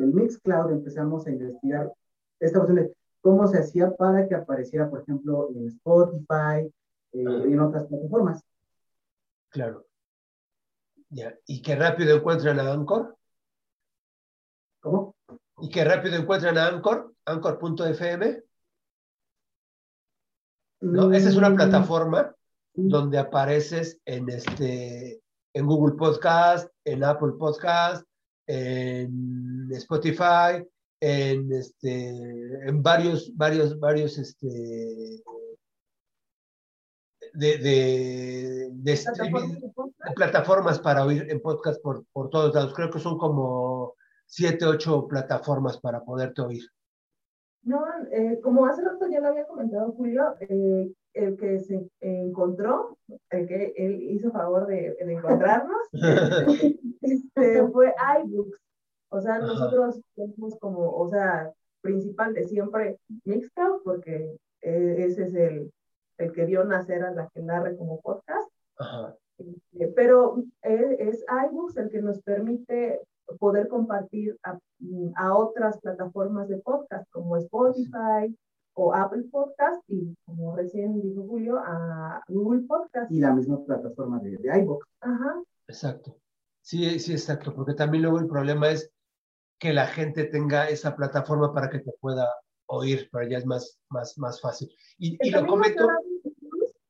del 0.00 0.14
Mixcloud, 0.14 0.72
empezamos 0.72 1.26
a 1.26 1.30
investigar 1.30 1.92
esta 2.40 2.58
opción 2.58 2.76
de 2.76 2.94
cómo 3.20 3.46
se 3.46 3.58
hacía 3.58 3.94
para 3.94 4.26
que 4.26 4.34
apareciera, 4.34 4.88
por 4.88 5.02
ejemplo, 5.02 5.50
en 5.54 5.68
Spotify 5.68 6.72
y 7.12 7.20
eh, 7.20 7.42
en 7.52 7.60
otras 7.60 7.84
plataformas. 7.84 8.42
Claro. 9.50 9.86
Ya. 11.10 11.36
¿Y 11.46 11.60
qué 11.60 11.76
rápido 11.76 12.16
encuentran 12.16 12.58
a 12.60 12.72
Anchor? 12.72 13.16
¿Cómo? 14.80 15.14
¿Y 15.58 15.68
qué 15.68 15.84
rápido 15.84 16.16
encuentran 16.16 16.56
a 16.56 16.68
Anchor? 16.68 17.14
Anchor.fm. 17.26 18.42
¿No? 20.80 21.12
Esa 21.12 21.28
es 21.28 21.36
una 21.36 21.50
mm. 21.50 21.56
plataforma 21.56 22.34
donde 22.72 23.18
apareces 23.18 24.00
en, 24.06 24.30
este, 24.30 25.20
en 25.52 25.66
Google 25.66 25.96
Podcast, 25.96 26.70
en 26.84 27.04
Apple 27.04 27.32
Podcast, 27.38 28.06
en 28.50 29.68
Spotify, 29.72 30.66
en, 31.00 31.52
este, 31.52 32.08
en 32.68 32.82
varios, 32.82 33.34
varios, 33.36 33.78
varios 33.78 34.18
este, 34.18 35.22
de, 37.32 38.72
¿Plataformas? 40.16 40.80
para 40.80 41.04
oír 41.04 41.26
en 41.30 41.40
podcast 41.40 41.80
por, 41.80 42.04
por 42.12 42.28
todos 42.28 42.54
lados. 42.54 42.74
Creo 42.74 42.90
que 42.90 42.98
son 42.98 43.18
como 43.18 43.94
siete, 44.26 44.66
ocho 44.66 45.06
plataformas 45.06 45.78
para 45.78 46.04
poderte 46.04 46.42
oír. 46.42 46.64
No, 47.62 47.84
eh, 48.10 48.40
como 48.42 48.66
hace 48.66 48.82
rato 48.82 49.06
ya 49.08 49.20
lo 49.20 49.28
había 49.28 49.46
comentado 49.46 49.92
Julio, 49.92 50.34
eh, 50.40 50.90
el 51.14 51.36
que 51.36 51.58
se 51.60 51.88
encontró, 52.00 52.96
el 53.30 53.48
que 53.48 53.72
él 53.76 54.02
hizo 54.02 54.30
favor 54.30 54.66
de, 54.66 54.94
de 54.94 55.12
encontrarnos, 55.12 55.88
este, 57.00 57.68
fue 57.68 57.92
iBooks. 58.24 58.58
O 59.10 59.20
sea, 59.20 59.34
Ajá. 59.34 59.46
nosotros 59.46 60.00
tenemos 60.14 60.56
como, 60.58 60.90
o 60.90 61.08
sea, 61.08 61.52
principal 61.80 62.34
de 62.34 62.44
siempre 62.44 62.98
Mixcloud, 63.24 63.82
porque 63.82 64.36
eh, 64.62 64.94
ese 64.98 65.24
es 65.24 65.34
el, 65.34 65.72
el 66.18 66.32
que 66.32 66.44
vio 66.44 66.64
nacer 66.64 67.02
a 67.02 67.12
la 67.12 67.28
que 67.34 67.40
narre 67.42 67.76
como 67.76 68.00
podcast. 68.00 68.50
Ajá. 68.78 69.16
Eh, 69.38 69.92
pero 69.96 70.42
eh, 70.62 70.96
es 71.00 71.24
iBooks 71.48 71.76
el 71.78 71.90
que 71.90 72.02
nos 72.02 72.20
permite 72.22 73.00
poder 73.38 73.68
compartir 73.68 74.36
a, 74.42 74.58
a 75.16 75.36
otras 75.36 75.80
plataformas 75.80 76.48
de 76.48 76.58
podcast 76.58 77.08
como 77.10 77.36
Spotify 77.36 78.36
o 78.74 78.94
Apple 78.94 79.24
Podcast 79.30 79.82
y 79.88 80.14
como 80.24 80.56
recién 80.56 81.00
dijo 81.00 81.26
Julio, 81.26 81.58
a 81.58 82.22
Google 82.28 82.66
Podcast. 82.66 83.10
Y 83.10 83.20
la 83.20 83.32
misma 83.32 83.64
plataforma 83.64 84.18
de, 84.20 84.36
de 84.36 84.58
iVoox. 84.60 84.86
Ajá. 85.00 85.42
Exacto. 85.68 86.16
Sí, 86.62 86.98
sí, 86.98 87.12
exacto, 87.12 87.54
porque 87.54 87.74
también 87.74 88.02
luego 88.02 88.18
el 88.18 88.28
problema 88.28 88.70
es 88.70 88.92
que 89.58 89.72
la 89.72 89.86
gente 89.86 90.24
tenga 90.24 90.68
esa 90.68 90.94
plataforma 90.94 91.52
para 91.52 91.68
que 91.70 91.80
te 91.80 91.92
pueda 92.00 92.28
oír, 92.66 93.08
pero 93.12 93.28
ya 93.28 93.38
es 93.38 93.46
más, 93.46 93.78
más, 93.88 94.16
más 94.18 94.40
fácil. 94.40 94.70
Y, 94.98 95.18
y 95.20 95.30
lo 95.30 95.46
comento, 95.46 95.88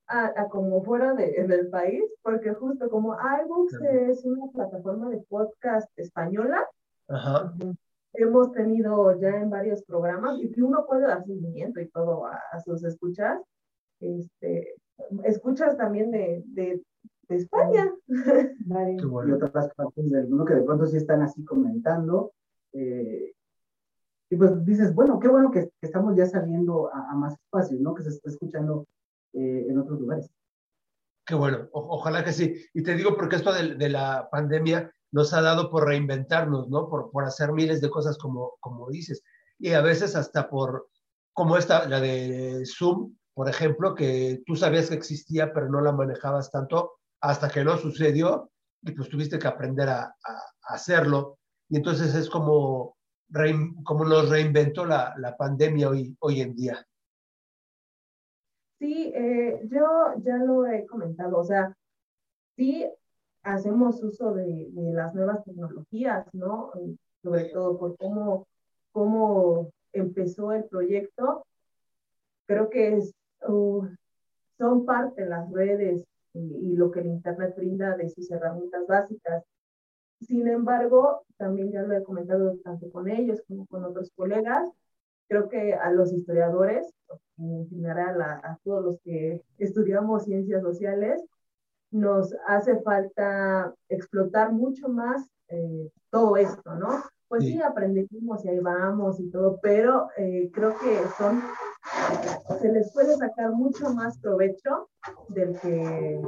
a, 0.07 0.33
a 0.37 0.49
como 0.49 0.83
fuera 0.83 1.15
de, 1.15 1.47
del 1.47 1.69
país, 1.69 2.03
porque 2.23 2.53
justo 2.53 2.91
como 2.91 3.15
iBooks 3.15 3.75
es 4.09 4.25
una 4.25 4.51
plataforma 4.53 5.09
de 5.09 5.19
podcast 5.29 5.89
española, 5.97 6.67
ajá, 7.09 7.55
hemos 8.13 8.53
tenido 8.53 9.19
ya 9.21 9.31
en 9.41 9.51
varios 9.51 9.83
programas 9.85 10.39
y 10.41 10.51
que 10.51 10.63
uno 10.63 10.85
puede 10.87 11.07
dar 11.07 11.25
seguimiento 11.25 11.81
y 11.81 11.89
todo 11.89 12.27
a, 12.27 12.41
a 12.53 12.61
sus 12.61 12.83
escuchas. 12.85 13.41
Este, 14.01 14.75
escuchas 15.25 15.77
también 15.77 16.11
de, 16.11 16.43
de, 16.47 16.83
de 17.29 17.37
España. 17.37 17.93
y 19.29 19.33
otras 19.33 19.73
partes 19.75 20.11
del 20.11 20.29
mundo 20.29 20.45
que 20.45 20.55
de 20.55 20.63
pronto 20.63 20.87
sí 20.87 20.97
están 20.97 21.23
así 21.23 21.45
comentando. 21.45 22.33
eh, 22.73 23.33
y 24.33 24.37
pues 24.37 24.65
dices, 24.65 24.95
bueno, 24.95 25.19
qué 25.19 25.27
bueno 25.27 25.51
que, 25.51 25.65
que 25.81 25.87
estamos 25.87 26.15
ya 26.17 26.25
saliendo 26.25 26.89
a, 26.95 27.11
a 27.11 27.15
más 27.17 27.35
espacios, 27.35 27.81
¿no? 27.81 27.95
Que 27.95 28.05
se 28.05 28.11
está 28.11 28.31
escuchando 28.31 28.87
eh, 29.33 29.67
en 29.69 29.77
otros 29.77 30.01
lugares. 30.01 30.31
Qué 31.31 31.37
bueno, 31.37 31.69
ojalá 31.73 32.25
que 32.25 32.33
sí. 32.33 32.57
Y 32.75 32.83
te 32.83 32.97
digo 32.97 33.15
porque 33.15 33.37
esto 33.37 33.53
de, 33.53 33.89
la 33.89 34.29
pandemia 34.33 34.93
nos 35.13 35.33
ha 35.33 35.41
dado 35.41 35.71
por 35.71 35.87
reinventarnos, 35.87 36.69
¿no? 36.69 36.89
Por, 36.89 37.13
por 37.13 37.25
hacer 37.25 37.53
miles 37.53 37.81
de 37.81 37.89
cosas 37.89 38.19
como, 38.19 38.55
como 38.59 38.91
dices. 38.91 39.23
Y 39.57 39.71
a 39.75 39.81
veces 39.81 40.17
hasta 40.17 40.51
por, 40.51 40.89
como 41.33 41.57
esta, 41.57 41.89
la 41.89 42.01
de 42.01 42.65
Zoom, 42.67 43.15
por 43.33 43.49
ejemplo, 43.49 43.95
que 43.95 44.43
tú 44.45 44.57
sabías 44.57 44.89
que 44.89 44.97
existía, 44.97 45.53
pero 45.55 45.69
no 45.69 45.81
la 45.81 45.93
manejabas 45.93 46.51
tanto 46.51 46.95
hasta 47.21 47.49
que 47.49 47.63
no 47.63 47.79
sucedió 47.79 48.51
y 48.83 48.91
pues 48.91 49.09
tuviste 49.09 49.39
que 49.39 49.47
aprender 49.47 49.89
a 49.89 50.13
hacerlo. 50.65 51.39
Y 51.69 51.77
entonces 51.77 52.13
es 52.17 52.29
como, 52.29 52.97
rein- 53.31 53.81
como 53.85 54.05
nos 54.05 54.29
reinventó 54.29 54.85
la, 54.85 55.15
la 55.17 55.37
pandemia 55.37 55.91
hoy, 55.91 56.17
hoy 56.19 56.41
en 56.41 56.57
día. 56.57 56.85
Sí, 58.81 59.13
eh, 59.15 59.61
yo 59.69 60.15
ya 60.19 60.39
lo 60.39 60.67
he 60.67 60.87
comentado, 60.87 61.39
o 61.39 61.45
sea, 61.45 61.77
sí 62.57 62.91
hacemos 63.43 64.03
uso 64.03 64.33
de, 64.35 64.69
de 64.73 64.93
las 64.93 65.15
nuevas 65.15 65.45
tecnologías, 65.45 66.27
¿no? 66.35 66.73
Y 66.81 66.99
Sobre 67.23 67.45
todo 67.51 67.79
por 67.79 67.97
cómo, 67.99 68.47
cómo 68.93 69.71
empezó 69.93 70.53
el 70.53 70.65
proyecto. 70.65 71.45
Creo 72.47 72.71
que 72.71 72.97
es, 72.97 73.15
uh, 73.47 73.87
son 74.59 74.87
parte 74.87 75.23
de 75.25 75.29
las 75.29 75.51
redes 75.53 76.05
y, 76.35 76.41
y 76.41 76.77
lo 76.77 76.91
que 76.91 77.01
el 77.01 77.09
Internet 77.09 77.55
brinda 77.57 77.97
de 77.97 78.09
sus 78.09 78.31
herramientas 78.31 78.87
básicas. 78.87 79.45
Sin 80.23 80.49
embargo, 80.49 81.23
también 81.37 81.71
ya 81.73 81.83
lo 81.83 81.95
he 81.95 82.03
comentado 82.03 82.57
tanto 82.65 82.91
con 82.91 83.09
ellos 83.11 83.43
como 83.47 83.67
con 83.67 83.85
otros 83.85 84.11
colegas, 84.17 84.71
creo 85.31 85.49
que 85.49 85.75
a 85.75 85.93
los 85.93 86.13
historiadores, 86.13 86.93
en 87.39 87.69
general 87.71 88.21
a, 88.21 88.33
a 88.43 88.59
todos 88.65 88.85
los 88.85 89.01
que 89.03 89.43
estudiamos 89.59 90.25
ciencias 90.25 90.61
sociales, 90.61 91.25
nos 91.93 92.35
hace 92.47 92.81
falta 92.81 93.73
explotar 93.89 94.53
mucho 94.53 94.89
más 94.89 95.31
eh, 95.49 95.91
todo 96.11 96.37
esto, 96.37 96.75
¿no? 96.75 97.05
Pues 97.29 97.45
sí. 97.45 97.63
Aprendimos 97.63 98.45
y 98.45 98.49
ahí 98.49 98.59
vamos 98.59 99.21
y 99.21 99.31
todo, 99.31 99.61
pero 99.63 100.09
eh, 100.17 100.51
creo 100.53 100.77
que 100.77 100.99
son, 101.17 101.41
se 102.61 102.73
les 102.73 102.93
puede 102.93 103.15
sacar 103.17 103.53
mucho 103.53 103.95
más 103.95 104.19
provecho 104.19 104.89
del 105.29 105.57
que, 105.61 106.21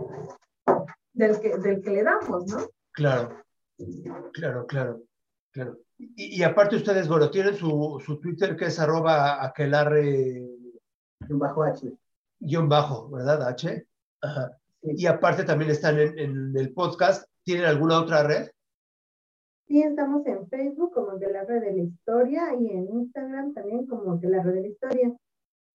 del 1.12 1.40
que, 1.40 1.58
del 1.58 1.82
que 1.82 1.90
le 1.90 2.02
damos, 2.04 2.46
¿no? 2.46 2.58
Claro, 2.92 3.36
claro, 4.32 4.64
claro, 4.66 5.02
claro. 5.50 5.76
Y, 6.16 6.40
y 6.40 6.42
aparte 6.42 6.76
ustedes, 6.76 7.08
bueno, 7.08 7.30
tienen 7.30 7.54
su, 7.54 8.02
su 8.04 8.18
Twitter 8.18 8.56
que 8.56 8.66
es 8.66 8.78
arroba 8.80 9.44
aquelarre 9.44 10.42
bajo 11.28 11.62
H. 11.62 11.92
guion 12.40 12.68
bajo, 12.68 13.08
¿verdad? 13.08 13.46
H. 13.46 13.86
Ajá. 14.20 14.58
Sí. 14.82 14.94
Y 14.96 15.06
aparte 15.06 15.44
también 15.44 15.70
están 15.70 15.98
en, 15.98 16.18
en 16.18 16.56
el 16.56 16.72
podcast. 16.72 17.24
¿Tienen 17.44 17.66
alguna 17.66 18.00
otra 18.00 18.24
red? 18.24 18.50
Sí, 19.68 19.80
estamos 19.82 20.26
en 20.26 20.46
Facebook 20.48 20.92
como 20.92 21.18
de 21.18 21.30
la 21.30 21.44
red 21.44 21.60
de 21.60 21.72
la 21.72 21.82
historia 21.82 22.54
y 22.60 22.68
en 22.68 22.88
Instagram 22.88 23.54
también 23.54 23.86
como 23.86 24.16
de 24.16 24.28
la 24.28 24.42
red 24.42 24.54
de 24.54 24.60
la 24.62 24.68
historia. 24.68 25.16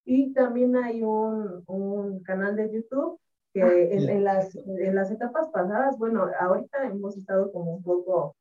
Y 0.04 0.32
también 0.32 0.76
hay 0.76 1.02
un, 1.02 1.64
un 1.66 2.22
canal 2.22 2.54
de 2.54 2.70
YouTube 2.72 3.18
que 3.52 3.62
Ah, 3.62 3.72
en, 3.74 4.08
en 4.08 4.24
las, 4.24 4.54
en 4.56 4.94
las 4.94 5.10
etapas 5.10 5.48
pasadas, 5.48 5.98
bueno, 5.98 6.26
ahorita 6.38 6.86
hemos 6.86 7.16
estado 7.16 7.50
como 7.50 7.76
un 7.76 7.82
poco 7.82 8.36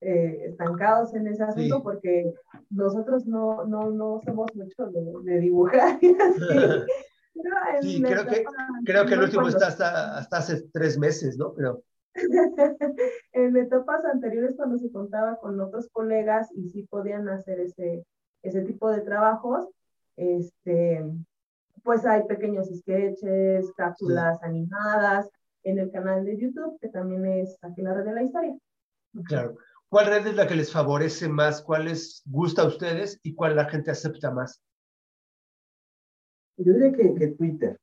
eh, 0.00 0.46
estancados 0.50 1.14
en 1.14 1.26
ese 1.26 1.42
asunto 1.42 1.76
Sí. 1.76 1.82
porque 1.82 2.32
nosotros 2.70 3.26
no, 3.26 3.64
no, 3.66 3.90
no 3.90 4.20
somos 4.24 4.54
mucho 4.54 4.86
de, 4.86 5.32
de 5.32 5.40
dibujar 5.40 5.98
y 6.00 6.14
así. 6.20 6.38
Pero 7.40 7.56
en 7.76 7.82
Sí, 7.82 7.98
la 8.00 8.08
creo 8.08 8.26
que- 8.26 8.44
Creo 8.84 9.06
que 9.06 9.14
el 9.14 9.20
último 9.22 9.42
cuando- 9.42 9.58
está 9.58 9.68
hasta, 9.68 10.18
hasta 10.18 10.36
hace 10.38 10.62
tres 10.72 10.98
meses, 10.98 11.36
¿no? 11.38 11.52
Pero 11.54 11.82
en 13.32 13.56
etapas 13.56 14.04
anteriores 14.04 14.54
cuando 14.56 14.76
se 14.78 14.90
contaba 14.90 15.36
con 15.38 15.60
otros 15.60 15.88
colegas 15.92 16.48
y 16.56 16.68
sí 16.70 16.82
podían 16.90 17.28
hacer 17.28 17.60
ese, 17.60 18.04
ese 18.42 18.62
tipo 18.62 18.90
de 18.90 19.02
trabajos, 19.02 19.68
este, 20.16 21.04
pues 21.84 22.04
hay 22.04 22.24
pequeños 22.24 22.68
sketches, 22.76 23.72
cápsulas 23.76 24.42
animadas 24.42 25.30
en 25.62 25.78
el 25.78 25.90
canal 25.92 26.24
de 26.24 26.38
YouTube, 26.38 26.78
que 26.80 26.88
también 26.88 27.24
es 27.26 27.56
aquí 27.62 27.82
la 27.82 27.94
red 27.94 28.04
de 28.04 28.12
la 28.12 28.22
historia. 28.22 28.56
claro. 29.26 29.56
¿Cuál 29.90 30.06
red 30.06 30.26
es 30.26 30.36
la 30.36 30.46
que 30.46 30.54
les 30.54 30.72
favorece 30.72 31.28
más? 31.28 31.62
¿Cuál 31.62 31.86
les 31.86 32.22
gusta 32.26 32.62
a 32.62 32.66
ustedes 32.66 33.18
y 33.22 33.34
cuál 33.34 33.56
la 33.56 33.64
gente 33.66 33.90
acepta 33.90 34.30
más? 34.30 34.62
Yo 36.58 36.72
diría 36.74 36.92
que, 36.92 37.14
que 37.14 37.28
Twitter. 37.28 37.78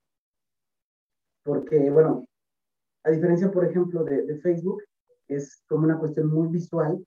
Porque, 1.43 1.89
bueno, 1.89 2.27
a 3.03 3.09
diferencia, 3.09 3.51
por 3.51 3.65
ejemplo, 3.65 4.03
de, 4.03 4.23
de 4.23 4.37
Facebook, 4.39 4.83
es 5.27 5.63
como 5.67 5.85
una 5.85 5.97
cuestión 5.97 6.27
muy 6.27 6.47
visual. 6.49 7.03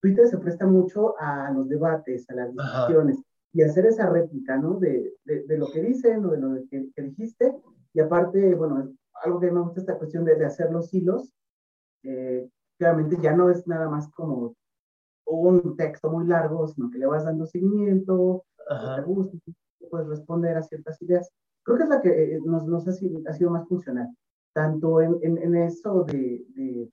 Twitter 0.00 0.26
se 0.26 0.38
presta 0.38 0.66
mucho 0.66 1.18
a 1.18 1.50
los 1.52 1.68
debates, 1.68 2.28
a 2.28 2.34
las 2.34 2.50
Ajá. 2.58 2.78
discusiones 2.88 3.22
y 3.54 3.62
hacer 3.62 3.86
esa 3.86 4.10
réplica, 4.10 4.56
¿no? 4.56 4.78
De, 4.78 5.14
de, 5.24 5.44
de 5.44 5.58
lo 5.58 5.70
que 5.70 5.82
dicen 5.82 6.24
o 6.24 6.30
de 6.30 6.38
lo 6.38 6.54
que, 6.70 6.88
que 6.94 7.02
dijiste. 7.02 7.54
Y 7.94 8.00
aparte, 8.00 8.54
bueno, 8.54 8.92
algo 9.22 9.40
que 9.40 9.50
me 9.50 9.60
gusta 9.60 9.80
esta 9.80 9.98
cuestión 9.98 10.24
de, 10.24 10.36
de 10.36 10.46
hacer 10.46 10.70
los 10.70 10.92
hilos, 10.92 11.32
eh, 12.02 12.48
claramente 12.82 13.16
ya 13.22 13.32
no 13.32 13.48
es 13.48 13.64
nada 13.68 13.88
más 13.88 14.08
como 14.10 14.56
un 15.24 15.76
texto 15.76 16.10
muy 16.10 16.26
largo, 16.26 16.66
sino 16.66 16.90
que 16.90 16.98
le 16.98 17.06
vas 17.06 17.24
dando 17.24 17.46
seguimiento, 17.46 18.42
te 18.96 19.02
gusta, 19.02 19.38
puedes 19.88 20.08
responder 20.08 20.56
a 20.56 20.64
ciertas 20.64 21.00
ideas. 21.00 21.30
Creo 21.62 21.76
que 21.76 21.84
es 21.84 21.88
la 21.88 22.00
que 22.00 22.34
eh, 22.34 22.40
nos, 22.44 22.66
nos 22.66 22.88
ha, 22.88 22.92
sido, 22.92 23.20
ha 23.28 23.32
sido 23.34 23.52
más 23.52 23.68
funcional, 23.68 24.08
tanto 24.52 25.00
en, 25.00 25.16
en, 25.22 25.38
en 25.38 25.54
eso 25.54 26.02
de, 26.02 26.44
de 26.56 26.90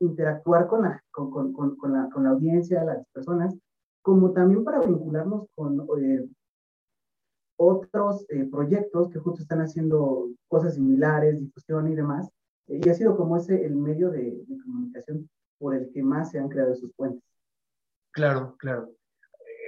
interactuar 0.00 0.66
con 0.66 0.82
la, 0.84 1.04
con, 1.10 1.30
con, 1.30 1.52
con, 1.52 1.76
con 1.76 1.92
la, 1.92 2.08
con 2.08 2.24
la 2.24 2.30
audiencia, 2.30 2.84
las 2.84 3.06
personas, 3.12 3.54
como 4.00 4.32
también 4.32 4.64
para 4.64 4.80
vincularnos 4.80 5.46
con 5.54 5.86
eh, 6.00 6.26
otros 7.58 8.24
eh, 8.30 8.48
proyectos 8.50 9.10
que 9.10 9.18
justo 9.18 9.42
están 9.42 9.60
haciendo 9.60 10.30
cosas 10.48 10.76
similares, 10.76 11.38
difusión 11.38 11.92
y 11.92 11.94
demás. 11.94 12.30
Y 12.68 12.88
ha 12.88 12.94
sido 12.94 13.16
como 13.16 13.36
ese 13.36 13.64
el 13.64 13.74
medio 13.76 14.10
de, 14.10 14.44
comunicación 14.64 15.28
por 15.58 15.74
el 15.74 15.90
que 15.92 16.02
más 16.02 16.30
se 16.30 16.38
han 16.38 16.48
creado 16.48 16.72
esos 16.72 16.90
puentes. 16.94 17.22
Claro, 18.12 18.56
claro. 18.58 18.90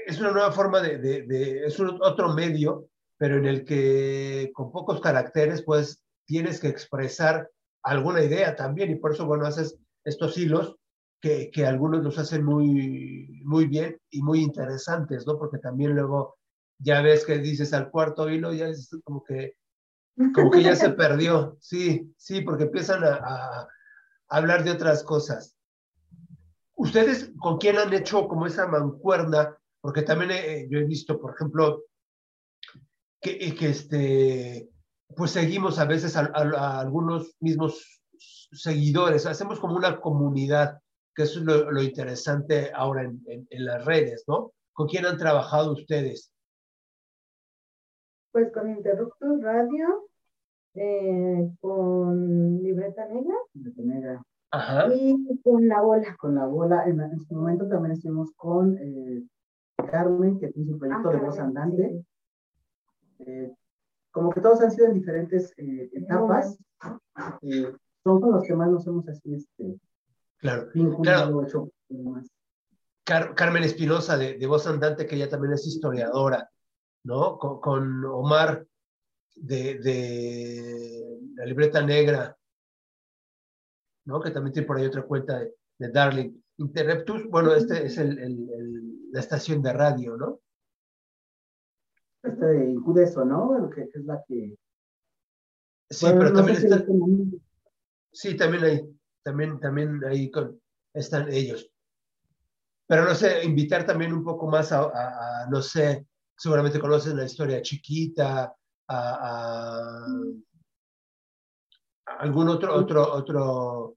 Es 0.06 0.20
una 0.20 0.32
nueva 0.32 0.52
forma 0.52 0.80
de, 0.80 1.64
es 1.64 1.78
otro 1.80 2.34
medio, 2.34 2.88
pero 3.16 3.36
en 3.36 3.46
el 3.46 3.64
que 3.64 4.50
con 4.54 4.70
pocos 4.70 5.00
caracteres, 5.00 5.62
pues 5.62 6.02
tienes 6.26 6.60
que 6.60 6.68
expresar 6.68 7.50
alguna 7.82 8.22
idea 8.22 8.54
también, 8.56 8.90
y 8.90 8.96
por 8.96 9.12
eso, 9.12 9.26
bueno, 9.26 9.46
haces 9.46 9.78
estos 10.04 10.36
hilos 10.36 10.76
que, 11.20 11.50
que 11.50 11.66
algunos 11.66 12.02
los 12.02 12.18
hacen 12.18 12.44
muy, 12.44 13.42
muy 13.44 13.66
bien 13.66 13.98
y 14.10 14.22
muy 14.22 14.40
interesantes, 14.40 15.26
¿no? 15.26 15.38
Porque 15.38 15.58
también 15.58 15.94
luego 15.94 16.36
ya 16.78 17.02
ves 17.02 17.24
que 17.24 17.38
dices 17.38 17.72
al 17.72 17.90
cuarto 17.90 18.28
hilo, 18.30 18.52
ya 18.52 18.68
es 18.68 18.90
como 19.04 19.22
que, 19.22 19.54
como 20.34 20.50
que 20.50 20.62
ya 20.62 20.76
se 20.76 20.90
perdió. 20.90 21.56
Sí, 21.60 22.12
sí, 22.16 22.42
porque 22.42 22.64
empiezan 22.64 23.04
a, 23.04 23.68
hablar 24.28 24.64
de 24.64 24.70
otras 24.70 25.02
cosas. 25.02 25.56
¿Ustedes 26.76 27.32
con 27.38 27.58
quién 27.58 27.78
han 27.78 27.92
hecho 27.92 28.28
como 28.28 28.46
esa 28.46 28.66
mancuerna? 28.66 29.56
Porque 29.80 30.02
también 30.02 30.30
eh, 30.30 30.68
yo 30.70 30.78
he 30.78 30.84
visto, 30.84 31.20
por 31.20 31.34
ejemplo, 31.34 31.84
que, 33.20 33.32
eh, 33.32 33.54
que 33.54 33.70
este, 33.70 34.70
pues 35.16 35.32
seguimos 35.32 35.78
a 35.78 35.84
veces 35.84 36.16
a, 36.16 36.26
algunos 36.80 37.36
mismos 37.40 38.02
seguidores, 38.52 39.26
hacemos 39.26 39.58
como 39.58 39.76
una 39.76 40.00
comunidad, 40.00 40.80
que 41.14 41.24
eso 41.24 41.40
es 41.40 41.44
lo, 41.44 41.82
interesante 41.82 42.70
ahora 42.74 43.02
en- 43.02 43.46
en 43.50 43.64
las 43.64 43.84
redes, 43.84 44.24
¿no? 44.26 44.52
¿Con 44.72 44.86
quién 44.88 45.06
han 45.06 45.18
trabajado 45.18 45.72
ustedes? 45.72 46.32
Pues 48.32 48.52
con 48.52 48.70
Interruptus 48.70 49.42
Radio, 49.42 50.06
eh, 50.74 51.50
con 51.60 52.62
Libreta 52.62 53.06
Negra 53.08 53.34
de 53.54 53.70
tener 53.72 54.18
Ajá. 54.52 54.86
y 54.94 55.16
con 55.42 55.66
La 55.66 55.80
Bola. 55.82 56.16
con 56.18 56.34
la 56.36 56.46
bola. 56.46 56.84
En, 56.86 57.00
en 57.00 57.18
su 57.20 57.34
momento 57.34 57.68
también 57.68 57.92
estuvimos 57.92 58.30
con 58.36 58.76
eh, 58.78 59.22
Carmen, 59.90 60.38
que 60.38 60.48
tiene 60.52 60.70
su 60.70 60.78
proyecto 60.78 61.08
Ah, 61.08 61.12
de 61.12 61.18
voz 61.18 61.38
andante. 61.40 61.90
sí. 63.18 63.24
Eh, 63.26 63.52
como 64.12 64.30
que 64.30 64.40
todos 64.40 64.60
han 64.60 64.70
sido 64.70 64.86
en 64.86 64.94
diferentes 64.94 65.52
eh, 65.56 65.90
etapas. 65.92 66.58
Eh, 67.42 67.72
son 68.02 68.20
con 68.20 68.32
los 68.32 68.42
que 68.44 68.54
más 68.54 68.70
nos 68.70 68.86
hemos 68.86 69.06
así, 69.08 69.34
este, 69.34 69.78
Claro. 70.38 70.68
vinculado, 70.74 71.42
más. 71.90 72.28
Car- 73.04 73.34
Carmen 73.34 73.62
Espinosa 73.64 74.16
de, 74.16 74.38
de 74.38 74.46
Voz 74.46 74.66
Andante, 74.66 75.06
que 75.06 75.16
ella 75.16 75.28
también 75.28 75.52
es 75.52 75.66
historiadora, 75.66 76.48
¿no? 77.04 77.38
Con, 77.38 77.60
con 77.60 78.04
Omar 78.04 78.66
de, 79.36 79.78
de 79.78 81.18
la 81.34 81.44
libreta 81.46 81.80
negra, 81.82 82.36
¿no? 84.06 84.20
Que 84.20 84.30
también 84.30 84.52
tiene 84.52 84.66
por 84.66 84.76
ahí 84.76 84.86
otra 84.86 85.02
cuenta 85.02 85.38
de, 85.38 85.54
de 85.78 85.90
Darling. 85.90 86.32
Interruptus, 86.58 87.26
bueno, 87.30 87.54
este 87.54 87.86
es 87.86 87.96
el, 87.98 88.18
el- 88.18 88.50
el- 88.50 89.10
la 89.12 89.20
estación 89.20 89.60
de 89.62 89.72
radio, 89.72 90.16
¿no? 90.16 90.40
Esta 92.22 92.46
de 92.46 92.70
Incudeso, 92.70 93.24
¿no? 93.24 93.70
Que, 93.70 93.88
que 93.90 93.98
es 93.98 94.04
la 94.04 94.22
que. 94.28 94.56
Sí, 95.88 96.06
bueno, 96.06 96.18
pero 96.20 96.30
no 96.30 96.36
también 96.36 96.56
está, 96.58 96.76
este 96.76 96.92
sí, 98.12 98.36
también 98.36 98.64
ahí, 98.64 99.00
también, 99.22 99.58
también 99.58 100.04
ahí 100.04 100.30
con, 100.30 100.60
están 100.92 101.32
ellos. 101.32 101.72
Pero 102.86 103.04
no 103.04 103.14
sé, 103.14 103.42
invitar 103.44 103.86
también 103.86 104.12
un 104.12 104.22
poco 104.22 104.46
más 104.48 104.70
a, 104.70 104.80
a- 104.82 105.42
a, 105.44 105.46
no 105.50 105.62
sé, 105.62 106.06
seguramente 106.40 106.80
conocen 106.80 107.18
la 107.18 107.24
historia 107.26 107.60
chiquita, 107.60 108.44
a, 108.88 108.96
a- 108.96 110.06
a 112.06 112.12
algún 112.18 112.48
otro, 112.48 112.74
otro, 112.74 113.12
otro, 113.12 113.96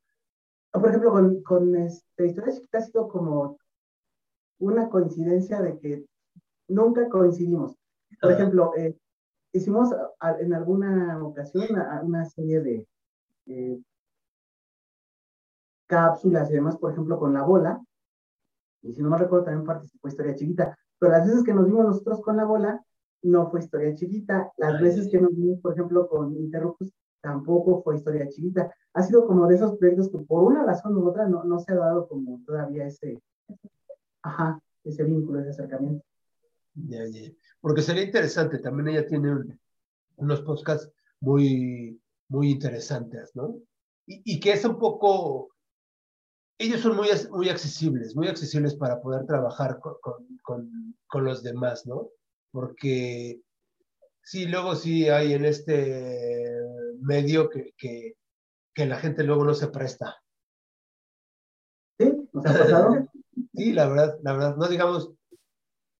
O, 0.73 0.79
por 0.81 0.89
ejemplo, 0.89 1.11
con, 1.11 1.41
con 1.41 1.75
este, 1.77 2.27
Historia 2.27 2.53
Chiquita 2.53 2.79
ha 2.79 2.81
sido 2.81 3.07
como 3.07 3.57
una 4.59 4.89
coincidencia 4.89 5.61
de 5.61 5.79
que 5.79 6.05
nunca 6.67 7.07
coincidimos. 7.09 7.75
Por 8.21 8.31
ejemplo, 8.33 8.71
eh, 8.75 8.97
hicimos 9.53 9.89
a- 10.19 10.39
en 10.39 10.53
alguna 10.53 11.23
ocasión 11.23 11.65
una, 11.69 12.01
una 12.03 12.25
serie 12.25 12.61
de 12.61 12.87
eh, 13.47 13.79
cápsulas 15.87 16.49
y 16.49 16.53
demás, 16.53 16.77
por 16.77 16.91
ejemplo, 16.91 17.17
con 17.17 17.33
la 17.33 17.43
bola. 17.43 17.81
Y 18.81 18.93
si 18.93 19.01
no 19.01 19.09
me 19.09 19.17
recuerdo, 19.17 19.45
también 19.45 19.65
participó 19.65 20.07
Historia 20.09 20.35
Chiquita. 20.35 20.77
Pero 21.03 21.11
las 21.11 21.27
veces 21.27 21.43
que 21.43 21.53
nos 21.53 21.65
vimos 21.67 21.85
nosotros 21.85 22.21
con 22.21 22.37
la 22.37 22.45
bola, 22.45 22.81
no 23.23 23.49
fue 23.51 23.59
Historia 23.59 23.93
Chiquita. 23.95 24.51
Las 24.57 24.75
Ay, 24.75 24.83
veces 24.85 25.09
que 25.11 25.19
nos 25.19 25.35
vimos, 25.35 25.59
por 25.59 25.73
ejemplo, 25.73 26.07
con 26.07 26.35
Interruptus, 26.37 26.93
tampoco 27.21 27.83
fue 27.83 27.95
Historia 27.97 28.29
Chiquita. 28.29 28.73
Ha 28.93 29.03
sido 29.03 29.27
como 29.27 29.47
de 29.47 29.55
esos 29.55 29.77
proyectos 29.77 30.09
que 30.09 30.19
por 30.19 30.43
una 30.43 30.63
razón 30.65 30.95
u 30.97 31.07
otra 31.07 31.27
no, 31.27 31.43
no 31.43 31.59
se 31.59 31.73
ha 31.73 31.75
dado 31.75 32.07
como 32.07 32.41
todavía 32.45 32.85
ese, 32.87 33.21
ajá, 34.23 34.59
ese 34.83 35.03
vínculo, 35.03 35.39
ese 35.41 35.51
acercamiento. 35.51 36.03
ya, 36.75 37.05
ya. 37.07 37.31
porque 37.61 37.81
sería 37.81 38.03
interesante, 38.03 38.59
también 38.59 38.89
ella 38.89 39.07
tiene 39.07 39.31
un- 39.31 39.59
unos 40.17 40.41
podcasts 40.43 40.91
muy, 41.21 42.01
muy 42.29 42.51
interesantes, 42.51 43.31
¿no? 43.35 43.57
Y, 44.07 44.21
y 44.25 44.41
que 44.41 44.53
es 44.53 44.65
un 44.65 44.79
poco, 44.79 45.52
ellos 46.57 46.81
son 46.81 46.95
muy, 46.95 47.07
muy 47.31 47.49
accesibles, 47.49 48.15
muy 48.15 48.27
accesibles 48.27 48.75
para 48.75 49.01
poder 49.01 49.25
trabajar 49.25 49.79
con, 49.79 49.95
con, 50.01 50.37
con, 50.43 50.95
con 51.07 51.25
los 51.25 51.43
demás, 51.43 51.85
¿no? 51.85 52.09
Porque 52.51 53.41
sí, 54.21 54.45
luego 54.45 54.75
sí 54.75 55.09
hay 55.09 55.33
en 55.33 55.45
este 55.45 56.51
medio 57.01 57.49
que, 57.49 57.73
que, 57.77 58.15
que 58.73 58.85
la 58.85 58.97
gente 58.97 59.23
luego 59.23 59.43
no 59.45 59.53
se 59.53 59.67
presta. 59.67 60.21
¿Sí? 61.99 62.29
¿Nos 62.31 62.45
ha 62.45 62.57
pasado? 62.57 63.07
Sí, 63.55 63.71
la 63.71 63.87
verdad, 63.87 64.19
la 64.23 64.33
verdad, 64.33 64.55
no 64.57 64.67
digamos 64.67 65.11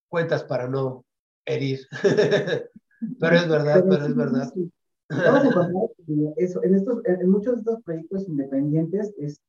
cuentas 0.08 0.44
para 0.44 0.68
no 0.68 1.06
herir, 1.46 1.80
pero 3.20 3.36
es 3.36 3.48
verdad, 3.48 3.84
pero 3.88 4.06
es 4.06 4.16
verdad. 4.16 4.54
Vamos 5.10 5.44
a 5.44 5.48
encontrar 5.48 5.90
que 5.98 6.34
eso, 6.38 6.64
en, 6.64 6.76
estos, 6.76 7.04
en 7.06 7.30
muchos 7.30 7.56
de 7.56 7.60
estos 7.60 7.84
proyectos 7.84 8.28
independientes 8.28 9.14
es 9.18 9.42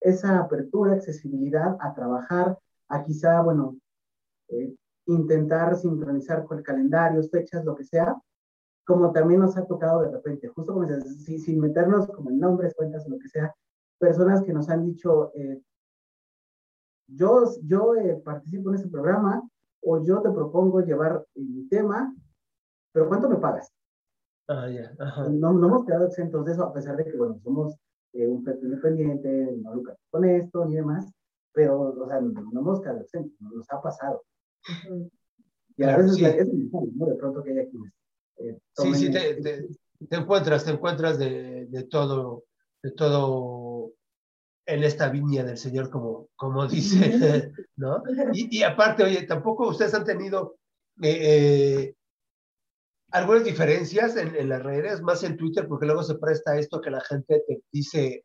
esa 0.00 0.38
apertura, 0.38 0.94
accesibilidad 0.94 1.76
a 1.80 1.94
trabajar, 1.94 2.58
a 2.88 3.04
quizá, 3.04 3.40
bueno, 3.42 3.76
eh, 4.48 4.74
intentar 5.06 5.76
sincronizar 5.76 6.44
con 6.44 6.62
calendarios, 6.62 7.30
fechas, 7.30 7.64
lo 7.64 7.74
que 7.74 7.84
sea, 7.84 8.16
como 8.84 9.12
también 9.12 9.40
nos 9.40 9.56
ha 9.56 9.66
tocado 9.66 10.02
de 10.02 10.10
repente, 10.10 10.48
justo 10.48 10.72
como 10.72 10.86
dices, 10.86 11.24
sí, 11.24 11.38
sin 11.38 11.60
meternos 11.60 12.08
como 12.08 12.30
en 12.30 12.40
nombres, 12.40 12.74
cuentas, 12.74 13.06
lo 13.08 13.18
que 13.18 13.28
sea, 13.28 13.54
personas 13.98 14.42
que 14.42 14.52
nos 14.52 14.68
han 14.68 14.84
dicho, 14.84 15.32
eh, 15.34 15.60
yo, 17.06 17.44
yo 17.64 17.94
eh, 17.96 18.20
participo 18.24 18.70
en 18.70 18.76
este 18.76 18.88
programa 18.88 19.42
o 19.82 20.02
yo 20.04 20.20
te 20.22 20.30
propongo 20.30 20.80
llevar 20.80 21.24
mi 21.34 21.68
tema, 21.68 22.14
pero 22.92 23.08
¿cuánto 23.08 23.28
me 23.28 23.36
pagas? 23.36 23.72
Ah, 24.48 24.68
ya, 24.68 24.92
ajá. 24.98 25.28
No, 25.28 25.52
no 25.52 25.68
hemos 25.68 25.84
quedado 25.84 26.06
exentos 26.06 26.44
de 26.44 26.52
eso, 26.52 26.64
a 26.64 26.72
pesar 26.72 26.96
de 26.96 27.04
que, 27.04 27.16
bueno, 27.16 27.38
somos 27.42 27.76
eh, 28.12 28.26
un 28.26 28.42
perfil 28.44 28.66
independiente, 28.70 29.56
no 29.62 29.74
lucramos 29.74 30.00
con 30.10 30.24
esto 30.24 30.64
ni 30.66 30.76
demás, 30.76 31.10
pero, 31.52 31.80
o 31.80 32.08
sea, 32.08 32.20
no, 32.20 32.42
no 32.52 32.60
hemos 32.60 32.80
quedado 32.80 33.00
exentos, 33.00 33.32
nos 33.40 33.70
ha 33.70 33.80
pasado. 33.82 34.22
Y 35.76 35.82
a 35.82 35.86
Claro, 35.86 36.02
veces 36.02 36.16
sí. 36.16 36.24
es 36.24 36.46
necesario, 36.48 36.90
¿no? 36.96 37.06
De 37.06 37.14
pronto 37.14 37.42
que 37.42 37.50
haya 37.52 37.68
quienes. 37.70 37.92
eh, 38.38 38.58
Sí, 38.76 38.94
sí, 38.94 39.06
el- 39.06 39.12
te, 39.12 39.34
te, 39.42 39.68
te 40.08 40.16
encuentras, 40.16 40.64
te 40.64 40.70
encuentras 40.72 41.18
de, 41.18 41.66
de 41.66 41.82
todo, 41.84 42.44
de 42.82 42.90
todo 42.92 43.92
en 44.66 44.84
esta 44.84 45.08
viña 45.08 45.42
del 45.44 45.56
Señor, 45.56 45.90
como, 45.90 46.28
como 46.36 46.66
dice, 46.66 47.52
¿no? 47.76 48.02
Y, 48.32 48.58
y 48.58 48.62
aparte, 48.62 49.02
oye, 49.04 49.26
tampoco 49.26 49.68
ustedes 49.68 49.94
han 49.94 50.04
tenido 50.04 50.56
eh, 51.02 51.18
eh, 51.20 51.94
algunas 53.12 53.44
diferencias 53.44 54.16
en, 54.16 54.34
en 54.36 54.48
las 54.48 54.62
redes, 54.62 55.02
más 55.02 55.22
en 55.24 55.36
Twitter, 55.36 55.66
porque 55.66 55.86
luego 55.86 56.02
se 56.02 56.16
presta 56.16 56.58
esto 56.58 56.80
que 56.80 56.90
la 56.90 57.00
gente 57.00 57.42
te 57.46 57.62
dice, 57.72 58.24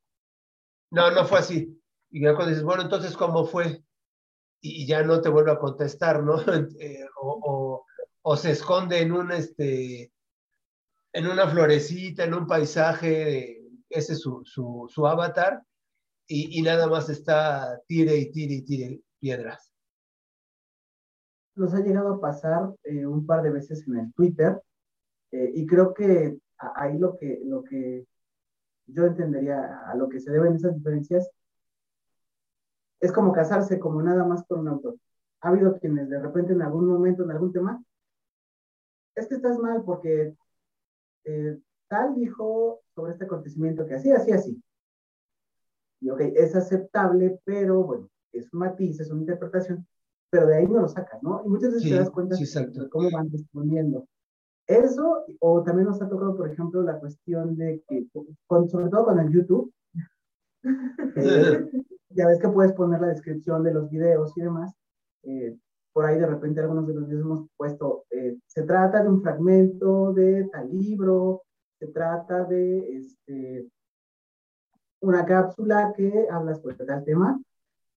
no, 0.91 1.11
no 1.11 1.25
fue 1.25 1.39
así. 1.39 1.81
Y 2.09 2.21
ya 2.21 2.33
cuando 2.35 2.51
dices, 2.51 2.63
bueno, 2.63 2.83
entonces, 2.83 3.17
¿cómo 3.17 3.45
fue? 3.45 3.83
Y, 4.61 4.87
ya 4.87 5.03
no 5.03 5.21
te 5.21 5.29
vuelve 5.29 5.51
a 5.51 5.59
contestar, 5.59 6.23
¿no? 6.23 6.37
Eh, 6.79 7.05
o, 7.21 7.85
o, 8.21 8.37
se 8.37 8.51
esconde 8.51 8.99
en 8.99 9.11
un, 9.11 9.31
este, 9.31 10.11
en 11.13 11.27
una 11.27 11.47
florecita, 11.47 12.23
en 12.23 12.33
un 12.33 12.47
paisaje, 12.47 13.61
ese 13.89 14.13
es 14.13 14.19
su, 14.19 14.41
su, 14.45 14.87
su 14.89 15.05
avatar, 15.07 15.61
y, 16.27 16.59
y 16.59 16.61
nada 16.61 16.87
más 16.87 17.09
está 17.09 17.79
tire 17.87 18.15
y 18.17 18.31
tire 18.31 18.55
y 18.55 18.61
tire 18.63 19.01
piedras. 19.19 19.71
Nos 21.55 21.73
ha 21.73 21.79
llegado 21.79 22.15
a 22.15 22.21
pasar 22.21 22.73
eh, 22.83 23.05
un 23.05 23.25
par 23.25 23.43
de 23.43 23.51
veces 23.51 23.87
en 23.87 23.97
el 23.97 24.13
Twitter, 24.13 24.61
eh, 25.31 25.51
y 25.53 25.65
creo 25.65 25.93
que 25.93 26.37
ahí 26.57 26.97
lo 26.97 27.17
que, 27.17 27.41
lo 27.45 27.63
que 27.63 28.05
yo 28.87 29.05
entendería 29.05 29.81
a 29.87 29.95
lo 29.95 30.09
que 30.09 30.19
se 30.19 30.31
deben 30.31 30.55
esas 30.55 30.75
diferencias 30.75 31.29
es 32.99 33.11
como 33.11 33.33
casarse 33.33 33.79
como 33.79 34.01
nada 34.01 34.23
más 34.25 34.43
con 34.47 34.59
un 34.59 34.67
autor. 34.69 34.95
Ha 35.41 35.49
habido 35.49 35.77
quienes 35.79 36.09
de 36.09 36.19
repente 36.19 36.53
en 36.53 36.61
algún 36.61 36.87
momento, 36.87 37.23
en 37.23 37.31
algún 37.31 37.51
tema, 37.51 37.83
es 39.15 39.27
que 39.27 39.35
estás 39.35 39.57
mal 39.59 39.83
porque 39.83 40.35
eh, 41.25 41.59
tal 41.87 42.15
dijo 42.15 42.81
sobre 42.93 43.13
este 43.13 43.25
acontecimiento 43.25 43.85
que 43.85 43.95
así, 43.95 44.11
así, 44.11 44.31
así. 44.31 44.63
Y 46.01 46.09
ok, 46.09 46.19
es 46.21 46.55
aceptable, 46.55 47.39
pero 47.43 47.83
bueno, 47.83 48.09
es 48.31 48.51
un 48.53 48.59
matiz, 48.59 48.99
es 48.99 49.09
una 49.09 49.21
interpretación, 49.21 49.87
pero 50.29 50.47
de 50.47 50.57
ahí 50.57 50.67
no 50.67 50.81
lo 50.81 50.87
sacas, 50.87 51.21
¿no? 51.23 51.41
Y 51.45 51.49
muchas 51.49 51.69
veces 51.73 51.83
Sí, 51.83 51.89
te 51.89 51.95
das 51.95 52.09
cuenta 52.09 52.35
sí, 52.35 52.45
de 52.45 52.89
cómo 52.89 53.09
van 53.11 53.31
respondiendo. 53.31 54.07
Eso, 54.67 55.25
o 55.39 55.63
también 55.63 55.87
nos 55.87 56.01
ha 56.01 56.09
tocado, 56.09 56.35
por 56.35 56.49
ejemplo, 56.49 56.81
la 56.81 56.99
cuestión 56.99 57.55
de 57.55 57.83
que, 57.87 58.07
con, 58.47 58.67
sobre 58.69 58.89
todo 58.89 59.05
con 59.05 59.19
el 59.19 59.31
YouTube, 59.31 59.71
eh, 61.15 61.69
ya 62.09 62.27
ves 62.27 62.39
que 62.39 62.49
puedes 62.49 62.73
poner 62.73 63.01
la 63.01 63.07
descripción 63.07 63.63
de 63.63 63.73
los 63.73 63.89
videos 63.89 64.35
y 64.35 64.41
demás. 64.41 64.73
Eh, 65.23 65.55
por 65.93 66.05
ahí 66.05 66.19
de 66.19 66.27
repente 66.27 66.59
algunos 66.59 66.87
de 66.87 66.93
los 66.93 67.07
videos 67.07 67.23
hemos 67.23 67.47
puesto, 67.55 68.05
eh, 68.09 68.37
se 68.47 68.63
trata 68.63 69.01
de 69.01 69.09
un 69.09 69.21
fragmento 69.21 70.13
de 70.13 70.49
tal 70.51 70.69
libro, 70.69 71.43
se 71.79 71.87
trata 71.87 72.43
de 72.43 72.97
este, 72.97 73.69
una 75.01 75.25
cápsula 75.25 75.93
que 75.95 76.27
habla 76.29 76.55
sobre 76.55 76.75
tal 76.75 77.03
tema. 77.05 77.39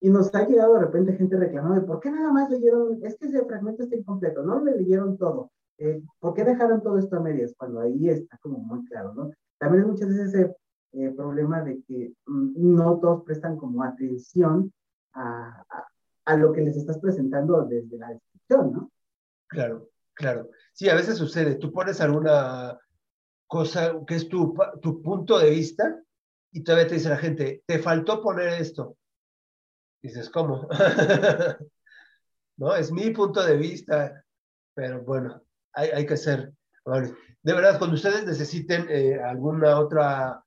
Y 0.00 0.10
nos 0.10 0.32
ha 0.32 0.46
llegado 0.46 0.74
de 0.74 0.80
repente 0.80 1.16
gente 1.16 1.36
reclamando, 1.36 1.84
¿por 1.84 1.98
qué 1.98 2.10
nada 2.10 2.30
más 2.32 2.48
leyeron? 2.50 3.00
Es 3.02 3.16
que 3.16 3.26
ese 3.26 3.44
fragmento 3.44 3.82
está 3.82 3.96
incompleto, 3.96 4.44
no 4.44 4.62
le 4.62 4.76
leyeron 4.76 5.18
todo. 5.18 5.50
Eh, 5.78 6.02
¿Por 6.18 6.34
qué 6.34 6.44
dejaron 6.44 6.82
todo 6.82 6.98
esto 6.98 7.16
a 7.16 7.20
medias? 7.20 7.54
Cuando 7.56 7.80
ahí 7.80 8.08
está 8.08 8.36
como 8.38 8.58
muy 8.58 8.84
claro, 8.86 9.14
¿no? 9.14 9.30
También 9.58 9.84
es 9.84 9.90
muchas 9.90 10.08
veces 10.08 10.34
ese 10.34 10.56
eh, 10.92 11.10
problema 11.16 11.62
de 11.62 11.82
que 11.86 12.12
mm, 12.26 12.74
no 12.74 12.98
todos 12.98 13.22
prestan 13.24 13.56
como 13.56 13.82
atención 13.84 14.72
a, 15.14 15.64
a, 16.24 16.36
lo 16.36 16.52
que 16.52 16.62
les 16.62 16.76
estás 16.76 16.98
presentando 16.98 17.64
desde 17.64 17.96
la 17.96 18.08
descripción, 18.08 18.72
¿no? 18.72 18.90
Claro, 19.46 19.88
claro. 20.14 20.50
Sí, 20.72 20.88
a 20.88 20.94
veces 20.94 21.16
sucede. 21.16 21.54
Tú 21.56 21.72
pones 21.72 22.00
alguna 22.00 22.78
cosa 23.46 23.94
que 24.06 24.16
es 24.16 24.28
tu, 24.28 24.54
tu 24.82 25.00
punto 25.02 25.38
de 25.38 25.50
vista 25.50 26.02
y 26.52 26.62
todavía 26.62 26.88
te 26.88 26.94
dice 26.94 27.08
la 27.08 27.16
gente, 27.16 27.62
te 27.66 27.78
faltó 27.78 28.22
poner 28.22 28.60
esto. 28.60 28.96
Dices, 30.02 30.30
¿cómo? 30.30 30.68
no, 32.56 32.74
es 32.74 32.92
mi 32.92 33.10
punto 33.10 33.44
de 33.44 33.56
vista, 33.56 34.24
pero 34.74 35.02
bueno, 35.02 35.42
hay, 35.78 35.90
hay 35.90 36.06
que 36.06 36.16
ser. 36.16 36.52
De 37.42 37.52
verdad, 37.52 37.78
cuando 37.78 37.96
ustedes 37.96 38.26
necesiten 38.26 38.86
eh, 38.88 39.20
alguna 39.22 39.78
otra 39.78 40.42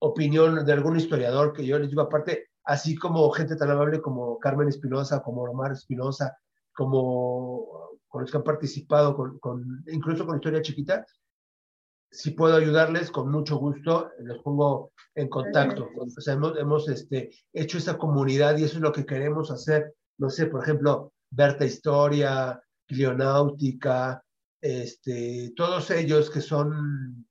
opinión 0.00 0.64
de 0.64 0.72
algún 0.72 0.96
historiador 0.96 1.52
que 1.52 1.66
yo 1.66 1.78
les 1.78 1.88
digo 1.88 2.02
aparte, 2.02 2.48
así 2.64 2.94
como 2.94 3.30
gente 3.30 3.56
tan 3.56 3.70
amable 3.70 4.00
como 4.00 4.38
Carmen 4.38 4.68
Espinosa, 4.68 5.22
como 5.22 5.42
Omar 5.42 5.72
Espinosa, 5.72 6.36
como 6.74 7.98
con 8.08 8.22
los 8.22 8.30
que 8.30 8.36
han 8.36 8.44
participado, 8.44 9.16
con, 9.16 9.38
con, 9.38 9.84
incluso 9.88 10.26
con 10.26 10.36
Historia 10.36 10.62
Chiquita, 10.62 11.04
si 12.10 12.32
puedo 12.32 12.56
ayudarles, 12.56 13.10
con 13.10 13.30
mucho 13.30 13.56
gusto, 13.56 14.10
los 14.18 14.38
pongo 14.42 14.92
en 15.14 15.28
contacto. 15.28 15.88
O 15.96 16.20
sea, 16.20 16.34
hemos, 16.34 16.58
hemos 16.58 16.88
este, 16.88 17.30
hecho 17.54 17.78
esa 17.78 17.96
comunidad 17.96 18.58
y 18.58 18.64
eso 18.64 18.76
es 18.76 18.82
lo 18.82 18.92
que 18.92 19.06
queremos 19.06 19.50
hacer. 19.50 19.94
No 20.18 20.28
sé, 20.28 20.46
por 20.46 20.62
ejemplo, 20.62 21.14
Berta 21.30 21.64
Historia, 21.64 22.62
Clionáutica, 22.92 24.22
este, 24.60 25.52
todos 25.56 25.90
ellos 25.90 26.30
que 26.30 26.40
son, 26.40 27.26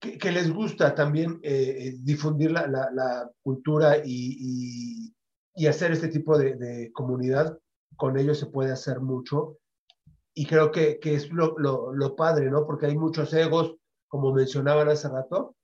que, 0.00 0.18
que 0.18 0.32
les 0.32 0.52
gusta 0.52 0.94
también 0.94 1.38
eh, 1.42 1.94
difundir 2.00 2.50
la, 2.50 2.66
la, 2.66 2.90
la 2.90 3.30
cultura 3.42 3.98
y, 3.98 4.36
y, 4.40 5.14
y, 5.54 5.66
hacer 5.66 5.92
este 5.92 6.08
tipo 6.08 6.36
de, 6.36 6.56
de, 6.56 6.92
comunidad, 6.92 7.56
con 7.96 8.18
ellos 8.18 8.38
se 8.38 8.46
puede 8.46 8.72
hacer 8.72 9.00
mucho. 9.00 9.58
Y 10.34 10.46
creo 10.46 10.72
que, 10.72 10.98
que 10.98 11.14
es 11.14 11.30
lo, 11.30 11.56
lo, 11.58 11.92
lo, 11.92 12.16
padre, 12.16 12.50
¿no? 12.50 12.66
Porque 12.66 12.86
hay 12.86 12.96
muchos 12.96 13.32
egos, 13.34 13.76
como 14.08 14.32
mencionaban 14.32 14.88
hace 14.88 15.08
rato, 15.08 15.54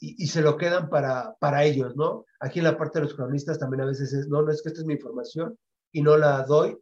y, 0.00 0.24
y, 0.24 0.26
se 0.26 0.42
lo 0.42 0.56
quedan 0.56 0.88
para, 0.88 1.36
para 1.38 1.64
ellos, 1.64 1.94
¿no? 1.94 2.24
Aquí 2.40 2.58
en 2.58 2.64
la 2.64 2.76
parte 2.76 2.98
de 2.98 3.04
los 3.04 3.14
cronistas 3.14 3.58
también 3.58 3.82
a 3.82 3.86
veces 3.86 4.12
es, 4.12 4.26
no, 4.28 4.42
no 4.42 4.50
es 4.50 4.62
que 4.62 4.70
esta 4.70 4.80
es 4.80 4.86
mi 4.86 4.94
información 4.94 5.56
y 5.92 6.02
no 6.02 6.16
la 6.16 6.42
doy, 6.42 6.76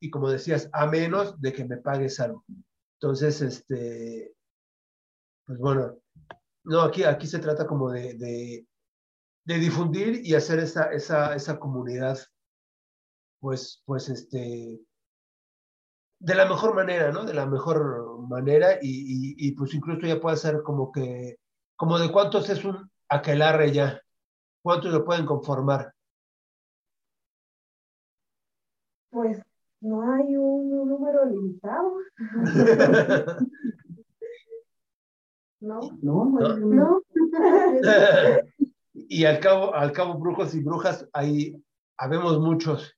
y 0.00 0.10
como 0.10 0.30
decías, 0.30 0.68
a 0.72 0.86
menos 0.86 1.40
de 1.40 1.52
que 1.52 1.64
me 1.64 1.76
pagues 1.76 2.18
algo. 2.20 2.44
Entonces, 2.94 3.40
este, 3.42 4.34
pues 5.46 5.58
bueno, 5.58 5.98
no, 6.64 6.80
aquí, 6.82 7.04
aquí 7.04 7.26
se 7.26 7.38
trata 7.38 7.66
como 7.66 7.90
de, 7.90 8.14
de, 8.14 8.66
difundir 9.58 10.20
y 10.24 10.34
hacer 10.34 10.58
esa, 10.60 10.92
esa, 10.92 11.34
esa 11.34 11.58
comunidad, 11.58 12.18
pues, 13.40 13.82
pues, 13.84 14.08
este, 14.08 14.80
de 16.20 16.34
la 16.34 16.46
mejor 16.46 16.74
manera, 16.74 17.10
¿no? 17.12 17.24
De 17.24 17.34
la 17.34 17.46
mejor 17.46 18.20
manera 18.28 18.78
y, 18.80 19.34
y 19.36 19.52
pues 19.52 19.74
incluso 19.74 20.06
ya 20.06 20.20
puede 20.20 20.36
ser 20.36 20.62
como 20.62 20.92
que, 20.92 21.38
como 21.76 21.98
de 21.98 22.12
cuántos 22.12 22.48
es 22.50 22.64
un 22.64 22.90
aquelarre 23.08 23.72
ya, 23.72 24.00
cuántos 24.62 24.92
lo 24.92 25.04
pueden 25.04 25.26
conformar. 25.26 25.92
Pues 29.10 29.42
no 29.80 30.12
hay 30.12 30.36
un 30.36 30.88
número 30.88 31.24
limitado. 31.26 31.94
no. 35.60 35.80
No, 36.02 36.24
no. 36.26 36.56
no. 36.58 37.02
y 38.94 39.24
al 39.24 39.40
cabo, 39.40 39.74
al 39.74 39.92
cabo, 39.92 40.18
brujos 40.18 40.54
y 40.54 40.62
brujas, 40.62 41.08
ahí 41.12 41.62
habemos 41.96 42.38
muchos. 42.38 42.94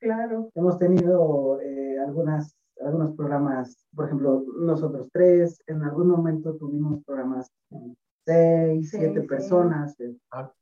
Claro. 0.00 0.50
Hemos 0.54 0.78
tenido 0.78 1.60
eh, 1.60 1.98
algunas, 1.98 2.56
algunos 2.80 3.12
programas, 3.14 3.86
por 3.94 4.06
ejemplo, 4.06 4.44
nosotros 4.58 5.08
tres, 5.12 5.62
en 5.66 5.82
algún 5.82 6.08
momento 6.08 6.56
tuvimos 6.56 7.04
programas 7.04 7.50
seis, 8.26 8.90
sí, 8.90 8.98
siete 8.98 9.22
sí. 9.22 9.26
personas. 9.26 9.98
Eh. 10.00 10.16
Ah. 10.30 10.52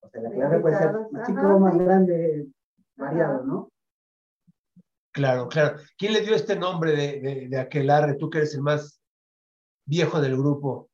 O 0.00 0.08
sea, 0.08 0.22
la 0.22 0.30
clave 0.30 0.60
puede 0.60 0.76
ser 0.76 0.92
más 1.10 1.26
chico, 1.26 1.58
más 1.58 1.78
grande, 1.78 2.46
variado, 2.96 3.44
¿no? 3.44 3.68
Claro, 5.14 5.46
claro. 5.46 5.78
¿Quién 5.96 6.12
le 6.12 6.22
dio 6.22 6.34
este 6.34 6.56
nombre 6.56 6.90
de, 6.90 7.20
de, 7.20 7.48
de 7.48 7.58
Aquelarre? 7.60 8.16
Tú 8.16 8.28
que 8.28 8.38
eres 8.38 8.52
el 8.56 8.62
más 8.62 9.00
viejo 9.86 10.20
del 10.20 10.36
grupo. 10.36 10.90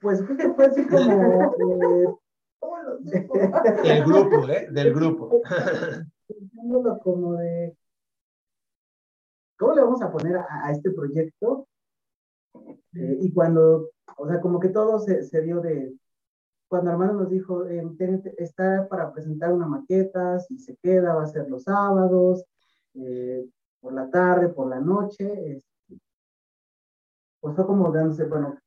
Pues 0.00 0.22
fue 0.24 0.66
así 0.66 0.86
como... 0.86 1.54
Eh, 1.82 3.26
el 3.82 4.04
grupo, 4.04 4.48
¿eh? 4.48 4.68
Del 4.70 4.94
grupo. 4.94 5.42
como 7.02 7.34
de... 7.34 7.76
¿Cómo 9.58 9.74
le 9.74 9.82
vamos 9.82 10.00
a 10.00 10.12
poner 10.12 10.36
a, 10.36 10.46
a 10.66 10.70
este 10.70 10.92
proyecto? 10.92 11.66
Eh, 12.94 13.18
y 13.22 13.32
cuando, 13.32 13.90
o 14.16 14.28
sea, 14.28 14.40
como 14.40 14.60
que 14.60 14.68
todo 14.68 15.00
se, 15.00 15.24
se 15.24 15.42
dio 15.42 15.60
de, 15.60 15.92
cuando 16.68 16.90
Armando 16.90 17.14
nos 17.14 17.30
dijo, 17.30 17.66
eh, 17.66 17.82
está 18.36 18.86
para 18.88 19.12
presentar 19.12 19.52
una 19.52 19.66
maqueta, 19.66 20.38
si 20.40 20.58
se 20.58 20.76
queda, 20.76 21.14
va 21.14 21.22
a 21.22 21.26
ser 21.26 21.48
los 21.48 21.64
sábados, 21.64 22.44
eh, 22.94 23.48
por 23.80 23.94
la 23.94 24.10
tarde, 24.10 24.48
por 24.48 24.68
la 24.68 24.78
noche, 24.78 25.52
este, 25.52 26.00
pues 27.40 27.56
fue 27.56 27.66
como 27.66 27.90
dándose, 27.90 28.24
bueno, 28.26 28.58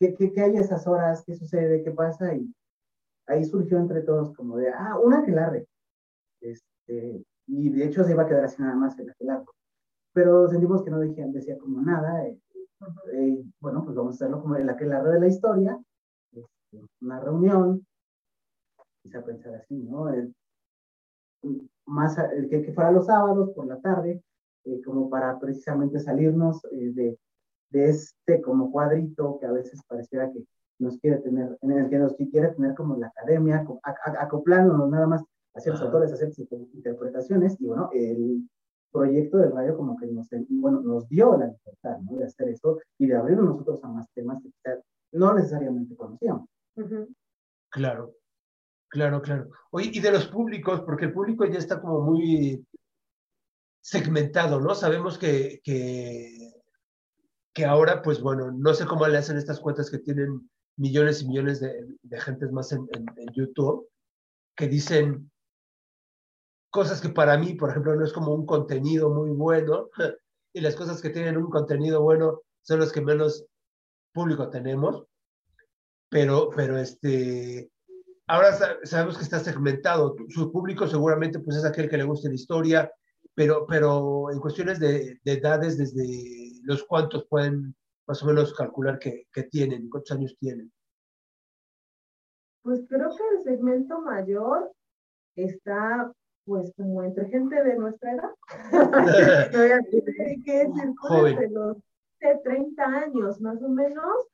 ¿qué, 0.00 0.14
qué, 0.14 0.32
qué 0.32 0.40
hay 0.40 0.56
esas 0.56 0.86
horas? 0.86 1.22
¿Qué 1.24 1.34
sucede? 1.34 1.84
¿Qué 1.84 1.92
pasa? 1.92 2.34
Y 2.34 2.52
ahí 3.26 3.44
surgió 3.44 3.78
entre 3.78 4.02
todos 4.02 4.34
como 4.34 4.56
de, 4.56 4.70
ah, 4.70 4.98
una 4.98 5.20
aquelarre. 5.20 5.68
Este, 6.40 7.24
y 7.46 7.68
de 7.70 7.84
hecho 7.84 8.04
se 8.04 8.12
iba 8.12 8.24
a 8.24 8.26
quedar 8.26 8.44
así 8.44 8.60
nada 8.60 8.74
más 8.74 8.98
el 8.98 9.10
aquelarre. 9.10 9.44
Pero 10.12 10.48
sentimos 10.48 10.82
que 10.82 10.90
no 10.90 10.98
decían, 10.98 11.32
decía 11.32 11.58
como 11.58 11.80
nada. 11.80 12.26
Eh, 12.26 12.40
eh, 13.12 13.44
bueno, 13.60 13.84
pues 13.84 13.94
vamos 13.94 14.14
a 14.14 14.16
hacerlo 14.16 14.40
como 14.42 14.56
el 14.56 14.68
aquelarre 14.68 15.12
de 15.12 15.20
la 15.20 15.28
historia 15.28 15.78
una 17.00 17.20
reunión, 17.20 17.86
quizá 19.02 19.24
pensar 19.24 19.54
así, 19.54 19.74
¿no? 19.74 20.08
El, 20.08 20.34
más, 21.86 22.18
el 22.18 22.48
que, 22.48 22.62
que, 22.62 22.72
fuera 22.72 22.90
los 22.90 23.06
sábados 23.06 23.50
por 23.54 23.66
la 23.66 23.80
tarde, 23.80 24.22
eh, 24.64 24.82
como 24.82 25.08
para 25.08 25.38
precisamente 25.38 26.00
salirnos 26.00 26.64
eh, 26.72 26.92
de, 26.92 27.18
de, 27.70 27.88
este 27.88 28.42
como 28.42 28.70
cuadrito 28.70 29.38
que 29.38 29.46
a 29.46 29.52
veces 29.52 29.80
pareciera 29.86 30.30
que 30.32 30.44
nos 30.78 30.98
quiere 30.98 31.18
tener, 31.18 31.56
en 31.62 31.72
el 31.72 31.88
que 31.88 31.98
nos 31.98 32.14
quiere 32.14 32.48
tener 32.48 32.74
como 32.74 32.96
la 32.96 33.08
academia, 33.08 33.66
acoplándonos 34.20 34.88
nada 34.90 35.06
más 35.06 35.22
a 35.54 35.60
ciertos 35.60 35.82
autores, 35.82 36.12
a 36.12 36.16
ciertas 36.16 36.38
interpretaciones, 36.74 37.60
y 37.60 37.66
bueno, 37.66 37.90
el 37.92 38.48
proyecto 38.92 39.38
del 39.38 39.52
radio 39.52 39.76
como 39.76 39.96
que 39.96 40.06
nos, 40.06 40.28
bueno, 40.48 40.80
nos 40.80 41.08
dio 41.08 41.36
la 41.36 41.46
libertad, 41.46 41.98
¿no? 42.02 42.18
De 42.18 42.24
hacer 42.24 42.48
eso 42.48 42.78
y 42.98 43.06
de 43.06 43.16
abrirnos 43.16 43.46
nosotros 43.46 43.82
a 43.82 43.88
más 43.88 44.06
temas 44.14 44.42
que 44.42 44.50
no 45.12 45.34
necesariamente 45.34 45.96
conocíamos. 45.96 46.48
Claro, 47.70 48.14
claro, 48.88 49.22
claro. 49.22 49.50
Oye, 49.70 49.90
y 49.92 50.00
de 50.00 50.12
los 50.12 50.26
públicos, 50.26 50.80
porque 50.82 51.06
el 51.06 51.12
público 51.12 51.44
ya 51.44 51.58
está 51.58 51.80
como 51.80 52.00
muy 52.00 52.64
segmentado, 53.80 54.60
¿no? 54.60 54.74
Sabemos 54.74 55.18
que, 55.18 55.60
que, 55.62 56.54
ahora, 57.64 58.02
pues 58.02 58.20
bueno, 58.20 58.52
no 58.52 58.72
sé 58.72 58.86
cómo 58.86 59.06
le 59.08 59.18
hacen 59.18 59.36
estas 59.36 59.58
cuentas 59.60 59.90
que 59.90 59.98
tienen 59.98 60.48
millones 60.76 61.22
y 61.22 61.26
millones 61.26 61.60
de, 61.60 61.86
de 62.02 62.20
gentes 62.20 62.52
más 62.52 62.70
en, 62.70 62.86
en, 62.92 63.06
en 63.16 63.34
YouTube, 63.34 63.88
que 64.56 64.68
dicen 64.68 65.30
cosas 66.70 67.00
que 67.00 67.08
para 67.08 67.36
mí, 67.36 67.54
por 67.54 67.70
ejemplo, 67.70 67.96
no 67.96 68.04
es 68.04 68.12
como 68.12 68.32
un 68.32 68.46
contenido 68.46 69.10
muy 69.10 69.30
bueno, 69.30 69.88
y 70.52 70.60
las 70.60 70.76
cosas 70.76 71.02
que 71.02 71.10
tienen 71.10 71.36
un 71.36 71.50
contenido 71.50 72.02
bueno 72.02 72.42
son 72.62 72.80
las 72.80 72.92
que 72.92 73.00
menos 73.00 73.44
público 74.12 74.50
tenemos 74.50 75.06
pero, 76.08 76.50
pero 76.54 76.78
este, 76.78 77.70
ahora 78.26 78.52
sabemos 78.84 79.16
que 79.16 79.24
está 79.24 79.38
segmentado. 79.38 80.16
Su 80.28 80.50
público 80.50 80.86
seguramente 80.86 81.40
pues 81.40 81.56
es 81.56 81.64
aquel 81.64 81.88
que 81.88 81.96
le 81.96 82.04
gusta 82.04 82.28
la 82.28 82.34
historia, 82.34 82.92
pero, 83.34 83.66
pero 83.66 84.30
en 84.30 84.40
cuestiones 84.40 84.80
de, 84.80 85.18
de 85.22 85.32
edades, 85.32 85.78
desde 85.78 86.52
los 86.64 86.84
cuantos 86.84 87.26
pueden 87.28 87.74
más 88.06 88.22
o 88.22 88.26
menos 88.26 88.54
calcular 88.54 88.98
que, 88.98 89.26
que 89.32 89.44
tienen, 89.44 89.88
cuántos 89.90 90.16
años 90.16 90.36
tienen. 90.38 90.72
Pues 92.62 92.80
creo 92.88 93.10
que 93.10 93.36
el 93.36 93.42
segmento 93.44 94.00
mayor 94.00 94.72
está 95.36 96.12
pues 96.44 96.72
como 96.76 97.02
entre 97.02 97.28
gente 97.28 97.62
de 97.62 97.76
nuestra 97.76 98.12
edad. 98.12 98.30
que 100.44 100.70
circula 100.74 101.30
entre 101.30 101.50
los 101.50 101.76
de 102.20 102.40
30 102.42 102.82
años 102.84 103.40
más 103.40 103.62
o 103.62 103.68
menos, 103.68 104.26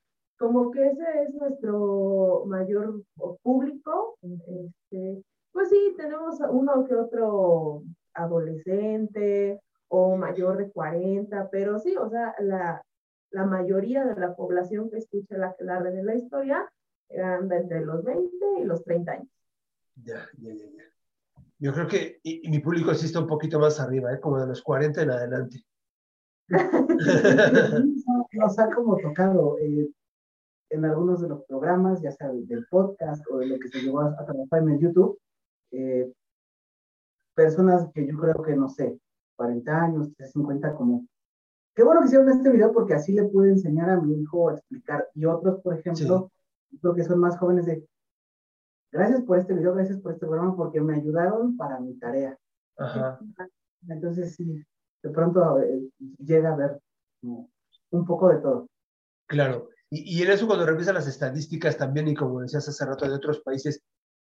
como 0.44 0.70
que 0.70 0.86
ese 0.88 1.04
es 1.22 1.34
nuestro 1.34 2.44
mayor 2.46 3.02
público. 3.42 4.18
Este, 4.20 5.22
pues 5.52 5.70
sí, 5.70 5.94
tenemos 5.96 6.38
uno 6.50 6.84
que 6.84 6.94
otro 6.94 7.82
adolescente 8.12 9.58
o 9.88 10.18
mayor 10.18 10.58
de 10.58 10.70
40, 10.70 11.48
pero 11.50 11.78
sí, 11.78 11.96
o 11.96 12.10
sea, 12.10 12.34
la, 12.40 12.84
la 13.30 13.46
mayoría 13.46 14.04
de 14.04 14.20
la 14.20 14.36
población 14.36 14.90
que 14.90 14.98
escucha 14.98 15.38
la 15.38 15.54
que 15.58 15.64
la 15.64 15.78
red 15.78 15.94
de 15.94 16.04
la 16.04 16.14
historia 16.14 16.70
anda 17.22 17.56
entre 17.56 17.80
los 17.80 18.04
20 18.04 18.30
y 18.60 18.64
los 18.64 18.84
30 18.84 19.12
años. 19.12 19.28
Ya, 19.96 20.28
ya, 20.36 20.52
ya, 20.52 20.66
ya. 20.66 20.82
Yo 21.58 21.72
creo 21.72 21.86
que 21.86 22.20
y, 22.22 22.46
y 22.46 22.50
mi 22.50 22.58
público 22.58 22.92
sí 22.92 23.06
está 23.06 23.20
un 23.20 23.28
poquito 23.28 23.58
más 23.58 23.80
arriba, 23.80 24.12
¿eh? 24.12 24.20
como 24.20 24.38
de 24.38 24.46
los 24.46 24.60
40 24.60 25.00
en 25.00 25.10
adelante. 25.10 25.64
Nos 28.32 28.58
ha 28.58 28.70
como 28.74 28.98
tocado 28.98 29.56
eh, 29.58 29.88
en 30.74 30.84
algunos 30.84 31.20
de 31.22 31.28
los 31.28 31.44
programas, 31.44 32.02
ya 32.02 32.10
sea 32.10 32.30
del 32.32 32.66
podcast 32.68 33.24
o 33.30 33.38
de 33.38 33.46
lo 33.46 33.58
que 33.58 33.68
se 33.68 33.80
llevó 33.80 34.00
a, 34.00 34.08
a 34.18 34.24
trabajar 34.24 34.62
en 34.62 34.70
el 34.70 34.80
YouTube, 34.80 35.18
eh, 35.70 36.12
personas 37.34 37.88
que 37.92 38.06
yo 38.06 38.18
creo 38.18 38.42
que, 38.42 38.56
no 38.56 38.68
sé, 38.68 38.98
40 39.36 39.72
años, 39.72 40.08
50, 40.18 40.74
como, 40.74 41.06
qué 41.74 41.82
bueno 41.82 42.00
que 42.00 42.06
hicieron 42.06 42.28
este 42.30 42.50
video 42.50 42.72
porque 42.72 42.94
así 42.94 43.12
le 43.12 43.24
pude 43.24 43.50
enseñar 43.50 43.90
a 43.90 44.00
mi 44.00 44.20
hijo 44.20 44.48
a 44.48 44.54
explicar. 44.54 45.08
Y 45.14 45.24
otros, 45.24 45.60
por 45.60 45.78
ejemplo, 45.78 46.30
creo 46.80 46.94
que 46.94 47.04
son 47.04 47.20
más 47.20 47.38
jóvenes 47.38 47.66
de, 47.66 47.86
gracias 48.92 49.22
por 49.22 49.38
este 49.38 49.54
video, 49.54 49.74
gracias 49.74 50.00
por 50.00 50.12
este 50.12 50.26
programa, 50.26 50.56
porque 50.56 50.80
me 50.80 50.96
ayudaron 50.96 51.56
para 51.56 51.80
mi 51.80 51.94
tarea. 51.98 52.38
Ajá. 52.76 53.18
Entonces, 53.88 54.34
sí, 54.34 54.64
de 55.02 55.10
pronto 55.10 55.60
eh, 55.60 55.88
llega 56.18 56.52
a 56.52 56.56
ver 56.56 56.80
como, 57.20 57.50
un 57.90 58.04
poco 58.04 58.28
de 58.28 58.38
todo. 58.38 58.66
Claro. 59.26 59.68
Y, 59.94 60.18
y 60.18 60.22
en 60.22 60.30
eso 60.32 60.46
cuando 60.48 60.66
revisas 60.66 60.92
las 60.94 61.06
estadísticas 61.06 61.76
también, 61.78 62.08
y 62.08 62.14
como 62.14 62.40
decías 62.40 62.68
hace 62.68 62.84
rato 62.84 63.06
de 63.08 63.14
otros 63.14 63.40
países, 63.40 63.80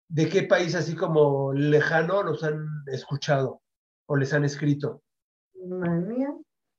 ¿de 0.10 0.30
qué 0.30 0.44
país 0.44 0.74
así 0.76 0.96
como 0.96 1.52
lejano 1.54 2.24
nos 2.24 2.42
han 2.44 2.66
escuchado 2.88 3.62
o 4.08 4.16
les 4.16 4.34
han 4.34 4.46
escrito? 4.46 5.02
Alemania. 5.56 6.34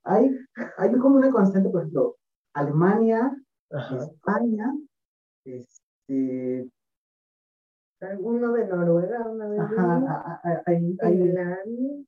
Hay, 0.05 0.30
hay 0.78 0.93
como 0.93 1.16
una 1.16 1.30
constante, 1.30 1.68
por 1.68 1.82
ejemplo, 1.82 2.16
Alemania, 2.55 3.36
Ajá. 3.70 3.99
España, 4.05 4.72
este, 5.45 6.70
Alguno 8.01 8.53
de 8.53 8.66
Noruega, 8.68 9.28
una 9.28 9.49
vez. 9.49 9.61
ajá, 9.61 10.41
hay, 10.66 10.97
hay- 11.01 11.18
Finlandia, 11.18 12.05